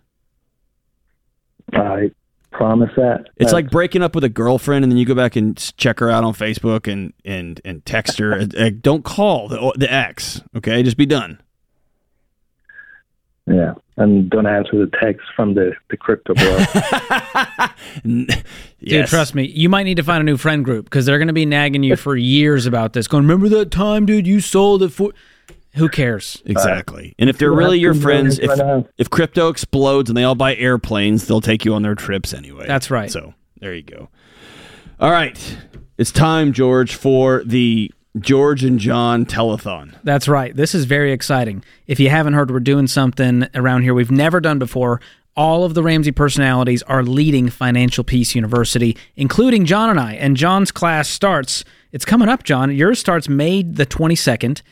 I 1.72 2.12
promise 2.59 2.90
that. 2.96 3.28
It's 3.36 3.52
like 3.52 3.70
breaking 3.70 4.02
up 4.02 4.14
with 4.16 4.24
a 4.24 4.28
girlfriend 4.28 4.84
and 4.84 4.90
then 4.90 4.98
you 4.98 5.06
go 5.06 5.14
back 5.14 5.36
and 5.36 5.56
check 5.76 6.00
her 6.00 6.11
out 6.11 6.24
on 6.24 6.34
Facebook 6.34 6.92
and 6.92 7.12
and 7.24 7.61
and 7.64 7.86
text 7.86 8.18
her. 8.18 8.44
Don't 8.70 9.04
call 9.04 9.48
the 9.48 9.72
the 9.76 9.90
ex. 9.90 10.42
Okay, 10.56 10.82
just 10.82 10.96
be 10.96 11.06
done. 11.06 11.40
yeah, 13.46 13.74
and 13.96 14.28
don't 14.28 14.46
answer 14.46 14.84
the 14.84 14.90
text 15.00 15.26
from 15.34 15.54
the 15.54 15.72
the 15.88 15.96
crypto 15.96 16.34
bro. 16.34 17.66
Dude, 18.84 19.06
trust 19.06 19.34
me, 19.34 19.46
you 19.46 19.68
might 19.68 19.84
need 19.84 19.96
to 19.96 20.02
find 20.02 20.20
a 20.20 20.24
new 20.24 20.36
friend 20.36 20.64
group 20.64 20.84
because 20.84 21.06
they're 21.06 21.18
going 21.18 21.28
to 21.28 21.32
be 21.34 21.46
nagging 21.46 21.82
you 21.82 21.96
for 22.06 22.16
years 22.16 22.66
about 22.66 22.92
this. 22.92 23.06
Going, 23.09 23.24
remember 23.24 23.48
that 23.50 23.70
time, 23.70 24.04
dude? 24.04 24.26
You 24.26 24.40
sold 24.40 24.82
it 24.82 24.90
for. 24.90 25.12
Who 25.75 25.89
cares? 25.89 26.43
Exactly. 26.47 27.14
And 27.19 27.31
if 27.31 27.39
they're 27.39 27.53
really 27.53 27.79
your 27.79 27.95
friends, 27.95 28.39
if 28.39 28.49
right 28.49 28.87
if 28.97 29.11
crypto 29.11 29.49
explodes 29.49 30.11
and 30.11 30.16
they 30.16 30.25
all 30.25 30.35
buy 30.35 30.57
airplanes, 30.57 31.27
they'll 31.27 31.41
take 31.41 31.64
you 31.64 31.75
on 31.75 31.83
their 31.83 31.95
trips 31.95 32.35
anyway. 32.35 32.66
That's 32.66 32.91
right. 32.91 33.11
So 33.11 33.35
there 33.61 33.75
you 33.75 33.83
go. 33.83 34.09
All 35.01 35.11
right, 35.12 35.59
it's 35.97 36.11
time, 36.11 36.53
George, 36.53 36.97
for 36.97 37.45
the 37.45 37.93
George 38.19 38.64
and 38.64 38.81
John 38.81 39.27
telethon. 39.27 39.95
That's 40.03 40.27
right. 40.27 40.55
This 40.57 40.75
is 40.75 40.87
very 40.87 41.12
exciting. 41.12 41.62
If 41.87 42.01
you 42.01 42.11
haven't 42.11 42.35
heard, 42.35 42.51
we're 42.51 42.61
doing 42.61 42.89
something 42.89 43.47
around 43.55 43.83
here 43.83 43.95
we've 43.95 44.11
never 44.11 44.41
done 44.41 44.59
before. 44.59 45.01
All 45.37 45.62
of 45.62 45.75
the 45.75 45.85
Ramsey 45.85 46.11
personalities 46.11 46.83
are 46.85 47.05
leading 47.05 47.49
Financial 47.49 48.03
Peace 48.03 48.35
University, 48.35 48.97
including 49.14 49.66
John 49.66 49.89
and 49.89 50.01
I. 50.01 50.14
And 50.14 50.37
John's 50.37 50.73
class 50.73 51.09
starts, 51.09 51.62
it's 51.93 52.05
coming 52.05 52.29
up, 52.29 52.43
John. 52.43 52.75
Yours 52.75 52.99
starts 52.99 53.29
May 53.29 53.62
the 53.62 53.87
22nd. 53.87 54.62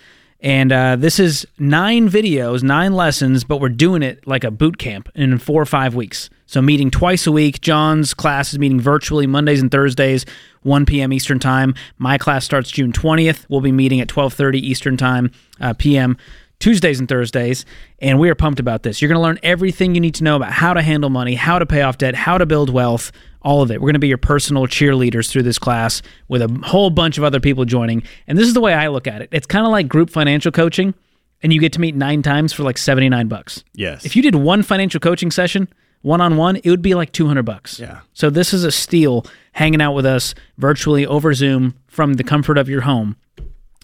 And 0.41 0.71
uh, 0.71 0.97
this 0.97 1.19
is 1.19 1.47
nine 1.59 2.09
videos, 2.09 2.63
nine 2.63 2.93
lessons, 2.93 3.45
but 3.45 3.61
we're 3.61 3.69
doing 3.71 4.03
it 4.03 4.27
like 4.27 4.45
a 4.45 4.51
boot 4.51 4.79
camp 4.79 5.09
in 5.15 5.39
four 5.39 5.61
or 5.63 5.67
five 5.67 5.95
weeks. 5.95 6.29
So 6.47 6.63
meeting 6.63 6.91
twice 6.91 7.27
a 7.27 7.33
week. 7.33 7.61
John's 7.61 8.15
class 8.15 8.53
is 8.53 8.59
meeting 8.59 8.81
virtually 8.81 9.27
Mondays 9.27 9.61
and 9.61 9.71
Thursdays, 9.71 10.25
1 10.63 10.87
p.m. 10.87 11.13
Eastern 11.13 11.39
Time. 11.39 11.75
My 11.99 12.19
class 12.19 12.45
starts 12.45 12.71
June 12.71 12.93
20th. 12.93 13.47
We'll 13.49 13.61
be 13.61 13.73
meeting 13.73 14.01
at 14.01 14.09
12:30 14.09 14.57
Eastern 14.57 14.97
Time 14.97 15.31
uh, 15.61 15.73
p.m. 15.73 16.17
Tuesdays 16.59 16.99
and 16.99 17.09
Thursdays, 17.09 17.67
and 17.99 18.19
we 18.19 18.31
are 18.31 18.35
pumped 18.35 18.61
about 18.61 18.83
this. 18.83 19.03
You're 19.03 19.11
going 19.11 19.19
to 19.19 19.23
learn 19.23 19.39
everything 19.43 19.95
you 19.95 20.01
need 20.01 20.15
to 20.15 20.25
know 20.25 20.37
about 20.37 20.53
how 20.53 20.73
to 20.73 20.81
handle 20.81 21.11
money, 21.11 21.35
how 21.35 21.59
to 21.59 21.67
pay 21.67 21.83
off 21.83 21.99
debt, 21.99 22.15
how 22.15 22.39
to 22.39 22.47
build 22.47 22.71
wealth, 22.71 23.13
all 23.47 23.63
of 23.63 23.71
it. 23.71 23.81
We're 23.81 23.87
going 23.87 23.95
to 23.95 24.01
be 24.01 24.09
your 24.09 24.19
personal 24.19 24.67
cheerleaders 24.67 25.31
through 25.31 25.45
this 25.45 25.59
class 25.59 26.03
with 26.27 26.43
a 26.43 26.49
whole 26.65 26.91
bunch 26.91 27.17
of 27.17 27.23
other 27.23 27.39
people 27.39 27.65
joining. 27.65 28.03
And 28.27 28.37
this 28.37 28.49
is 28.49 28.55
the 28.55 28.61
way 28.61 28.75
I 28.75 28.89
look 28.89 29.07
at 29.07 29.23
it. 29.23 29.29
It's 29.31 29.47
kind 29.47 29.65
of 29.65 29.71
like 29.71 29.87
group 29.87 30.11
financial 30.11 30.51
coaching, 30.51 30.95
and 31.43 31.53
you 31.53 31.61
get 31.61 31.73
to 31.75 31.81
meet 31.81 31.95
nine 31.95 32.23
times 32.23 32.53
for 32.53 32.65
like 32.65 32.77
79 32.77 33.29
bucks. 33.29 33.63
Yes. 33.73 34.05
If 34.05 34.17
you 34.17 34.23
did 34.23 34.35
one 34.35 34.65
financial 34.65 34.99
coaching 34.99 35.31
session, 35.31 35.69
one 36.03 36.21
on 36.21 36.37
one, 36.37 36.57
it 36.57 36.69
would 36.71 36.83
be 36.83 36.97
like 36.97 37.13
200 37.13 37.45
bucks. 37.45 37.79
Yeah. 37.79 38.01
So 38.15 38.31
this 38.31 38.53
is 38.53 38.65
a 38.65 38.73
steal 38.73 39.25
hanging 39.53 39.81
out 39.81 39.93
with 39.93 40.07
us 40.07 40.35
virtually 40.59 41.07
over 41.07 41.33
Zoom 41.33 41.75
from 41.87 42.15
the 42.15 42.25
comfort 42.25 42.59
of 42.59 42.69
your 42.69 42.81
home. 42.81 43.15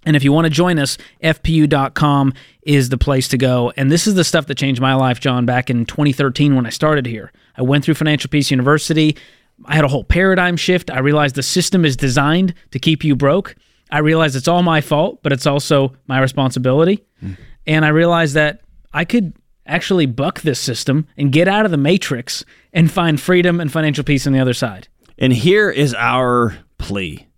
And 0.05 0.17
if 0.17 0.25
you 0.25 0.33
want 0.33 0.47
to 0.47 0.51
join 0.51 0.81
us, 0.81 0.99
fpu.com 1.23 2.35
is 2.63 2.89
the 2.89 2.99
place 2.99 3.29
to 3.29 3.39
go. 3.39 3.73
And 3.77 3.93
this 3.93 4.09
is 4.09 4.15
the 4.15 4.25
stuff 4.25 4.47
that 4.47 4.57
changed 4.57 4.81
my 4.81 4.95
life, 4.95 5.21
John, 5.21 5.47
back 5.47 5.71
in 5.71 5.87
2013 5.87 6.57
when 6.57 6.67
I 6.67 6.71
started 6.71 7.07
here. 7.07 7.31
I 7.57 7.63
went 7.63 7.85
through 7.85 7.95
Financial 7.95 8.29
Peace 8.29 8.51
University. 8.51 9.17
I 9.65 9.75
had 9.75 9.85
a 9.85 9.89
whole 9.89 10.05
paradigm 10.05 10.57
shift. 10.57 10.91
I 10.91 10.99
realized 10.99 11.35
the 11.35 11.43
system 11.43 11.85
is 11.85 11.97
designed 11.97 12.55
to 12.71 12.79
keep 12.79 13.05
you 13.05 13.15
broke. 13.15 13.55
I 13.91 13.99
realized 13.99 14.37
it's 14.37 14.49
all 14.49 14.63
my 14.63 14.81
fault, 14.81 15.21
but 15.23 15.33
it's 15.33 15.47
also 15.47 15.95
my 16.07 16.21
responsibility. 16.21 17.05
Hmm. 17.21 17.33
And 17.67 17.85
I 17.85 17.89
realized 17.89 18.35
that 18.35 18.63
I 18.93 19.05
could 19.05 19.35
actually 19.67 20.07
buck 20.07 20.41
this 20.41 20.59
system 20.59 21.07
and 21.17 21.31
get 21.31 21.49
out 21.49 21.65
of 21.65 21.71
the 21.71 21.77
matrix 21.77 22.45
and 22.73 22.91
find 22.91 23.21
freedom 23.21 23.61
and 23.61 23.71
financial 23.71 24.03
peace 24.05 24.27
on 24.27 24.33
the 24.33 24.41
other 24.41 24.55
side. 24.55 24.89
And 25.19 25.33
here 25.33 25.71
is 25.71 25.95
our 25.95 26.59
plea. 26.79 27.29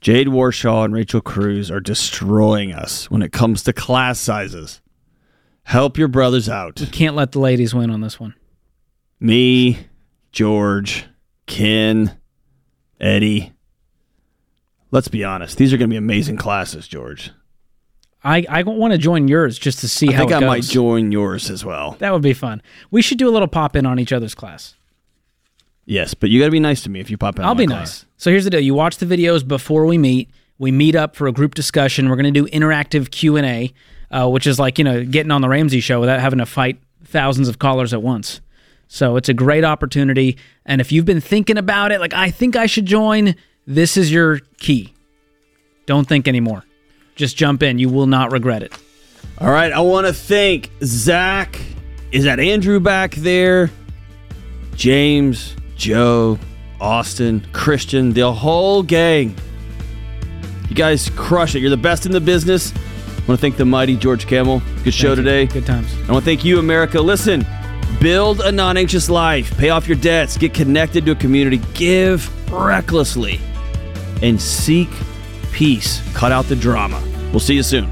Jade 0.00 0.28
Warshaw 0.28 0.84
and 0.84 0.94
Rachel 0.94 1.20
Cruz 1.20 1.70
are 1.70 1.80
destroying 1.80 2.72
us 2.72 3.10
when 3.10 3.22
it 3.22 3.32
comes 3.32 3.64
to 3.64 3.72
class 3.72 4.20
sizes. 4.20 4.80
Help 5.64 5.98
your 5.98 6.08
brothers 6.08 6.48
out. 6.48 6.80
You 6.80 6.86
can't 6.86 7.16
let 7.16 7.32
the 7.32 7.40
ladies 7.40 7.74
win 7.74 7.90
on 7.90 8.00
this 8.00 8.20
one. 8.20 8.34
Me, 9.18 9.78
George, 10.36 11.06
Ken, 11.46 12.18
Eddie. 13.00 13.54
Let's 14.90 15.08
be 15.08 15.24
honest. 15.24 15.56
These 15.56 15.72
are 15.72 15.78
going 15.78 15.88
to 15.88 15.94
be 15.94 15.96
amazing 15.96 16.36
classes, 16.36 16.86
George. 16.86 17.30
I, 18.22 18.44
I 18.46 18.62
want 18.64 18.92
to 18.92 18.98
join 18.98 19.28
yours 19.28 19.58
just 19.58 19.78
to 19.78 19.88
see 19.88 20.10
I 20.10 20.12
how 20.12 20.18
think 20.18 20.32
it 20.32 20.34
I 20.34 20.40
goes. 20.40 20.46
might 20.46 20.62
join 20.64 21.10
yours 21.10 21.48
as 21.48 21.64
well. 21.64 21.96
That 22.00 22.12
would 22.12 22.20
be 22.20 22.34
fun. 22.34 22.60
We 22.90 23.00
should 23.00 23.16
do 23.16 23.30
a 23.30 23.32
little 23.32 23.48
pop 23.48 23.76
in 23.76 23.86
on 23.86 23.98
each 23.98 24.12
other's 24.12 24.34
class. 24.34 24.74
Yes, 25.86 26.12
but 26.12 26.28
you 26.28 26.38
got 26.38 26.48
to 26.48 26.50
be 26.52 26.60
nice 26.60 26.82
to 26.82 26.90
me 26.90 27.00
if 27.00 27.08
you 27.10 27.16
pop 27.16 27.38
in. 27.38 27.42
I'll 27.42 27.52
on 27.52 27.56
my 27.56 27.62
be 27.62 27.66
class. 27.68 28.02
nice. 28.02 28.06
So 28.18 28.30
here's 28.30 28.44
the 28.44 28.50
deal: 28.50 28.60
you 28.60 28.74
watch 28.74 28.98
the 28.98 29.06
videos 29.06 29.46
before 29.46 29.86
we 29.86 29.96
meet. 29.96 30.28
We 30.58 30.70
meet 30.70 30.94
up 30.94 31.16
for 31.16 31.28
a 31.28 31.32
group 31.32 31.54
discussion. 31.54 32.10
We're 32.10 32.16
going 32.16 32.34
to 32.34 32.42
do 32.42 32.46
interactive 32.48 33.10
Q 33.10 33.36
and 33.38 33.46
A, 33.46 33.72
uh, 34.10 34.28
which 34.28 34.46
is 34.46 34.58
like 34.58 34.76
you 34.76 34.84
know 34.84 35.02
getting 35.02 35.30
on 35.32 35.40
the 35.40 35.48
Ramsey 35.48 35.80
show 35.80 35.98
without 35.98 36.20
having 36.20 36.40
to 36.40 36.46
fight 36.46 36.78
thousands 37.04 37.48
of 37.48 37.58
callers 37.58 37.94
at 37.94 38.02
once. 38.02 38.42
So 38.88 39.16
it's 39.16 39.28
a 39.28 39.34
great 39.34 39.64
opportunity. 39.64 40.38
And 40.64 40.80
if 40.80 40.92
you've 40.92 41.04
been 41.04 41.20
thinking 41.20 41.58
about 41.58 41.92
it, 41.92 42.00
like 42.00 42.14
I 42.14 42.30
think 42.30 42.56
I 42.56 42.66
should 42.66 42.86
join, 42.86 43.34
this 43.66 43.96
is 43.96 44.12
your 44.12 44.40
key. 44.58 44.94
Don't 45.86 46.06
think 46.06 46.28
anymore. 46.28 46.64
Just 47.14 47.36
jump 47.36 47.62
in. 47.62 47.78
You 47.78 47.88
will 47.88 48.06
not 48.06 48.32
regret 48.32 48.62
it. 48.62 48.76
All 49.38 49.50
right, 49.50 49.72
I 49.72 49.80
want 49.80 50.06
to 50.06 50.12
thank 50.12 50.70
Zach. 50.82 51.60
Is 52.12 52.24
that 52.24 52.40
Andrew 52.40 52.80
back 52.80 53.14
there? 53.16 53.70
James, 54.74 55.56
Joe, 55.76 56.38
Austin, 56.80 57.46
Christian, 57.52 58.12
the 58.12 58.32
whole 58.32 58.82
gang. 58.82 59.34
You 60.68 60.74
guys 60.74 61.10
crush 61.10 61.54
it. 61.54 61.60
You're 61.60 61.70
the 61.70 61.76
best 61.76 62.06
in 62.06 62.12
the 62.12 62.20
business. 62.20 62.72
I 62.72 63.28
want 63.28 63.38
to 63.40 63.42
thank 63.42 63.56
the 63.56 63.64
mighty 63.64 63.96
George 63.96 64.26
Kamel. 64.26 64.62
Good 64.84 64.94
show 64.94 65.14
today. 65.14 65.46
Good 65.46 65.66
times. 65.66 65.92
I 66.08 66.12
want 66.12 66.24
to 66.24 66.30
thank 66.30 66.44
you, 66.44 66.58
America. 66.58 67.00
Listen, 67.00 67.46
build 68.00 68.40
a 68.40 68.52
non 68.52 68.76
anxious 68.76 69.08
life, 69.08 69.56
pay 69.58 69.70
off 69.70 69.88
your 69.88 69.96
debts, 69.96 70.36
get 70.36 70.54
connected 70.54 71.06
to 71.06 71.12
a 71.12 71.16
community, 71.16 71.60
give 71.74 72.30
recklessly, 72.52 73.40
and 74.22 74.40
seek 74.40 74.88
peace. 75.52 76.02
Cut 76.14 76.32
out 76.32 76.46
the 76.46 76.56
drama. 76.56 77.02
We'll 77.30 77.40
see 77.40 77.54
you 77.54 77.62
soon. 77.62 77.90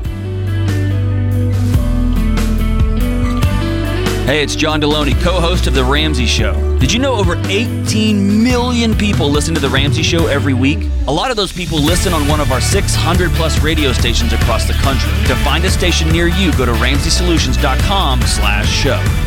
Hey, 4.25 4.43
it's 4.43 4.57
John 4.57 4.81
Delony, 4.81 5.21
co 5.23 5.39
host 5.39 5.67
of 5.67 5.75
The 5.75 5.85
Ramsey 5.85 6.25
Show. 6.25 6.79
Did 6.79 6.91
you 6.91 6.99
know 6.99 7.15
over 7.15 7.37
18 7.49 8.43
million 8.43 8.95
people 8.95 9.29
listen 9.29 9.55
to 9.55 9.61
The 9.61 9.69
Ramsey 9.69 10.03
Show 10.03 10.29
every 10.29 10.55
week? 10.55 10.89
A 11.09 11.13
lot 11.13 11.31
of 11.31 11.37
those 11.37 11.53
people 11.53 11.79
listen 11.79 12.15
on 12.15 12.27
one 12.27 12.41
of 12.41 12.51
our 12.51 12.61
600 12.63 13.31
plus 13.33 13.61
radio 13.61 13.93
stations 13.93 14.33
across 14.33 14.67
the 14.67 14.73
country. 14.73 15.11
To 15.27 15.37
find 15.45 15.63
a 15.67 15.71
station 15.71 16.11
near 16.11 16.29
you, 16.29 16.53
go 16.57 16.65
to 16.65 16.73
ramseysolutions.com 16.73 18.23
slash 18.23 18.67
show. 18.67 19.24